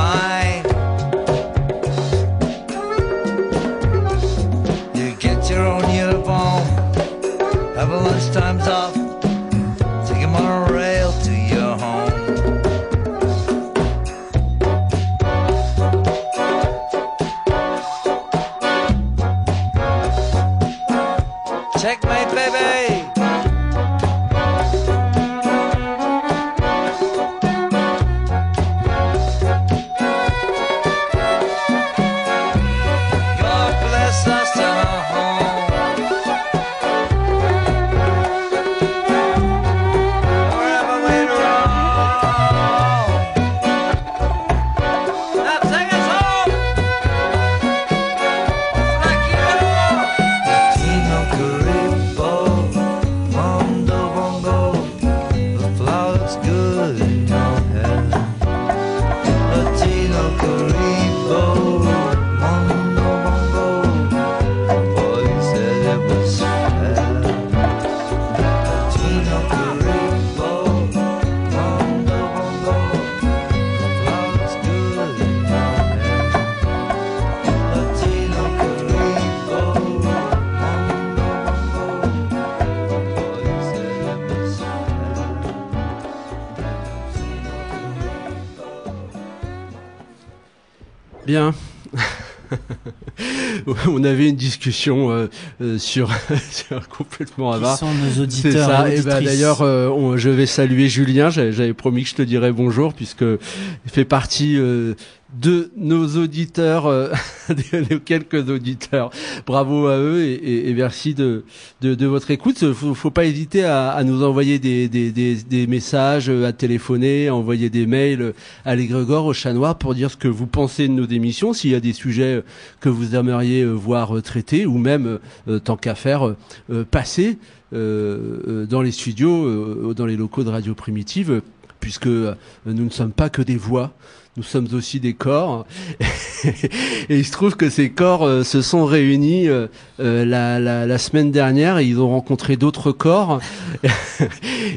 On 94.03 94.05
avait 94.05 94.27
une 94.27 94.35
discussion 94.35 95.11
euh, 95.11 95.27
euh, 95.61 95.77
sur, 95.77 96.09
sur 96.51 96.89
complètement 96.89 97.53
à 97.53 97.59
Qui 97.59 97.77
sont 97.77 97.93
nos 97.93 98.11
C'est 98.11 98.19
auditeurs 98.19 98.67
ça. 98.69 98.89
et 98.89 98.97
Et 98.97 99.01
ben 99.01 99.15
auditrices 99.17 99.25
d'ailleurs, 99.25 99.61
euh, 99.61 100.17
je 100.17 100.29
vais 100.29 100.45
saluer 100.45 100.89
Julien. 100.89 101.29
J'avais 101.29 101.53
j'avais 101.53 101.73
promis 101.73 102.03
que 102.03 102.09
je 102.09 102.15
te 102.15 102.21
dirais 102.21 102.51
bonjour 102.51 102.93
puisque 102.93 103.21
il 103.21 103.91
fait 103.91 104.03
partie 104.03 104.57
euh, 104.57 104.95
de 105.43 105.69
nos 105.75 106.07
auditeurs, 106.17 106.85
euh, 106.85 107.09
de 107.49 107.97
quelques 107.97 108.49
auditeurs. 108.49 109.09
Bravo 109.45 109.87
à 109.87 109.97
eux 109.99 110.23
et, 110.23 110.33
et- 110.33 110.69
et 110.69 110.73
merci 110.73 111.13
de, 111.13 111.43
de, 111.81 111.95
de 111.95 112.05
votre 112.07 112.31
écoute. 112.31 112.71
Faut, 112.71 112.93
faut 112.93 113.11
pas 113.11 113.25
hésiter 113.25 113.65
à, 113.65 113.89
à 113.91 114.03
nous 114.05 114.23
envoyer 114.23 114.57
des, 114.57 114.87
des, 114.87 115.11
des, 115.11 115.35
des 115.35 115.67
messages, 115.67 116.29
euh, 116.29 116.45
à 116.47 116.53
téléphoner, 116.53 117.27
à 117.27 117.35
envoyer 117.35 117.69
des 117.69 117.85
mails 117.85 118.33
à 118.63 118.75
l'égrégore, 118.75 119.25
au 119.25 119.33
chat 119.33 119.51
noir 119.53 119.77
pour 119.77 119.93
dire 119.95 120.09
ce 120.09 120.17
que 120.17 120.29
vous 120.29 120.47
pensez 120.47 120.87
de 120.87 120.93
nos 120.93 121.05
émissions, 121.07 121.51
s'il 121.53 121.71
y 121.71 121.75
a 121.75 121.79
des 121.81 121.93
sujets 121.93 122.35
euh, 122.35 122.41
que 122.79 122.87
vous 122.89 123.13
aimeriez 123.15 123.61
euh, 123.63 123.71
voir 123.73 124.15
euh, 124.17 124.21
traités 124.21 124.65
ou 124.65 124.77
même 124.77 125.19
euh, 125.49 125.59
tant 125.59 125.75
qu'à 125.75 125.95
faire 125.95 126.25
euh, 126.27 126.37
euh, 126.71 126.85
passer 126.89 127.37
euh, 127.73 128.39
euh, 128.47 128.65
dans 128.65 128.81
les 128.81 128.91
studios, 128.91 129.45
euh, 129.45 129.93
dans 129.95 130.05
les 130.05 130.15
locaux 130.15 130.43
de 130.45 130.49
Radio 130.49 130.73
Primitive, 130.73 131.31
euh, 131.31 131.41
puisque 131.81 132.07
euh, 132.07 132.33
nous 132.65 132.85
ne 132.85 132.89
sommes 132.89 133.11
pas 133.11 133.29
que 133.29 133.41
des 133.41 133.57
voix. 133.57 133.93
Nous 134.35 134.41
sommes 134.41 134.67
aussi 134.73 134.99
des 134.99 135.13
corps. 135.13 135.67
et 136.43 137.17
il 137.19 137.23
se 137.23 137.31
trouve 137.31 137.55
que 137.55 137.69
ces 137.69 137.91
corps 137.91 138.23
euh, 138.23 138.43
se 138.43 138.63
sont 138.63 138.83
réunis 138.83 139.47
euh, 139.47 139.67
euh, 139.99 140.25
la, 140.25 140.59
la, 140.59 140.87
la 140.87 140.97
semaine 140.97 141.29
dernière 141.29 141.77
et 141.77 141.85
ils 141.85 141.99
ont 141.99 142.09
rencontré 142.09 142.57
d'autres 142.57 142.91
corps. 142.91 143.39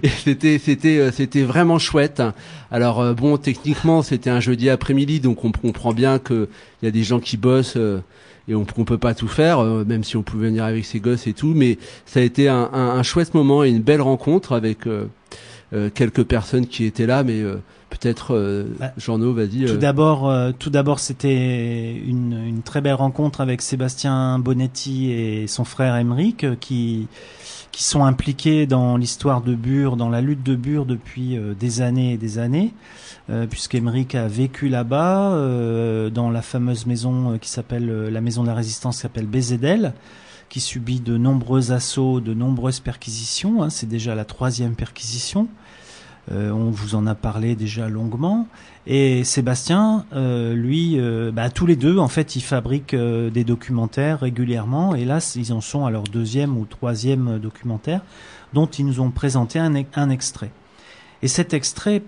et 0.02 0.08
c'était 0.08 0.58
c'était 0.58 0.98
euh, 0.98 1.10
c'était 1.10 1.42
vraiment 1.42 1.78
chouette. 1.78 2.22
Alors 2.70 3.14
bon, 3.14 3.38
techniquement, 3.38 4.02
c'était 4.02 4.28
un 4.28 4.40
jeudi 4.40 4.68
après-midi, 4.68 5.20
donc 5.20 5.42
on 5.42 5.52
comprend 5.52 5.94
bien 5.94 6.18
que 6.18 6.50
il 6.82 6.84
y 6.84 6.88
a 6.88 6.90
des 6.90 7.04
gens 7.04 7.20
qui 7.20 7.38
bossent. 7.38 7.78
et 8.48 8.54
on, 8.54 8.66
on 8.76 8.84
peut 8.84 8.98
pas 8.98 9.14
tout 9.14 9.28
faire, 9.28 9.62
même 9.62 10.04
si 10.04 10.16
on 10.18 10.22
pouvait 10.22 10.48
venir 10.48 10.64
avec 10.64 10.84
ses 10.84 10.98
gosses 10.98 11.28
et 11.28 11.32
tout, 11.32 11.54
mais 11.54 11.78
ça 12.04 12.20
a 12.20 12.22
été 12.24 12.48
un, 12.48 13.02
chouette 13.04 13.34
moment 13.34 13.62
et 13.62 13.70
une 13.70 13.82
belle 13.82 14.02
rencontre 14.02 14.52
avec 14.52 14.86
euh, 14.86 15.90
quelques 15.94 16.24
personnes 16.24 16.66
qui 16.66 16.84
étaient 16.84 17.06
là, 17.06 17.22
mais 17.22 17.40
peut-être 17.98 18.34
euh, 18.34 18.64
Bah, 18.78 18.92
Jean-No, 18.96 19.32
vas-y. 19.32 19.64
Tout 19.64 19.72
euh, 19.72 19.76
d'abord, 19.76 20.28
euh, 20.28 20.52
tout 20.58 20.70
d'abord, 20.70 20.98
c'était 21.00 21.94
une, 21.96 22.38
une 22.46 22.62
très 22.62 22.80
belle 22.80 22.94
rencontre 22.94 23.40
avec 23.40 23.62
Sébastien 23.62 24.38
Bonetti 24.38 25.10
et 25.10 25.46
son 25.46 25.64
frère 25.64 25.96
Emeric, 25.96 26.44
euh, 26.44 26.56
qui 26.58 27.08
qui 27.72 27.82
sont 27.84 28.04
impliqués 28.06 28.66
dans 28.66 28.96
l'histoire 28.96 29.42
de 29.42 29.54
Bure, 29.54 29.96
dans 29.98 30.08
la 30.08 30.22
lutte 30.22 30.42
de 30.42 30.54
Bure 30.54 30.86
depuis 30.86 31.38
des 31.60 31.82
années 31.82 32.14
et 32.14 32.16
des 32.16 32.38
années, 32.38 32.72
euh, 33.28 33.46
puisqu'Emeric 33.46 34.14
a 34.14 34.28
vécu 34.28 34.70
là-bas, 34.70 35.32
euh, 35.34 36.08
dans 36.08 36.30
la 36.30 36.40
fameuse 36.40 36.86
maison 36.86 37.36
qui 37.38 37.50
s'appelle 37.50 37.90
euh, 37.90 38.10
la 38.10 38.22
maison 38.22 38.42
de 38.42 38.46
la 38.48 38.54
résistance, 38.54 38.96
qui 38.96 39.02
s'appelle 39.02 39.26
Bézédel, 39.26 39.92
qui 40.48 40.60
subit 40.60 41.00
de 41.00 41.18
nombreux 41.18 41.70
assauts, 41.70 42.20
de 42.20 42.32
nombreuses 42.32 42.80
perquisitions. 42.80 43.62
hein. 43.62 43.68
C'est 43.68 43.88
déjà 43.88 44.14
la 44.14 44.24
troisième 44.24 44.74
perquisition. 44.74 45.46
Euh, 46.32 46.50
on 46.50 46.70
vous 46.70 46.94
en 46.96 47.06
a 47.06 47.14
parlé 47.14 47.54
déjà 47.54 47.88
longuement. 47.88 48.48
Et 48.86 49.22
Sébastien, 49.24 50.04
euh, 50.12 50.54
lui, 50.54 50.98
euh, 50.98 51.30
bah, 51.32 51.50
tous 51.50 51.66
les 51.66 51.76
deux, 51.76 51.98
en 51.98 52.08
fait, 52.08 52.34
ils 52.36 52.40
fabriquent 52.40 52.94
euh, 52.94 53.30
des 53.30 53.44
documentaires 53.44 54.20
régulièrement. 54.20 54.94
Et 54.94 55.04
là, 55.04 55.18
ils 55.36 55.52
en 55.52 55.60
sont 55.60 55.86
à 55.86 55.90
leur 55.90 56.02
deuxième 56.04 56.56
ou 56.56 56.64
troisième 56.64 57.38
documentaire, 57.38 58.00
dont 58.54 58.66
ils 58.66 58.84
nous 58.84 59.00
ont 59.00 59.10
présenté 59.10 59.58
un, 59.58 59.74
extrait. 60.10 60.50
Et 61.22 61.28
cet 61.28 61.54
extrait, 61.54 62.02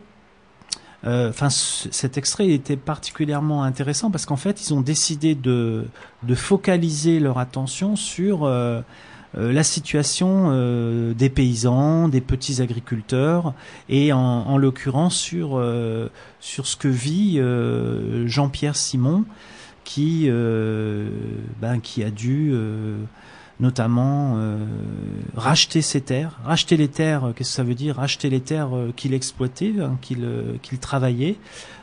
euh, 1.04 1.30
enfin, 1.30 1.48
ce- 1.48 1.88
cet 1.92 2.18
extrait 2.18 2.48
était 2.48 2.76
particulièrement 2.76 3.62
intéressant 3.62 4.10
parce 4.10 4.26
qu'en 4.26 4.36
fait, 4.36 4.66
ils 4.68 4.74
ont 4.74 4.80
décidé 4.80 5.36
de, 5.36 5.84
de 6.24 6.34
focaliser 6.34 7.20
leur 7.20 7.38
attention 7.38 7.94
sur 7.94 8.44
euh, 8.44 8.80
la 9.34 9.62
situation 9.62 10.48
euh, 10.50 11.12
des 11.14 11.28
paysans, 11.28 12.08
des 12.08 12.20
petits 12.20 12.62
agriculteurs, 12.62 13.52
et 13.88 14.12
en, 14.12 14.18
en 14.18 14.56
l'occurrence 14.56 15.16
sur 15.16 15.50
euh, 15.58 16.08
sur 16.40 16.66
ce 16.66 16.76
que 16.76 16.88
vit 16.88 17.38
euh, 17.38 18.26
Jean-Pierre 18.26 18.76
Simon, 18.76 19.24
qui 19.84 20.26
euh, 20.28 21.10
ben, 21.60 21.80
qui 21.80 22.02
a 22.02 22.10
dû 22.10 22.50
euh, 22.52 22.96
notamment 23.60 24.34
euh, 24.36 24.56
racheter 25.36 25.82
ses 25.82 26.00
terres, 26.00 26.38
racheter 26.44 26.76
les 26.76 26.88
terres. 26.88 27.24
euh, 27.24 27.32
Qu'est-ce 27.32 27.50
que 27.50 27.56
ça 27.56 27.64
veut 27.64 27.74
dire? 27.74 27.96
Racheter 27.96 28.30
les 28.30 28.40
terres 28.40 28.74
euh, 28.76 28.92
qu'il 28.96 29.14
exploitait, 29.14 29.74
hein, 29.80 29.98
qu'il 30.00 30.24
euh, 30.24 30.54
qu'il 30.62 30.78
travaillait. 30.78 31.36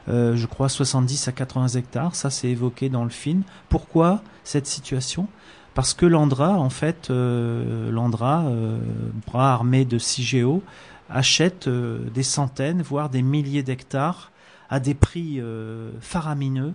Euh, 0.07 0.35
je 0.35 0.45
crois 0.45 0.69
70 0.69 1.27
à 1.27 1.31
80 1.31 1.67
hectares. 1.69 2.15
Ça, 2.15 2.29
c'est 2.29 2.47
évoqué 2.47 2.89
dans 2.89 3.03
le 3.03 3.09
film. 3.09 3.41
Pourquoi 3.69 4.21
cette 4.43 4.67
situation? 4.67 5.27
Parce 5.75 5.93
que 5.93 6.05
l'Andra, 6.05 6.51
en 6.57 6.69
fait, 6.69 7.09
euh, 7.09 7.91
l'Andra, 7.91 8.45
euh, 8.45 8.79
bras 9.27 9.53
armé 9.53 9.83
de 9.83 9.99
CIGEO, 9.99 10.63
achète 11.09 11.67
euh, 11.67 11.99
des 12.11 12.23
centaines, 12.23 12.81
voire 12.81 13.09
des 13.09 13.21
milliers 13.21 13.61
d'hectares 13.61 14.31
à 14.69 14.79
des 14.79 14.93
prix 14.95 15.39
euh, 15.39 15.91
faramineux 15.99 16.73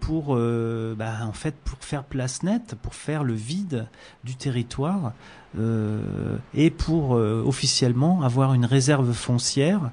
pour, 0.00 0.34
bah, 0.34 1.12
en 1.22 1.32
fait, 1.32 1.54
pour 1.54 1.78
faire 1.82 2.02
place 2.02 2.42
nette, 2.42 2.74
pour 2.82 2.96
faire 2.96 3.22
le 3.22 3.34
vide 3.34 3.86
du 4.24 4.34
territoire 4.34 5.12
et 5.56 6.70
pour 6.70 7.12
officiellement 7.12 8.22
avoir 8.22 8.54
une 8.54 8.64
réserve 8.64 9.12
foncière 9.12 9.92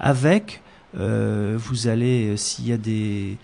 avec 0.00 0.62
euh, 0.98 1.56
vous 1.58 1.88
allez, 1.88 2.28
euh, 2.28 2.36
s'il 2.36 2.68
y 2.68 2.72
a 2.72 2.76
des, 2.76 3.36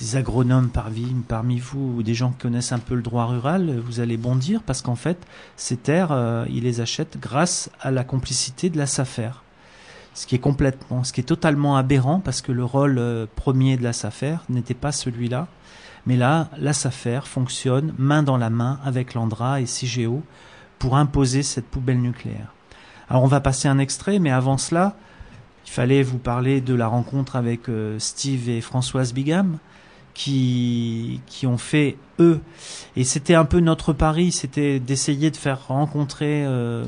des 0.00 0.16
agronomes 0.16 0.70
parmi, 0.70 1.06
parmi 1.28 1.58
vous 1.58 1.96
ou 1.98 2.02
des 2.02 2.14
gens 2.14 2.30
qui 2.30 2.38
connaissent 2.38 2.72
un 2.72 2.78
peu 2.78 2.94
le 2.94 3.02
droit 3.02 3.26
rural, 3.26 3.78
vous 3.84 4.00
allez 4.00 4.16
bondir 4.16 4.62
parce 4.62 4.82
qu'en 4.82 4.94
fait, 4.94 5.18
ces 5.56 5.76
terres, 5.76 6.12
euh, 6.12 6.46
ils 6.48 6.64
les 6.64 6.80
achètent 6.80 7.18
grâce 7.20 7.70
à 7.80 7.90
la 7.90 8.04
complicité 8.04 8.70
de 8.70 8.78
la 8.78 8.86
SAFER. 8.86 9.30
Ce 10.14 10.26
qui 10.26 10.36
est 10.36 10.40
complètement, 10.40 11.04
ce 11.04 11.12
qui 11.12 11.20
est 11.20 11.24
totalement 11.24 11.76
aberrant 11.76 12.20
parce 12.20 12.40
que 12.40 12.52
le 12.52 12.64
rôle 12.64 12.98
euh, 12.98 13.26
premier 13.34 13.76
de 13.76 13.82
la 13.82 13.92
SAFER 13.92 14.36
n'était 14.48 14.74
pas 14.74 14.92
celui-là. 14.92 15.48
Mais 16.06 16.16
là, 16.16 16.48
la 16.58 16.72
SAFER 16.72 17.20
fonctionne 17.24 17.94
main 17.98 18.22
dans 18.22 18.36
la 18.36 18.50
main 18.50 18.78
avec 18.84 19.14
l'ANDRA 19.14 19.60
et 19.60 19.66
CIGEO 19.66 20.22
pour 20.78 20.96
imposer 20.96 21.42
cette 21.42 21.66
poubelle 21.66 22.00
nucléaire. 22.00 22.52
Alors 23.08 23.22
on 23.22 23.26
va 23.28 23.40
passer 23.40 23.68
un 23.68 23.78
extrait, 23.78 24.18
mais 24.18 24.30
avant 24.30 24.58
cela, 24.58 24.96
il 25.66 25.70
fallait 25.70 26.02
vous 26.02 26.18
parler 26.18 26.60
de 26.60 26.74
la 26.74 26.86
rencontre 26.86 27.36
avec 27.36 27.68
euh, 27.68 27.98
Steve 27.98 28.48
et 28.48 28.60
Françoise 28.60 29.12
Bigam 29.12 29.58
qui 30.12 31.20
qui 31.26 31.46
ont 31.46 31.58
fait 31.58 31.96
eux. 32.20 32.40
Et 32.96 33.04
c'était 33.04 33.34
un 33.34 33.44
peu 33.44 33.60
notre 33.60 33.92
pari 33.92 34.30
c'était 34.32 34.78
d'essayer 34.78 35.30
de 35.30 35.36
faire 35.36 35.66
rencontrer 35.68 36.44
euh, 36.44 36.84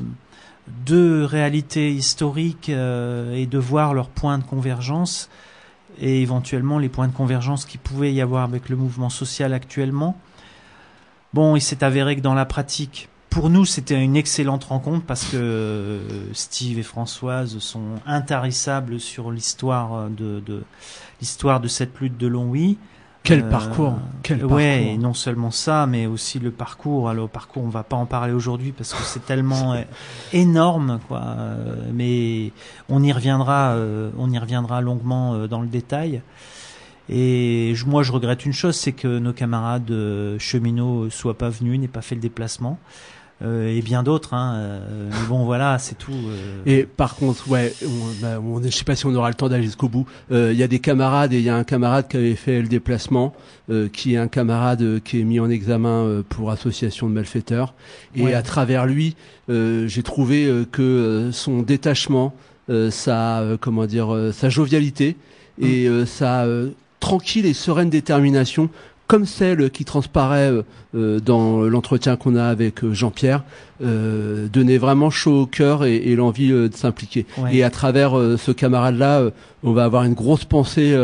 deux 0.85 1.25
réalités 1.25 1.91
historiques 1.91 2.69
euh, 2.69 3.35
et 3.35 3.45
de 3.45 3.57
voir 3.57 3.93
leurs 3.93 4.09
points 4.09 4.37
de 4.37 4.43
convergence 4.43 5.29
et 5.99 6.21
éventuellement 6.21 6.77
les 6.77 6.89
points 6.89 7.07
de 7.07 7.13
convergence 7.13 7.65
qui 7.65 7.77
pouvaient 7.77 8.13
y 8.13 8.21
avoir 8.21 8.43
avec 8.43 8.69
le 8.69 8.75
mouvement 8.75 9.09
social 9.09 9.53
actuellement. 9.53 10.19
Bon 11.33 11.55
il 11.55 11.61
s'est 11.61 11.83
avéré 11.83 12.15
que 12.15 12.21
dans 12.21 12.35
la 12.35 12.45
pratique 12.45 13.09
pour 13.37 13.51
nous, 13.51 13.65
c'était 13.65 14.03
une 14.03 14.15
excellente 14.15 14.63
rencontre 14.63 15.05
parce 15.05 15.25
que 15.25 15.37
euh, 15.37 16.33
Steve 16.33 16.79
et 16.79 16.83
Françoise 16.83 17.59
sont 17.59 17.99
intarissables 18.07 18.99
sur 18.99 19.29
l'histoire 19.29 20.09
de, 20.09 20.39
de 20.43 20.63
l'histoire 21.21 21.59
de 21.59 21.67
cette 21.67 21.99
lutte 21.99 22.17
de 22.17 22.25
Longwy. 22.25 22.77
Quel 23.21 23.43
Euh, 23.43 23.49
parcours 23.51 23.93
Quel 24.23 24.37
ouais, 24.43 24.47
parcours 24.47 24.59
et 24.59 24.97
non 24.97 25.13
seulement 25.13 25.51
ça, 25.51 25.85
mais 25.85 26.07
aussi 26.07 26.39
le 26.39 26.49
parcours. 26.49 27.09
Alors, 27.09 27.25
le 27.25 27.29
parcours, 27.31 27.63
on 27.63 27.69
va 27.69 27.83
pas 27.83 27.95
en 27.95 28.07
parler 28.07 28.33
aujourd'hui 28.33 28.71
parce 28.71 28.91
que 28.95 29.03
c'est 29.03 29.23
tellement 29.23 29.73
euh, 29.73 29.83
énorme, 30.33 30.99
quoi. 31.07 31.21
Euh, 31.23 31.75
mais 31.93 32.51
on 32.89 33.03
y 33.03 33.11
reviendra, 33.11 33.73
euh, 33.73 34.09
on 34.17 34.31
y 34.31 34.39
reviendra 34.39 34.81
longuement 34.81 35.35
euh, 35.35 35.47
dans 35.47 35.61
le 35.61 35.67
détail. 35.67 36.23
Et 37.09 37.73
je- 37.75 37.85
moi, 37.85 38.01
je 38.01 38.11
regrette 38.11 38.45
une 38.47 38.53
chose, 38.53 38.75
c'est 38.75 38.93
que 38.93 39.19
nos 39.19 39.31
camarades 39.33 39.91
euh, 39.91 40.39
cheminots 40.39 41.03
euh, 41.03 41.09
soient 41.11 41.37
pas 41.37 41.49
venus, 41.49 41.79
n'aient 41.79 41.87
pas 41.87 42.01
fait 42.01 42.15
le 42.15 42.21
déplacement. 42.21 42.79
Euh, 43.43 43.67
et 43.69 43.81
bien 43.83 44.01
d'autres. 44.01 44.33
Hein. 44.33 44.55
Euh, 44.55 45.09
mais 45.11 45.27
bon, 45.27 45.45
voilà, 45.45 45.77
c'est 45.77 45.95
tout. 45.95 46.11
euh. 46.11 46.61
Et 46.65 46.83
par 46.87 47.15
contre, 47.15 47.47
ouais, 47.49 47.71
on, 47.85 47.87
bah, 48.21 48.39
on- 48.43 48.63
je 48.63 48.69
sais 48.69 48.83
pas 48.83 48.95
si 48.95 49.05
on 49.05 49.13
aura 49.13 49.29
le 49.29 49.35
temps 49.35 49.47
d'aller 49.47 49.63
jusqu'au 49.65 49.89
bout. 49.89 50.07
Euh, 50.31 50.51
Il 50.53 50.57
y 50.57 50.63
a 50.63 50.67
des 50.67 50.79
camarades 50.79 51.33
et 51.33 51.37
il 51.37 51.43
y 51.43 51.49
a 51.49 51.55
un 51.55 51.63
camarade 51.63 52.07
qui 52.07 52.17
avait 52.17 52.33
fait 52.35 52.61
le 52.63 52.67
déplacement, 52.67 53.33
euh, 53.69 53.89
qui 53.93 54.15
est 54.15 54.17
un 54.17 54.27
camarade 54.27 55.01
qui 55.03 55.19
est 55.19 55.23
mis 55.23 55.39
en 55.39 55.51
examen 55.51 56.03
euh, 56.03 56.23
pour 56.27 56.49
association 56.49 57.07
de 57.09 57.13
malfaiteurs. 57.13 57.75
Et 58.15 58.23
Ouais. 58.23 58.33
à 58.33 58.41
travers 58.41 58.87
lui, 58.87 59.15
euh, 59.51 59.87
j'ai 59.87 60.01
trouvé 60.01 60.51
que 60.71 61.29
son 61.31 61.61
détachement, 61.61 62.33
euh, 62.71 62.89
sa 62.89 63.43
comment 63.61 63.85
dire, 63.85 64.13
euh, 64.15 64.31
sa 64.31 64.49
jovialité 64.49 65.15
et 65.61 65.87
euh, 65.87 66.05
sa 66.07 66.45
tranquille 66.99 67.45
et 67.45 67.53
sereine 67.53 67.91
détermination 67.91 68.69
comme 69.07 69.25
celle 69.25 69.69
qui 69.71 69.85
transparaît 69.85 70.51
euh, 70.51 70.63
euh, 70.95 71.19
dans 71.19 71.61
l'entretien 71.61 72.17
qu'on 72.17 72.35
a 72.35 72.43
avec 72.45 72.83
euh, 72.83 72.93
Jean-Pierre, 72.93 73.43
euh, 73.81 74.47
donnait 74.47 74.77
vraiment 74.77 75.09
chaud 75.09 75.41
au 75.41 75.45
cœur 75.45 75.85
et, 75.85 75.95
et 75.95 76.15
l'envie 76.15 76.51
euh, 76.51 76.67
de 76.67 76.75
s'impliquer. 76.75 77.25
Ouais. 77.37 77.55
Et 77.55 77.63
à 77.63 77.69
travers 77.69 78.11
ce 78.37 78.51
camarade-là, 78.51 79.23
on 79.63 79.71
va 79.71 79.85
avoir 79.85 80.03
une 80.03 80.13
grosse 80.13 80.45
pensée 80.45 80.95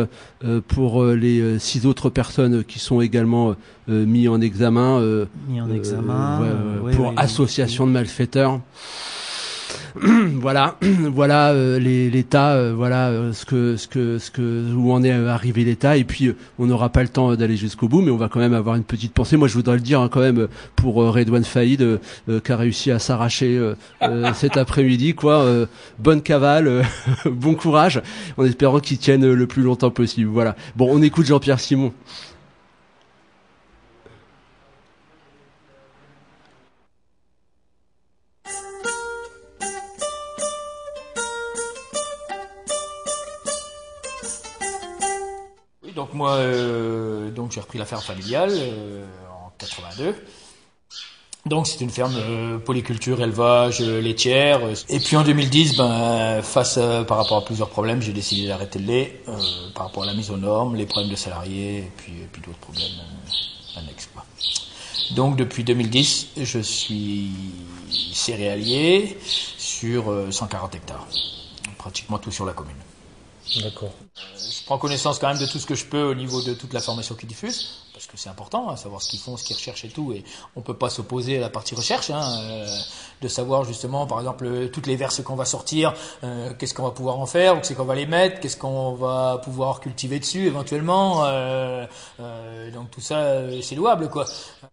pour 0.68 1.04
les 1.06 1.60
six 1.60 1.86
autres 1.86 2.10
personnes 2.10 2.64
qui 2.64 2.80
sont 2.80 3.01
également 3.01 3.56
euh, 3.89 4.06
mis 4.06 4.30
en 4.30 4.39
examen 4.39 4.99
euh, 5.01 5.26
mis 5.49 5.60
en 5.60 5.70
examen 5.70 6.39
ouais, 6.39 6.47
ouais, 6.47 6.82
ouais, 6.86 6.95
pour 6.95 7.14
association 7.18 7.86
de 7.86 7.91
malfaiteurs. 7.91 8.62
voilà, 10.39 10.78
voilà 10.82 11.52
euh, 11.52 11.80
l'État, 11.80 12.54
euh, 12.54 12.74
voilà 12.76 13.10
euh, 13.10 13.34
ce 13.34 13.46
que, 13.46 13.78
ce 13.78 13.88
que, 13.88 14.18
ce 14.18 14.32
que, 14.32 14.74
où 14.74 14.91
en 14.91 15.04
est 15.04 15.12
arrivé 15.12 15.64
l'État. 15.64 15.98
Et 15.98 16.04
puis, 16.04 16.34
on 16.60 16.66
n'aura 16.66 16.89
pas 16.89 17.04
le 17.04 17.10
temps 17.10 17.36
d'aller 17.36 17.58
jusqu'au 17.58 17.88
bout, 17.88 18.02
mais 18.02 18.12
on 18.12 18.18
va 18.18 18.30
quand 18.30 18.39
même 18.39 18.54
avoir 18.54 18.76
une 18.76 18.84
petite 18.84 19.14
pensée. 19.14 19.38
Moi, 19.38 19.48
je 19.48 19.54
voudrais 19.54 19.76
le 19.76 19.82
dire 19.82 20.02
hein, 20.02 20.10
quand 20.12 20.22
même 20.22 20.48
pour 20.76 20.96
Redouane 20.96 21.44
Faïd, 21.44 22.00
qui 22.44 22.52
a 22.52 22.58
réussi 22.58 22.91
à 22.91 23.00
s'arracher 23.00 23.74
cet 24.34 24.58
après-midi, 24.58 25.14
quoi. 25.14 25.44
Euh, 25.44 25.66
bonne 26.00 26.22
cavale, 26.22 26.68
euh, 26.68 26.84
bon 27.26 27.56
courage, 27.56 28.02
en 28.38 28.46
espérant 28.46 28.80
qu'il 28.80 28.98
tienne 28.98 29.32
le 29.32 29.48
plus 29.48 29.64
longtemps 29.64 29.91
possible. 29.91 30.30
Voilà. 30.30 30.56
Bon, 30.76 30.89
on 30.91 31.02
écoute 31.02 31.26
Jean-Pierre 31.26 31.60
Simon. 31.60 31.94
Moi, 46.14 46.34
euh, 46.36 47.30
donc 47.32 47.51
j'ai 47.51 47.61
repris 47.61 47.78
la 47.80 47.86
ferme 47.86 48.01
familiale 48.01 48.49
euh, 48.51 49.05
en 49.45 49.51
82. 49.57 50.16
Donc 51.45 51.68
c'est 51.68 51.82
une 51.82 51.89
ferme 51.89 52.14
euh, 52.16 52.57
polyculture, 52.57 53.22
élevage, 53.22 53.82
euh, 53.82 53.99
laitière. 54.01 54.61
Et 54.88 54.99
puis 54.99 55.18
en 55.18 55.24
2010, 55.24 55.76
ben, 55.76 56.41
face 56.41 56.78
à- 56.78 57.03
par 57.03 57.18
rapport 57.18 57.38
à 57.38 57.43
plusieurs 57.43 57.70
problèmes, 57.70 58.01
j'ai 58.01 58.14
décidé 58.14 58.47
d'arrêter 58.47 58.80
le 58.80 58.86
lait 58.86 59.22
par 59.76 59.88
rapport 59.88 60.03
à 60.03 60.05
la 60.05 60.14
mise 60.14 60.32
aux 60.32 60.38
normes, 60.38 60.76
les 60.78 60.86
problèmes 60.86 61.11
de 61.11 61.18
salariés 61.18 61.80
et 61.80 61.91
puis, 61.97 62.14
d'autres 62.45 62.57
problèmes 62.59 62.86
annexes. 63.76 64.09
Donc 65.16 65.36
depuis 65.36 65.64
2010, 65.66 66.30
je 66.38 66.59
suis 66.59 67.32
céréalier 68.14 69.18
sur 69.57 70.11
euh, 70.11 70.32
140 70.32 70.76
hectares, 70.76 71.07
pratiquement 71.78 72.18
tout 72.20 72.32
sur 72.32 72.45
la 72.45 72.53
commune. 72.53 72.74
D'accord. 73.61 73.91
Je 74.64 74.68
prends 74.68 74.78
connaissance 74.78 75.20
quand 75.20 75.28
même 75.28 75.39
de 75.39 75.45
tout 75.45 75.59
ce 75.59 75.66
que 75.66 75.76
je 75.76 75.84
peux 75.84 76.03
au 76.03 76.16
niveau 76.16 76.41
de 76.41 76.53
toute 76.53 76.72
la 76.72 76.80
formation 76.80 77.16
qu'ils 77.16 77.28
diffusent, 77.28 77.82
parce 77.91 78.07
que 78.07 78.16
c'est 78.16 78.30
important, 78.30 78.70
hein, 78.70 78.78
savoir 78.78 79.01
ce 79.01 79.09
qu'ils 79.09 79.20
font, 79.20 79.36
ce 79.36 79.43
qu'ils 79.43 79.57
recherchent 79.57 79.84
et 79.84 79.89
tout, 79.89 80.14
et 80.14 80.24
on 80.55 80.61
peut 80.61 80.74
pas 80.74 80.89
s'opposer 80.89 81.38
à 81.38 81.41
la 81.41 81.49
partie 81.49 81.76
recherche, 81.76 82.09
hein, 82.11 82.24
euh, 82.43 82.66
de 83.22 83.28
savoir 83.28 83.66
justement, 83.66 84.07
par 84.07 84.20
exemple, 84.20 84.45
euh, 84.45 84.70
toutes 84.70 84.88
les 84.88 84.95
verses 84.95 85.22
qu'on 85.22 85.36
va 85.36 85.43
sortir, 85.43 85.93
euh, 86.24 86.53
qu'est-ce 86.57 86.74
qu'on 86.74 86.84
va 86.84 86.91
pouvoir 86.91 87.20
en 87.20 87.26
faire, 87.26 87.57
où 87.57 87.59
c'est 87.61 87.76
qu'on 87.76 87.84
va 87.84 87.95
les 87.95 88.05
mettre, 88.05 88.39
qu'est-ce 88.39 88.55
qu'on 88.55 88.93
va 88.93 89.41
pouvoir 89.43 89.82
cultiver 89.82 90.18
dessus 90.22 90.47
éventuellement, 90.47 91.26
euh, 91.26 91.86
euh, 92.22 92.72
donc 92.72 92.89
tout 92.89 93.01
ça, 93.01 93.18
euh, 93.18 93.59
c'est 93.61 93.76
louable, 93.76 94.09
quoi. 94.09 94.26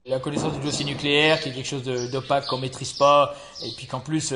La 0.07 0.21
connaissance 0.21 0.53
du 0.53 0.61
dossier 0.61 0.85
nucléaire, 0.85 1.41
qui 1.41 1.49
est 1.49 1.53
quelque 1.53 1.67
chose 1.67 1.83
d'opaque 1.83 2.47
qu'on 2.47 2.59
maîtrise 2.59 2.93
pas, 2.93 3.35
et 3.65 3.73
puis 3.77 3.89
qu'en 3.89 3.99
plus, 3.99 4.33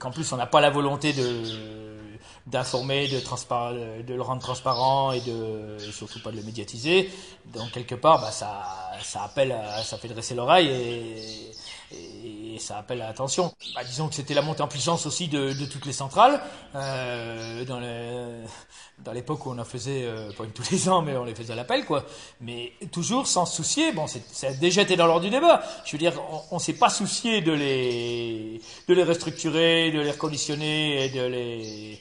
qu'en 0.00 0.10
plus 0.10 0.32
on 0.32 0.36
n'a 0.36 0.46
pas 0.46 0.60
la 0.60 0.70
volonté 0.70 1.12
de 1.12 1.77
d'informer, 2.50 3.08
de, 3.08 3.20
transpar- 3.20 3.74
de 3.74 4.14
le 4.14 4.22
rendre 4.22 4.42
transparent 4.42 5.12
et 5.12 5.20
de 5.20 5.76
et 5.88 5.92
surtout 5.92 6.20
pas 6.22 6.30
de 6.30 6.36
le 6.36 6.42
médiatiser. 6.42 7.10
Donc 7.46 7.72
quelque 7.72 7.94
part, 7.94 8.20
bah, 8.20 8.30
ça, 8.30 8.50
ça 9.02 9.22
appelle, 9.24 9.52
à, 9.52 9.82
ça 9.82 9.98
fait 9.98 10.08
dresser 10.08 10.34
l'oreille 10.34 10.68
et, 11.92 12.54
et 12.54 12.58
ça 12.58 12.78
appelle 12.78 13.00
à 13.02 13.06
l'attention. 13.08 13.52
Bah, 13.74 13.84
disons 13.84 14.08
que 14.08 14.14
c'était 14.14 14.34
la 14.34 14.42
montée 14.42 14.62
en 14.62 14.68
puissance 14.68 15.06
aussi 15.06 15.28
de, 15.28 15.52
de 15.52 15.66
toutes 15.66 15.86
les 15.86 15.92
centrales 15.92 16.40
euh, 16.74 17.64
dans 17.64 17.80
le 17.80 18.42
dans 19.04 19.12
l'époque 19.12 19.46
où 19.46 19.50
on 19.52 19.58
en 19.58 19.64
faisait 19.64 20.02
euh, 20.04 20.32
pas 20.32 20.44
une 20.44 20.50
tous 20.50 20.70
les 20.72 20.88
ans, 20.88 21.02
mais 21.02 21.16
on 21.16 21.24
les 21.24 21.34
faisait 21.34 21.52
à 21.52 21.56
l'appel, 21.56 21.84
quoi. 21.84 22.04
Mais 22.40 22.72
toujours 22.90 23.26
sans 23.28 23.46
soucier. 23.46 23.92
Bon, 23.92 24.06
ça 24.08 24.48
a 24.48 24.52
déjà 24.54 24.82
été 24.82 24.96
dans 24.96 25.06
l'ordre 25.06 25.24
du 25.24 25.30
débat. 25.30 25.62
Je 25.84 25.92
veux 25.92 25.98
dire, 25.98 26.14
on, 26.32 26.56
on 26.56 26.58
s'est 26.58 26.72
pas 26.72 26.90
soucié 26.90 27.40
de 27.40 27.52
les 27.52 28.60
de 28.88 28.94
les 28.94 29.04
restructurer, 29.04 29.92
de 29.92 30.00
les 30.00 30.10
reconditionner 30.10 31.04
et 31.04 31.08
de 31.10 31.22
les 31.26 32.00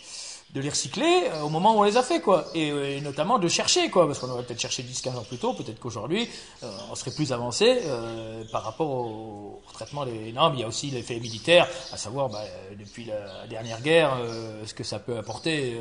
de 0.53 0.61
les 0.61 0.69
recycler 0.69 1.23
euh, 1.25 1.41
au 1.41 1.49
moment 1.49 1.75
où 1.75 1.79
on 1.79 1.83
les 1.83 1.97
a 1.97 2.03
fait 2.03 2.21
quoi. 2.21 2.45
Et, 2.53 2.71
euh, 2.71 2.97
et 2.97 3.01
notamment 3.01 3.37
de 3.37 3.47
chercher 3.47 3.89
quoi 3.89 4.07
parce 4.07 4.19
qu'on 4.19 4.29
aurait 4.29 4.43
peut-être 4.43 4.61
cherché 4.61 4.81
10 4.83 5.01
15 5.01 5.17
ans 5.17 5.23
plus 5.27 5.37
tôt 5.37 5.53
peut-être 5.53 5.79
qu'aujourd'hui 5.79 6.27
euh, 6.63 6.71
on 6.89 6.95
serait 6.95 7.11
plus 7.11 7.33
avancé 7.33 7.81
euh, 7.85 8.43
par 8.51 8.63
rapport 8.63 8.89
au, 8.89 9.61
traitement 9.73 10.05
des 10.05 10.31
normes. 10.31 10.55
Il 10.55 10.61
y 10.61 10.63
a 10.63 10.67
aussi 10.67 10.89
l'effet 10.89 11.19
militaire 11.19 11.67
à 11.91 11.97
savoir 11.97 12.29
bah, 12.29 12.41
euh, 12.41 12.75
depuis 12.79 13.05
la 13.05 13.45
dernière 13.47 13.81
guerre 13.81 14.17
ce 14.65 14.73
que 14.73 14.83
ça 14.83 14.99
peut 14.99 15.17
apporter 15.17 15.77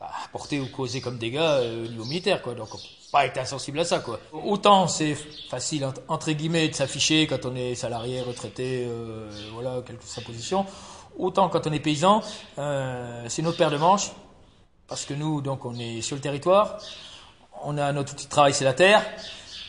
bah, 0.00 0.10
apporter 0.24 0.60
ou 0.60 0.66
causer 0.66 1.00
comme 1.00 1.16
dégâts 1.16 1.38
au 1.38 1.88
niveau 1.88 2.04
militaire 2.04 2.42
quoi. 2.42 2.54
Donc 2.54 2.74
on 2.74 2.76
peut 2.76 2.84
pas 3.12 3.26
être 3.26 3.38
insensible 3.38 3.78
à 3.78 3.84
ça 3.84 4.00
quoi. 4.00 4.18
Autant 4.32 4.88
c'est 4.88 5.16
facile 5.48 5.86
entre- 6.08 6.32
guillemets 6.32 6.68
de 6.68 6.74
s'afficher 6.74 7.26
quand 7.26 7.46
on 7.46 7.54
est 7.54 7.74
salarié 7.74 8.20
retraité 8.20 8.86
voilà 9.54 9.80
quelle 9.86 9.96
que 9.96 10.04
soit 10.04 10.20
sa 10.20 10.26
position 10.26 10.66
Autant 11.18 11.48
quand 11.48 11.66
on 11.66 11.72
est 11.72 11.80
paysan, 11.80 12.22
euh, 12.58 13.24
c'est 13.28 13.42
notre 13.42 13.58
paire 13.58 13.70
de 13.70 13.76
manches, 13.76 14.10
parce 14.88 15.04
que 15.04 15.14
nous, 15.14 15.40
donc, 15.40 15.64
on 15.64 15.78
est 15.78 16.00
sur 16.00 16.16
le 16.16 16.22
territoire, 16.22 16.78
on 17.62 17.78
a 17.78 17.92
notre 17.92 18.12
outil 18.12 18.24
de 18.24 18.30
travail, 18.30 18.54
c'est 18.54 18.64
la 18.64 18.72
terre. 18.72 19.04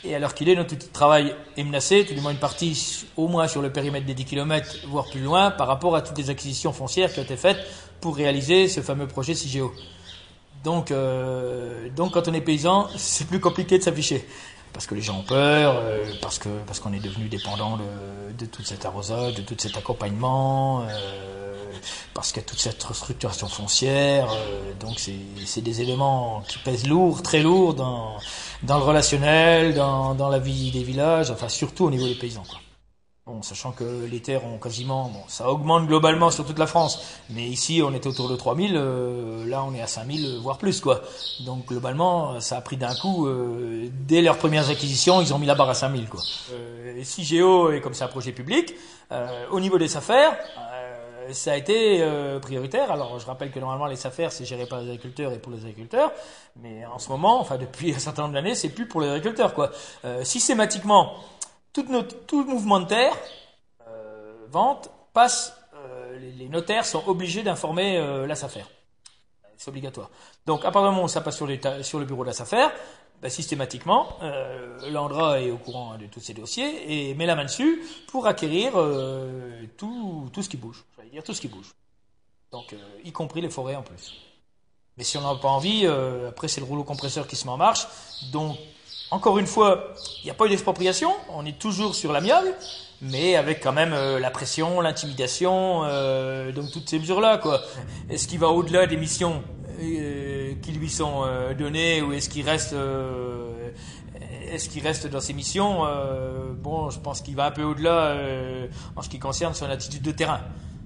Et 0.03 0.15
alors 0.15 0.33
qu'il 0.33 0.49
est, 0.49 0.55
notre 0.55 0.73
outil 0.73 0.87
de 0.87 0.91
travail 0.93 1.35
est 1.57 1.63
menacé, 1.63 2.05
tout 2.05 2.15
du 2.15 2.21
moins 2.21 2.31
une 2.31 2.39
partie, 2.39 3.05
au 3.17 3.27
moins 3.27 3.47
sur 3.47 3.61
le 3.61 3.71
périmètre 3.71 4.05
des 4.05 4.15
10 4.15 4.25
km, 4.25 4.77
voire 4.87 5.05
plus 5.09 5.19
loin, 5.21 5.51
par 5.51 5.67
rapport 5.67 5.95
à 5.95 6.01
toutes 6.01 6.17
les 6.17 6.29
acquisitions 6.29 6.73
foncières 6.73 7.13
qui 7.13 7.19
ont 7.19 7.23
été 7.23 7.37
faites 7.37 7.59
pour 7.99 8.15
réaliser 8.15 8.67
ce 8.67 8.81
fameux 8.81 9.07
projet 9.07 9.35
CIGEO. 9.35 9.71
Donc, 10.63 10.91
euh, 10.91 11.89
donc 11.95 12.13
quand 12.13 12.27
on 12.27 12.33
est 12.33 12.41
paysan, 12.41 12.87
c'est 12.97 13.27
plus 13.27 13.39
compliqué 13.39 13.77
de 13.77 13.83
s'afficher. 13.83 14.25
Parce 14.73 14.85
que 14.87 14.95
les 14.95 15.01
gens 15.01 15.19
ont 15.19 15.23
peur, 15.23 15.75
euh, 15.77 16.05
parce 16.21 16.39
que 16.39 16.49
parce 16.65 16.79
qu'on 16.79 16.93
est 16.93 16.99
devenu 16.99 17.27
dépendant 17.27 17.77
de, 17.77 17.83
de 18.37 18.45
tout 18.45 18.63
cet 18.63 18.85
arrosage, 18.85 19.35
de 19.35 19.41
tout 19.41 19.55
cet 19.57 19.75
accompagnement, 19.77 20.81
euh, 20.83 21.53
parce 22.13 22.31
qu'il 22.31 22.41
y 22.41 22.45
a 22.45 22.47
toute 22.47 22.59
cette 22.59 22.81
restructuration 22.81 23.47
foncière. 23.47 24.27
euh, 24.31 24.73
donc 24.79 24.99
c'est 25.45 25.61
des 25.61 25.81
éléments 25.81 26.41
qui 26.47 26.57
pèsent 26.59 26.87
lourd, 26.87 27.21
très 27.21 27.41
lourd 27.41 27.73
dans 27.73 28.17
dans 28.63 28.77
le 28.77 28.83
relationnel, 28.83 29.73
dans 29.75 30.15
dans 30.15 30.29
la 30.29 30.39
vie 30.39 30.71
des 30.71 30.83
villages, 30.83 31.31
enfin 31.31 31.49
surtout 31.49 31.85
au 31.85 31.91
niveau 31.91 32.07
des 32.07 32.15
paysans. 32.15 32.43
Sachant 33.41 33.71
que 33.71 34.05
les 34.09 34.21
terres 34.21 34.45
ont 34.45 34.57
quasiment, 34.57 35.05
bon, 35.05 35.21
ça 35.27 35.49
augmente 35.49 35.87
globalement 35.87 36.29
sur 36.31 36.45
toute 36.45 36.59
la 36.59 36.67
France, 36.67 37.01
mais 37.29 37.43
ici 37.43 37.81
on 37.83 37.93
était 37.93 38.07
autour 38.07 38.29
de 38.29 38.35
3000, 38.35 38.73
euh, 38.75 39.45
là 39.45 39.63
on 39.63 39.73
est 39.73 39.81
à 39.81 39.87
5000, 39.87 40.39
voire 40.41 40.57
plus 40.57 40.79
quoi. 40.81 41.01
Donc 41.45 41.67
globalement, 41.67 42.39
ça 42.39 42.57
a 42.57 42.61
pris 42.61 42.77
d'un 42.77 42.93
coup, 42.93 43.27
euh, 43.27 43.89
dès 44.07 44.21
leurs 44.21 44.37
premières 44.37 44.69
acquisitions, 44.69 45.21
ils 45.21 45.33
ont 45.33 45.39
mis 45.39 45.47
la 45.47 45.55
barre 45.55 45.69
à 45.69 45.73
5000 45.73 46.09
quoi. 46.09 46.21
Euh, 46.53 46.99
et 46.99 47.03
si 47.03 47.23
Géo 47.23 47.71
est 47.71 47.81
comme 47.81 47.93
c'est 47.93 48.03
un 48.03 48.09
projet 48.09 48.31
public, 48.31 48.75
euh, 49.11 49.45
au 49.51 49.59
niveau 49.59 49.77
des 49.77 49.97
affaires, 49.97 50.37
euh, 50.57 51.33
ça 51.33 51.53
a 51.53 51.55
été 51.55 52.01
euh, 52.01 52.39
prioritaire. 52.39 52.91
Alors 52.91 53.19
je 53.19 53.25
rappelle 53.25 53.51
que 53.51 53.59
normalement 53.59 53.85
les 53.85 54.05
affaires 54.05 54.31
c'est 54.31 54.45
géré 54.45 54.65
par 54.65 54.81
les 54.81 54.87
agriculteurs 54.89 55.31
et 55.31 55.39
pour 55.39 55.51
les 55.51 55.59
agriculteurs, 55.59 56.11
mais 56.61 56.85
en 56.85 56.99
ce 56.99 57.09
moment, 57.09 57.39
enfin 57.39 57.57
depuis 57.57 57.93
un 57.93 57.99
certain 57.99 58.23
nombre 58.23 58.33
d'années, 58.33 58.55
c'est 58.55 58.69
plus 58.69 58.87
pour 58.87 59.01
les 59.01 59.09
agriculteurs 59.09 59.53
quoi. 59.53 59.71
Euh, 60.05 60.23
systématiquement, 60.23 61.13
tout, 61.73 62.43
mouvement 62.45 62.79
de 62.79 62.85
terre, 62.85 63.13
euh, 63.87 64.45
vente, 64.49 64.89
passe, 65.13 65.55
euh, 65.75 66.19
les, 66.19 66.49
notaires 66.49 66.85
sont 66.85 67.03
obligés 67.07 67.43
d'informer 67.43 67.97
euh. 67.97 68.27
C'est 69.57 69.69
obligatoire. 69.69 70.09
Donc, 70.45 70.61
à 70.61 70.71
partir 70.71 70.89
du 70.89 70.95
moment 70.95 71.03
où 71.03 71.07
ça 71.07 71.21
passe 71.21 71.37
sur, 71.37 71.47
le 71.47 72.05
bureau 72.05 72.23
de 72.25 72.31
la 72.31 72.71
ben, 73.21 73.29
systématiquement, 73.29 74.17
euh, 74.23 74.89
l'Andra 74.89 75.39
est 75.39 75.51
au 75.51 75.57
courant 75.57 75.97
de 75.97 76.07
tous 76.07 76.19
ces 76.19 76.33
dossiers 76.33 77.09
et 77.09 77.13
met 77.13 77.27
la 77.27 77.35
main 77.35 77.45
dessus 77.45 77.83
pour 78.07 78.25
acquérir 78.25 78.73
tout, 79.77 80.31
ce 80.41 80.49
qui 80.49 80.57
bouge. 80.57 80.83
J'allais 80.97 81.11
dire 81.11 81.23
tout 81.23 81.33
ce 81.33 81.41
qui 81.41 81.47
bouge. 81.47 81.75
Donc, 82.51 82.75
y 83.03 83.11
compris 83.11 83.41
les 83.41 83.49
forêts 83.49 83.75
en 83.75 83.83
plus. 83.83 84.13
Mais 84.97 85.03
si 85.03 85.17
on 85.17 85.21
n'a 85.21 85.39
pas 85.39 85.49
envie, 85.49 85.85
après 85.85 86.47
c'est 86.47 86.59
le 86.59 86.65
rouleau 86.65 86.83
compresseur 86.83 87.27
qui 87.27 87.35
se 87.35 87.45
met 87.45 87.51
en 87.51 87.57
marche. 87.57 87.85
Donc, 88.31 88.57
encore 89.11 89.37
une 89.37 89.45
fois, 89.45 89.93
il 90.23 90.25
n'y 90.25 90.31
a 90.31 90.33
pas 90.33 90.45
eu 90.45 90.49
d'expropriation, 90.49 91.11
on 91.29 91.45
est 91.45 91.59
toujours 91.59 91.95
sur 91.95 92.13
l'amiable, 92.13 92.53
mais 93.01 93.35
avec 93.35 93.61
quand 93.61 93.73
même 93.73 93.91
euh, 93.93 94.19
la 94.19 94.31
pression, 94.31 94.79
l'intimidation, 94.79 95.81
euh, 95.83 96.53
donc 96.53 96.71
toutes 96.71 96.89
ces 96.89 96.97
mesures-là, 96.97 97.37
quoi. 97.37 97.61
Est-ce 98.09 98.27
qu'il 98.27 98.39
va 98.39 98.47
au-delà 98.47 98.87
des 98.87 98.95
missions 98.95 99.43
euh, 99.81 100.53
qui 100.61 100.71
lui 100.71 100.89
sont 100.89 101.23
euh, 101.25 101.53
données, 101.53 102.01
ou 102.01 102.13
est-ce 102.13 102.29
qu'il 102.29 102.47
reste, 102.47 102.73
est-ce 104.49 104.69
qu'il 104.69 104.81
reste 104.81 105.07
dans 105.07 105.21
ses 105.21 105.33
missions 105.33 105.81
Bon, 106.61 106.89
je 106.89 106.99
pense 106.99 107.21
qu'il 107.21 107.35
va 107.35 107.47
un 107.47 107.51
peu 107.51 107.63
au-delà 107.63 108.15
en 108.95 109.01
ce 109.01 109.09
qui 109.09 109.19
concerne 109.19 109.53
son 109.53 109.69
attitude 109.69 110.03
de 110.03 110.11
terrain. 110.11 110.41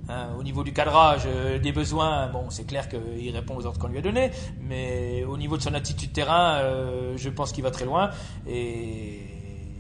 Hein, 0.08 0.28
au 0.40 0.44
niveau 0.44 0.64
du 0.64 0.72
cadrage 0.72 1.24
euh, 1.26 1.58
des 1.58 1.72
besoins, 1.72 2.28
bon, 2.28 2.46
c'est 2.50 2.66
clair 2.66 2.88
qu'il 2.88 3.32
répond 3.36 3.56
aux 3.56 3.66
ordres 3.66 3.80
qu'on 3.80 3.88
lui 3.88 3.98
a 3.98 4.02
donnés, 4.02 4.30
mais 4.62 5.24
au 5.24 5.36
niveau 5.36 5.58
de 5.58 5.64
son 5.64 5.74
attitude 5.74 6.14
terrain, 6.14 6.58
euh, 6.60 7.14
je 7.18 7.30
pense 7.30 7.52
qu'il 7.52 7.64
va 7.64 7.72
très 7.72 7.86
loin 7.86 8.12
et 8.48 9.22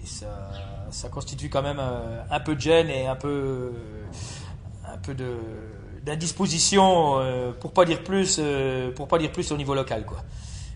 ça, 0.03 0.49
ça 0.89 1.09
constitue 1.09 1.49
quand 1.49 1.61
même 1.61 1.79
euh, 1.79 2.23
un 2.31 2.39
peu 2.39 2.55
de 2.55 2.61
gêne 2.61 2.89
et 2.89 3.05
un 3.05 3.15
peu, 3.15 3.71
un 4.87 4.97
peu 4.97 5.13
de 5.13 5.37
d'indisposition, 6.05 7.19
euh, 7.19 7.51
pour 7.51 7.73
pas 7.73 7.83
dire 7.83 8.03
plus, 8.03 8.37
euh, 8.39 8.91
pour 8.91 9.07
pas 9.07 9.17
dire 9.17 9.31
plus 9.31 9.51
au 9.51 9.57
niveau 9.57 9.73
local, 9.73 10.05
quoi. 10.05 10.23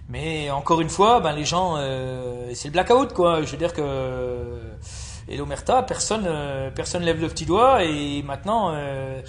Mais 0.09 0.49
encore 0.49 0.81
une 0.81 0.89
fois, 0.89 1.19
ben 1.19 1.33
les 1.33 1.45
gens, 1.45 1.75
euh, 1.77 2.49
c'est 2.55 2.69
le 2.69 2.71
blackout, 2.71 3.13
quoi. 3.13 3.43
Je 3.43 3.51
veux 3.51 3.57
dire 3.57 3.73
que 3.73 4.59
et 5.29 5.37
l'omerta, 5.37 5.83
personne, 5.83 6.25
euh, 6.27 6.69
personne 6.71 7.03
lève 7.03 7.21
le 7.21 7.27
petit 7.29 7.45
doigt 7.45 7.83
et 7.83 8.21
maintenant. 8.23 8.71
euh, 8.73 9.21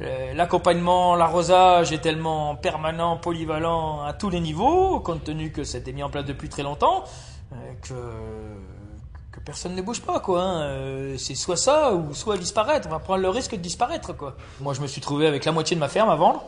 euh, 0.00 0.34
L'accompagnement, 0.34 1.14
l'arrosage 1.14 1.92
est 1.92 1.98
tellement 2.00 2.56
permanent, 2.56 3.16
polyvalent 3.16 4.02
à 4.02 4.12
tous 4.12 4.28
les 4.28 4.40
niveaux, 4.40 4.98
compte 4.98 5.22
tenu 5.22 5.52
que 5.52 5.62
c'était 5.62 5.92
mis 5.92 6.02
en 6.02 6.10
place 6.10 6.24
depuis 6.24 6.48
très 6.48 6.64
longtemps, 6.64 7.04
euh, 7.52 7.56
que, 7.80 7.94
que 9.30 9.38
personne 9.44 9.76
ne 9.76 9.82
bouge 9.82 10.00
pas, 10.00 10.18
quoi. 10.18 10.42
hein. 10.42 11.14
C'est 11.16 11.36
soit 11.36 11.56
ça 11.56 11.94
ou 11.94 12.12
soit 12.12 12.36
disparaître. 12.36 12.88
On 12.88 12.90
va 12.90 12.98
prendre 12.98 13.22
le 13.22 13.28
risque 13.28 13.52
de 13.52 13.60
disparaître, 13.60 14.12
quoi. 14.16 14.36
Moi, 14.60 14.74
je 14.74 14.80
me 14.80 14.88
suis 14.88 15.00
trouvé 15.00 15.28
avec 15.28 15.44
la 15.44 15.52
moitié 15.52 15.76
de 15.76 15.80
ma 15.80 15.88
ferme 15.88 16.10
à 16.10 16.16
vendre. 16.16 16.42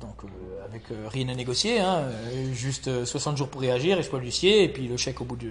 Donc, 0.00 0.16
avec 0.66 0.82
rien 1.10 1.28
à 1.28 1.34
négocier, 1.34 1.80
hein, 1.80 2.02
juste 2.52 2.88
euh, 2.88 3.04
60 3.04 3.36
jours 3.36 3.48
pour 3.48 3.60
réagir, 3.60 3.98
l'huissier, 4.18 4.64
et 4.64 4.68
puis 4.68 4.88
le 4.88 4.96
chèque 4.96 5.20
au 5.20 5.24
bout, 5.24 5.36
de, 5.36 5.50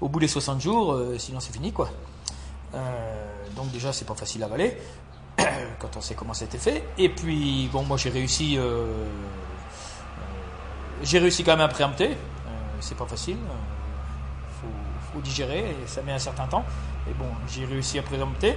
au 0.00 0.08
bout 0.08 0.20
des 0.20 0.28
60 0.28 0.60
jours, 0.60 0.92
euh, 0.92 1.16
sinon 1.18 1.40
c'est 1.40 1.52
fini, 1.52 1.72
quoi. 1.72 1.90
Euh, 2.74 2.78
donc 3.54 3.70
déjà, 3.70 3.92
c'est 3.92 4.04
pas 4.04 4.14
facile 4.14 4.42
à 4.42 4.46
avaler 4.46 4.76
quand 5.78 5.96
on 5.96 6.00
sait 6.00 6.14
comment 6.14 6.32
été 6.34 6.58
fait. 6.58 6.84
Et 6.98 7.08
puis, 7.08 7.68
bon, 7.72 7.82
moi 7.84 7.96
j'ai 7.96 8.10
réussi, 8.10 8.58
euh, 8.58 8.86
j'ai 11.02 11.18
réussi 11.18 11.44
quand 11.44 11.52
même 11.52 11.60
à 11.60 11.68
préempter. 11.68 12.16
C'est 12.78 12.96
pas 12.96 13.06
facile, 13.06 13.38
faut, 14.60 14.66
faut 15.12 15.20
digérer 15.22 15.60
et 15.60 15.86
ça 15.86 16.02
met 16.02 16.12
un 16.12 16.18
certain 16.18 16.46
temps. 16.46 16.64
Et 17.08 17.14
bon, 17.14 17.24
j'ai 17.48 17.64
réussi 17.64 17.98
à 17.98 18.02
préempter. 18.02 18.54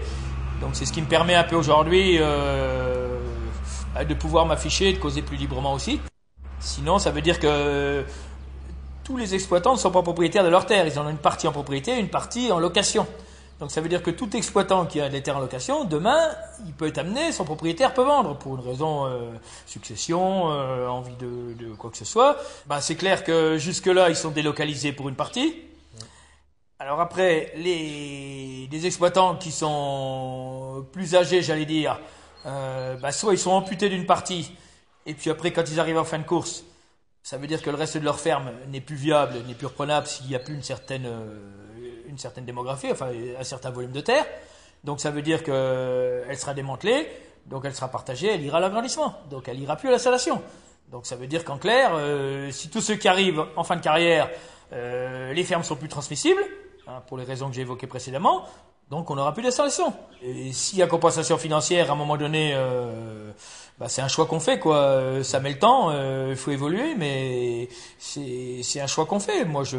Donc 0.59 0.71
c'est 0.73 0.85
ce 0.85 0.91
qui 0.91 1.01
me 1.01 1.07
permet 1.07 1.35
un 1.35 1.45
peu 1.45 1.55
aujourd'hui 1.55 2.17
de 2.17 4.13
pouvoir 4.13 4.45
m'afficher, 4.45 4.91
de 4.91 4.97
causer 4.97 5.21
plus 5.21 5.37
librement 5.37 5.73
aussi. 5.73 6.01
Sinon, 6.59 6.99
ça 6.99 7.11
veut 7.11 7.21
dire 7.21 7.39
que 7.39 8.03
tous 9.09 9.17
les 9.17 9.33
exploitants 9.33 9.73
ne 9.73 9.79
sont 9.79 9.89
pas 9.89 10.03
propriétaires 10.03 10.43
de 10.43 10.49
leurs 10.49 10.67
terres. 10.67 10.85
Ils 10.85 10.99
en 10.99 11.07
ont 11.07 11.09
une 11.09 11.17
partie 11.17 11.47
en 11.47 11.51
propriété, 11.51 11.97
une 11.97 12.09
partie 12.09 12.51
en 12.51 12.59
location. 12.59 13.07
Donc 13.59 13.71
ça 13.71 13.81
veut 13.81 13.89
dire 13.89 14.03
que 14.03 14.11
tout 14.11 14.37
exploitant 14.37 14.85
qui 14.85 15.01
a 15.01 15.09
des 15.09 15.23
terres 15.23 15.37
en 15.37 15.39
location, 15.39 15.83
demain, 15.83 16.29
il 16.67 16.73
peut 16.73 16.85
être 16.85 16.99
amené, 16.99 17.31
son 17.31 17.43
propriétaire 17.43 17.95
peut 17.95 18.03
vendre 18.03 18.37
pour 18.37 18.55
une 18.55 18.61
raison 18.61 19.07
euh, 19.07 19.31
succession, 19.65 20.51
euh, 20.51 20.87
envie 20.87 21.15
de, 21.15 21.73
quoi 21.73 21.89
que 21.89 21.97
ce 21.97 22.05
soit. 22.05 22.37
Ben, 22.67 22.81
c'est 22.81 22.93
clair 22.93 23.23
que 23.23 23.57
jusque-là, 23.57 24.09
ils 24.09 24.15
sont 24.15 24.29
délocalisés 24.29 24.91
pour 24.91 25.09
une 25.09 25.15
partie. 25.15 25.55
Alors 26.77 27.01
après, 27.01 27.51
les, 27.55 28.69
les 28.71 28.85
exploitants 28.85 29.37
qui 29.37 29.51
sont 29.51 30.85
plus 30.91 31.15
âgés, 31.15 31.41
j'allais 31.41 31.65
dire, 31.65 31.99
euh, 32.45 32.95
ben, 32.97 33.11
soit 33.11 33.33
ils 33.33 33.39
sont 33.39 33.53
amputés 33.53 33.89
d'une 33.89 34.05
partie, 34.05 34.53
et 35.07 35.15
puis 35.15 35.31
après, 35.31 35.51
quand 35.51 35.63
ils 35.67 35.79
arrivent 35.79 35.97
en 35.97 36.05
fin 36.05 36.19
de 36.19 36.23
course, 36.23 36.63
ça 37.29 37.37
veut 37.37 37.45
dire 37.45 37.61
que 37.61 37.69
le 37.69 37.75
reste 37.75 37.95
de 37.95 38.03
leur 38.03 38.19
ferme 38.19 38.49
n'est 38.69 38.81
plus 38.81 38.95
viable, 38.95 39.35
n'est 39.47 39.53
plus 39.53 39.67
reprenable 39.67 40.07
s'il 40.07 40.25
n'y 40.25 40.35
a 40.35 40.39
plus 40.39 40.55
une 40.55 40.63
certaine, 40.63 41.05
euh, 41.05 41.37
une 42.07 42.17
certaine 42.17 42.43
démographie, 42.43 42.91
enfin 42.91 43.11
un 43.39 43.43
certain 43.43 43.69
volume 43.69 43.91
de 43.91 44.01
terre. 44.01 44.25
Donc 44.83 44.99
ça 44.99 45.11
veut 45.11 45.21
dire 45.21 45.43
qu'elle 45.43 46.37
sera 46.39 46.55
démantelée, 46.55 47.07
donc 47.45 47.65
elle 47.65 47.75
sera 47.75 47.89
partagée, 47.89 48.33
elle 48.33 48.41
ira 48.41 48.57
à 48.57 48.61
l'agrandissement, 48.61 49.13
donc 49.29 49.47
elle 49.47 49.59
ira 49.59 49.75
plus 49.75 49.89
à 49.89 49.91
l'installation. 49.91 50.41
Donc 50.89 51.05
ça 51.05 51.17
veut 51.17 51.27
dire 51.27 51.45
qu'en 51.45 51.59
clair, 51.59 51.91
euh, 51.93 52.49
si 52.49 52.71
tous 52.71 52.81
ceux 52.81 52.95
qui 52.95 53.07
arrivent 53.07 53.45
en 53.55 53.63
fin 53.63 53.75
de 53.75 53.81
carrière, 53.81 54.27
euh, 54.73 55.31
les 55.31 55.43
fermes 55.43 55.61
sont 55.61 55.75
plus 55.75 55.87
transmissibles, 55.87 56.43
hein, 56.87 57.03
pour 57.05 57.19
les 57.19 57.25
raisons 57.25 57.49
que 57.49 57.53
j'ai 57.53 57.61
évoquées 57.61 57.85
précédemment, 57.85 58.47
donc 58.89 59.11
on 59.11 59.15
n'aura 59.15 59.35
plus 59.35 59.43
d'installation. 59.43 59.93
Et 60.23 60.51
s'il 60.51 60.79
y 60.79 60.81
a 60.81 60.87
compensation 60.87 61.37
financière 61.37 61.91
à 61.91 61.93
un 61.93 61.95
moment 61.95 62.17
donné, 62.17 62.53
euh, 62.55 63.31
bah, 63.79 63.87
c'est 63.87 64.01
un 64.01 64.07
choix 64.07 64.25
qu'on 64.25 64.39
fait 64.39 64.59
quoi. 64.59 64.77
Euh, 64.77 65.23
Ça 65.23 65.39
met 65.39 65.51
le 65.51 65.59
temps, 65.59 65.91
il 66.29 66.35
faut 66.35 66.51
évoluer, 66.51 66.95
mais 66.97 67.69
c'est 67.97 68.59
c'est 68.63 68.81
un 68.81 68.87
choix 68.87 69.05
qu'on 69.05 69.19
fait. 69.19 69.45
Moi 69.45 69.63
je 69.63 69.77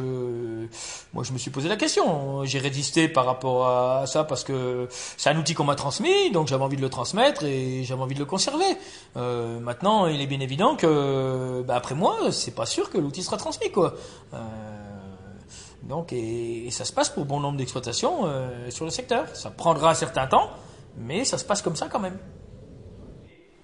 moi 1.13 1.23
je 1.25 1.33
me 1.33 1.39
suis 1.39 1.51
posé 1.51 1.69
la 1.69 1.77
question. 1.77 2.45
J'ai 2.45 2.59
résisté 2.59 3.09
par 3.09 3.27
rapport 3.27 3.69
à 3.69 4.07
ça 4.07 4.25
parce 4.25 4.45
que 4.45 4.89
c'est 5.17 5.31
un 5.31 5.37
outil 5.37 5.55
qu'on 5.55 5.65
m'a 5.65 5.75
transmis, 5.77 6.31
donc 6.33 6.49
j'avais 6.49 6.65
envie 6.65 6.77
de 6.77 6.83
le 6.83 6.89
transmettre 6.89 7.45
et 7.45 7.85
j'avais 7.85 8.03
envie 8.03 8.15
de 8.15 8.21
le 8.21 8.25
conserver. 8.27 8.77
Euh, 9.17 9.61
maintenant, 9.61 10.07
il 10.07 10.21
est 10.21 10.27
bien 10.27 10.41
évident 10.41 10.77
que 10.77 11.63
bah, 11.67 11.77
après 11.77 11.95
moi, 11.95 12.17
c'est 12.33 12.55
pas 12.55 12.67
sûr 12.67 12.91
que 12.91 12.99
l'outil 12.99 13.23
sera 13.23 13.37
transmis 13.37 13.71
quoi. 13.71 13.95
Euh, 14.35 14.39
donc, 15.83 16.13
et, 16.13 16.67
et 16.67 16.71
ça 16.71 16.85
se 16.85 16.93
passe 16.93 17.09
pour 17.09 17.25
bon 17.25 17.41
nombre 17.41 17.59
d'exploitations 17.59 18.23
euh, 18.25 18.71
sur 18.71 18.85
le 18.85 18.91
secteur. 18.91 19.25
Ça 19.35 19.51
prendra 19.51 19.91
un 19.91 19.95
certain 19.95 20.27
temps, 20.27 20.51
mais 20.97 21.25
ça 21.25 21.39
se 21.39 21.45
passe 21.45 21.63
comme 21.63 21.77
ça 21.77 21.89
quand 21.89 22.01
même. 22.01 22.19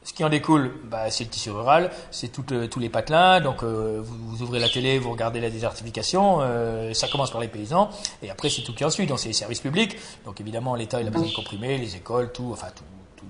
Ce 0.06 0.12
qui 0.12 0.22
en 0.22 0.28
découle, 0.28 0.72
bah, 0.84 1.10
c'est 1.10 1.24
le 1.24 1.30
tissu 1.30 1.50
rural, 1.50 1.90
c'est 2.12 2.28
tout, 2.28 2.44
euh, 2.52 2.68
tous 2.68 2.78
les 2.78 2.88
patelins. 2.88 3.40
Donc, 3.40 3.64
euh, 3.64 4.00
vous, 4.04 4.16
vous 4.36 4.42
ouvrez 4.42 4.60
la 4.60 4.68
télé, 4.68 5.00
vous 5.00 5.10
regardez 5.10 5.40
la 5.40 5.50
désertification. 5.50 6.38
euh, 6.42 6.94
ça 6.94 7.08
commence 7.08 7.32
par 7.32 7.40
les 7.40 7.48
paysans, 7.48 7.90
et 8.22 8.30
après 8.30 8.48
c'est 8.48 8.62
tout 8.62 8.72
qui 8.72 8.84
en 8.84 8.90
suit. 8.90 9.06
Donc, 9.08 9.18
c'est 9.18 9.26
les 9.26 9.34
services 9.34 9.58
publics. 9.60 9.96
Donc, 10.24 10.40
évidemment, 10.40 10.76
l'État 10.76 11.00
il 11.00 11.08
a 11.08 11.10
besoin 11.10 11.28
de 11.28 11.34
comprimer, 11.34 11.76
les 11.76 11.96
écoles, 11.96 12.30
tout, 12.32 12.50
enfin 12.52 12.68
tout, 12.76 12.84
tout- 13.16 13.24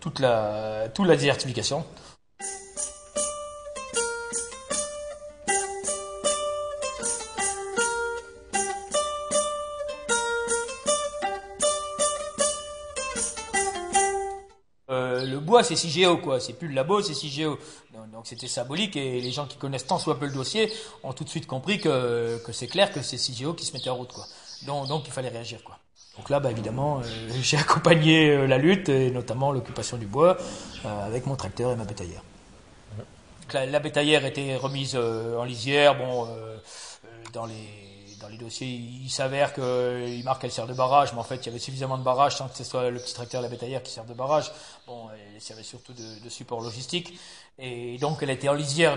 toute 0.00 0.18
la, 0.18 0.88
toute 0.92 1.06
la 1.06 1.14
désertification. 1.14 1.84
Bois, 15.46 15.62
c'est 15.62 15.76
CIGEO, 15.76 16.18
quoi. 16.18 16.40
C'est 16.40 16.52
plus 16.52 16.68
le 16.68 16.74
labo, 16.74 17.00
c'est 17.00 17.14
CIGEO. 17.14 17.58
Donc, 18.12 18.26
c'était 18.26 18.48
symbolique 18.48 18.96
et 18.96 19.20
les 19.20 19.30
gens 19.30 19.46
qui 19.46 19.56
connaissent 19.56 19.86
tant 19.86 19.98
soit 19.98 20.18
peu 20.18 20.26
le 20.26 20.32
dossier 20.32 20.70
ont 21.02 21.14
tout 21.14 21.24
de 21.24 21.30
suite 21.30 21.46
compris 21.46 21.80
que, 21.80 22.38
que 22.44 22.52
c'est 22.52 22.66
clair 22.66 22.92
que 22.92 23.00
c'est 23.00 23.16
CIGEO 23.16 23.54
qui 23.54 23.64
se 23.64 23.72
mettait 23.72 23.90
en 23.90 23.96
route, 23.96 24.12
quoi. 24.12 24.26
Donc, 24.66 24.88
donc 24.88 25.06
il 25.06 25.12
fallait 25.12 25.30
réagir, 25.30 25.64
quoi. 25.64 25.78
Donc 26.16 26.30
là, 26.30 26.40
bah, 26.40 26.50
évidemment, 26.50 27.00
euh, 27.00 27.02
j'ai 27.42 27.56
accompagné 27.56 28.30
euh, 28.30 28.46
la 28.46 28.58
lutte 28.58 28.88
et 28.88 29.10
notamment 29.10 29.52
l'occupation 29.52 29.96
du 29.96 30.06
bois 30.06 30.36
euh, 30.84 31.06
avec 31.06 31.26
mon 31.26 31.36
tracteur 31.36 31.72
et 31.72 31.76
ma 31.76 31.84
bétaillère. 31.84 32.22
Donc 32.96 33.52
La, 33.52 33.66
la 33.66 33.78
bétaillère 33.78 34.24
était 34.24 34.56
remise 34.56 34.96
en 34.96 35.44
lisière. 35.44 35.96
Bon, 35.96 36.28
dans 37.32 37.46
les 37.46 37.54
les 38.30 38.36
dossiers, 38.38 38.68
il 38.68 39.08
s'avère 39.10 39.52
qu'il 39.52 40.22
marque 40.24 40.40
qu'elle 40.42 40.50
sert 40.52 40.66
de 40.66 40.74
barrage, 40.74 41.12
mais 41.12 41.18
en 41.18 41.24
fait, 41.24 41.36
il 41.36 41.46
y 41.46 41.48
avait 41.48 41.58
suffisamment 41.58 41.98
de 41.98 42.02
barrage 42.02 42.36
sans 42.36 42.48
que 42.48 42.56
ce 42.56 42.64
soit 42.64 42.90
le 42.90 42.98
petit 42.98 43.14
tracteur 43.14 43.42
la 43.42 43.48
bétaillère 43.48 43.82
qui 43.82 43.92
servent 43.92 44.08
de 44.08 44.14
barrage. 44.14 44.50
Bon, 44.86 45.08
elle 45.34 45.40
servait 45.40 45.62
surtout 45.62 45.92
de, 45.92 46.28
support 46.28 46.60
logistique. 46.60 47.18
Et 47.58 47.96
donc, 47.98 48.18
elle 48.22 48.30
était 48.30 48.48
en 48.48 48.54
lisière 48.54 48.96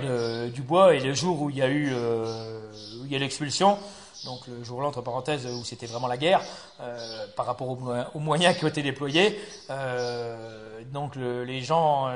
du 0.51 0.61
bois. 0.61 0.93
Et 0.93 0.99
le 0.99 1.13
jour 1.13 1.41
où 1.41 1.49
il 1.49 1.57
y 1.57 1.61
a 1.61 1.67
eu, 1.67 1.91
euh, 1.93 2.71
où 3.01 3.05
il 3.05 3.11
y 3.11 3.15
a 3.15 3.19
l'expulsion, 3.19 3.77
donc 4.25 4.45
le 4.47 4.63
jour-là, 4.63 4.87
entre 4.89 5.01
parenthèses, 5.01 5.45
où 5.45 5.63
c'était 5.63 5.85
vraiment 5.85 6.07
la 6.07 6.17
guerre, 6.17 6.41
euh, 6.81 7.25
par 7.35 7.45
rapport 7.45 7.69
aux, 7.69 7.75
mo- 7.77 8.03
aux 8.13 8.19
moyens 8.19 8.57
qui 8.57 8.65
ont 8.65 8.67
été 8.67 8.83
déployés, 8.83 9.39
euh, 9.69 10.81
donc 10.91 11.15
le- 11.15 11.43
les 11.45 11.61
gens 11.61 12.09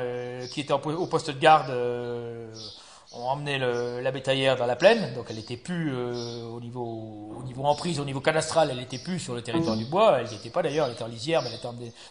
qui 0.51 0.61
étaient 0.61 0.73
au 0.73 1.07
poste 1.07 1.29
de 1.29 1.39
garde 1.39 1.71
ont 3.15 3.25
emmené 3.27 3.57
le- 3.59 4.01
la 4.01 4.11
bétaillère 4.11 4.55
dans 4.55 4.65
la 4.65 4.75
plaine, 4.75 5.13
donc 5.13 5.25
elle 5.29 5.35
n'était 5.35 5.57
plus 5.57 5.93
euh, 5.93 6.43
au 6.45 6.59
niveau 6.59 7.35
au 7.39 7.43
niveau 7.43 7.63
emprise, 7.65 7.99
au 7.99 8.05
niveau 8.05 8.21
cadastral, 8.21 8.69
elle 8.71 8.77
n'était 8.77 8.97
plus 8.97 9.19
sur 9.19 9.35
le 9.35 9.41
territoire 9.41 9.75
du 9.77 9.85
bois, 9.85 10.19
elle 10.19 10.27
n'y 10.27 10.35
était 10.35 10.49
pas 10.49 10.61
d'ailleurs, 10.63 10.87
elle 10.87 10.93
était 10.93 11.03
en 11.03 11.07
lisière, 11.07 11.41
mais 11.43 11.49
elle 11.49 11.55
était 11.55 11.67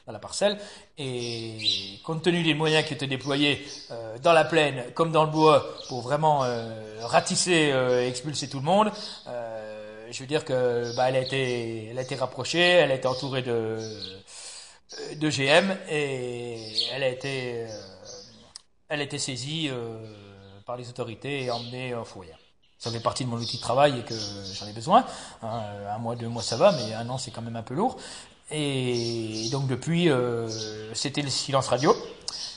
dans 0.07 0.13
la 0.13 0.19
parcelle. 0.19 0.59
Et 0.99 1.57
compte 2.05 2.23
tenu 2.23 2.43
des 2.43 2.55
moyens 2.55 2.85
qui 2.87 2.95
étaient 2.95 3.07
déployés 3.07 3.65
euh, 3.91 4.19
dans 4.19 4.33
la 4.33 4.45
plaine 4.45 4.85
comme 4.95 5.11
dans 5.11 5.25
le 5.25 5.31
bois 5.31 5.67
pour 5.89 6.03
vraiment 6.03 6.45
euh, 6.45 6.71
ratisser, 7.01 7.71
euh, 7.73 8.07
expulser 8.07 8.49
tout 8.49 8.59
le 8.59 8.65
monde, 8.65 8.91
euh, 9.29 10.07
je 10.11 10.21
veux 10.21 10.27
dire 10.27 10.45
que 10.45 10.95
bah, 10.95 11.09
elle 11.09 11.17
a 11.17 11.21
été 11.21 11.89
elle 11.91 11.99
a 11.99 12.03
été 12.03 12.15
rapprochée, 12.15 12.61
elle 12.61 12.93
a 12.93 12.95
été 12.95 13.09
entourée 13.09 13.43
de 13.43 13.79
de 15.17 15.31
GM 15.31 15.75
et 15.91 16.59
elle 16.95 17.03
a 17.03 17.09
été 17.09 17.63
euh, 17.65 17.69
elle 18.91 19.01
a 19.01 19.05
été 19.05 19.19
saisie 19.19 19.71
par 20.65 20.77
les 20.77 20.89
autorités 20.89 21.45
et 21.45 21.51
emmenée 21.51 21.95
en 21.95 22.05
fourrière. 22.05 22.39
Ça 22.79 22.91
fait 22.91 23.01
partie 23.01 23.25
de 23.25 23.31
mon 23.31 23.37
outil 23.37 23.59
de 23.59 23.63
travail 23.63 24.01
et 24.01 24.03
que 24.03 24.15
j'en 24.15 24.67
ai 24.67 24.73
besoin. 24.73 25.05
Hein, 25.43 25.63
un 25.95 25.99
mois, 25.99 26.17
deux 26.17 26.29
mois, 26.29 26.43
ça 26.43 26.57
va, 26.57 26.73
mais 26.73 26.95
un 26.95 27.09
an, 27.09 27.19
c'est 27.19 27.31
quand 27.31 27.43
même 27.43 27.57
un 27.57 27.63
peu 27.63 27.75
lourd. 27.75 27.97
Et 28.51 29.49
donc 29.53 29.67
depuis, 29.69 30.11
euh, 30.11 30.49
c'était 30.95 31.23
le 31.23 31.31
silence 31.31 31.69
radio. 31.69 31.95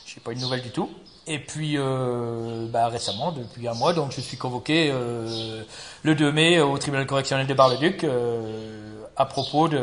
J'ai 0.06 0.20
pas 0.20 0.32
eu 0.32 0.36
de 0.36 0.42
nouvelles 0.42 0.64
du 0.64 0.72
tout. 0.72 0.90
Et 1.28 1.40
puis 1.40 1.78
euh, 1.78 2.68
bah, 2.70 2.88
récemment, 2.88 3.32
depuis 3.32 3.68
un 3.68 3.74
mois, 3.74 3.94
donc 3.94 4.12
je 4.12 4.22
suis 4.22 4.38
convoqué 4.38 4.92
euh, 4.92 5.64
le 6.04 6.16
2 6.16 6.32
mai 6.32 6.62
au 6.62 6.78
tribunal 6.78 7.08
correctionnel 7.08 7.48
de 7.48 7.54
Bar-le-Duc 7.54 8.04
euh, 8.04 9.04
à 9.16 9.26
propos 9.26 9.68
de, 9.68 9.80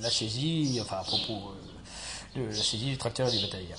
la, 0.00 0.10
saisie, 0.10 0.78
enfin 0.80 0.98
à 1.00 1.04
propos 1.04 1.52
euh, 2.36 2.40
de 2.40 2.46
la 2.46 2.62
saisie 2.62 2.90
du 2.90 2.98
tracteur 2.98 3.28
et 3.28 3.36
du 3.36 3.42
bétaillère. 3.44 3.78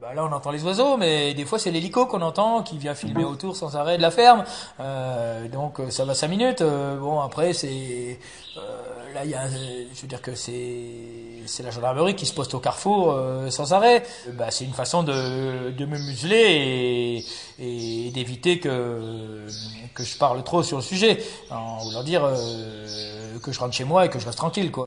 Bah 0.00 0.12
là, 0.14 0.24
on 0.24 0.32
entend 0.32 0.50
les 0.50 0.62
oiseaux, 0.64 0.96
mais 0.96 1.32
des 1.32 1.44
fois, 1.46 1.58
c'est 1.58 1.70
l'hélico 1.70 2.06
qu'on 2.06 2.20
entend 2.20 2.62
qui 2.62 2.76
vient 2.76 2.94
filmer 2.94 3.24
autour 3.24 3.56
sans 3.56 3.76
arrêt 3.76 3.96
de 3.96 4.02
la 4.02 4.10
ferme. 4.10 4.44
Euh, 4.80 5.48
donc, 5.48 5.80
euh, 5.80 5.90
ça 5.90 6.04
va 6.04 6.14
cinq 6.14 6.28
minutes. 6.28 6.60
Euh, 6.60 6.98
bon, 6.98 7.20
après, 7.20 7.54
c'est 7.54 8.18
euh, 8.58 9.14
là, 9.14 9.24
il 9.24 9.30
y 9.30 9.34
a, 9.34 9.48
je 9.48 10.02
veux 10.02 10.08
dire 10.08 10.20
que 10.20 10.34
c'est 10.34 11.44
c'est 11.46 11.62
la 11.62 11.70
gendarmerie 11.70 12.14
qui 12.16 12.26
se 12.26 12.34
poste 12.34 12.52
au 12.54 12.58
carrefour 12.58 13.12
euh, 13.12 13.48
sans 13.50 13.72
arrêt. 13.72 14.02
Euh, 14.28 14.32
Bah, 14.32 14.50
c'est 14.50 14.64
une 14.64 14.74
façon 14.74 15.02
de 15.02 15.70
de 15.70 15.86
me 15.86 15.98
museler 15.98 17.24
et, 17.58 18.06
et 18.08 18.10
d'éviter 18.10 18.58
que 18.60 19.46
que 19.94 20.04
je 20.04 20.18
parle 20.18 20.42
trop 20.44 20.62
sur 20.62 20.76
le 20.78 20.82
sujet, 20.82 21.22
en 21.50 21.78
voulant 21.78 22.02
dire 22.02 22.22
euh, 22.24 23.38
que 23.42 23.50
je 23.52 23.58
rentre 23.60 23.74
chez 23.74 23.84
moi 23.84 24.04
et 24.04 24.10
que 24.10 24.18
je 24.18 24.26
reste 24.26 24.38
tranquille, 24.38 24.70
quoi. 24.70 24.86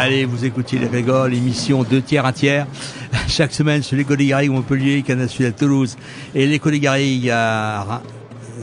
Allez, 0.00 0.26
vous 0.26 0.44
écoutez 0.44 0.78
les 0.78 0.86
rigoles, 0.86 1.34
émission 1.34 1.82
2 1.82 2.02
tiers, 2.02 2.24
1 2.24 2.32
tiers, 2.32 2.66
chaque 3.26 3.52
semaine 3.52 3.82
sur 3.82 3.96
l'école 3.96 4.18
des 4.18 4.48
Montpellier, 4.48 5.02
Canal 5.02 5.28
Sud 5.28 5.46
à 5.46 5.50
Toulouse 5.50 5.96
et 6.36 6.46
l'école 6.46 6.70
des 6.70 6.78
Garrigues 6.78 7.30
à, 7.30 8.00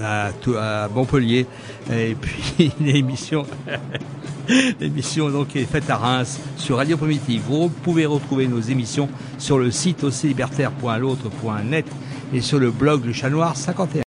à, 0.02 0.88
Montpellier. 0.96 1.46
Et 1.92 2.16
puis 2.16 2.72
l'émission, 2.80 3.46
l'émission 4.80 5.30
donc 5.30 5.54
est 5.58 5.66
faite 5.66 5.90
à 5.90 5.98
Reims 5.98 6.40
sur 6.56 6.78
Radio 6.78 6.96
Primitive. 6.96 7.42
Vous 7.50 7.68
pouvez 7.68 8.06
retrouver 8.06 8.48
nos 8.48 8.62
émissions 8.62 9.10
sur 9.38 9.60
le 9.60 9.72
site 9.72 10.06
aussi 10.06 10.34
et 12.34 12.42
sur 12.42 12.60
le 12.60 12.72
blog 12.72 13.06
Le 13.06 13.12
Chat 13.12 13.30
Noir 13.30 13.58
51. 13.58 14.05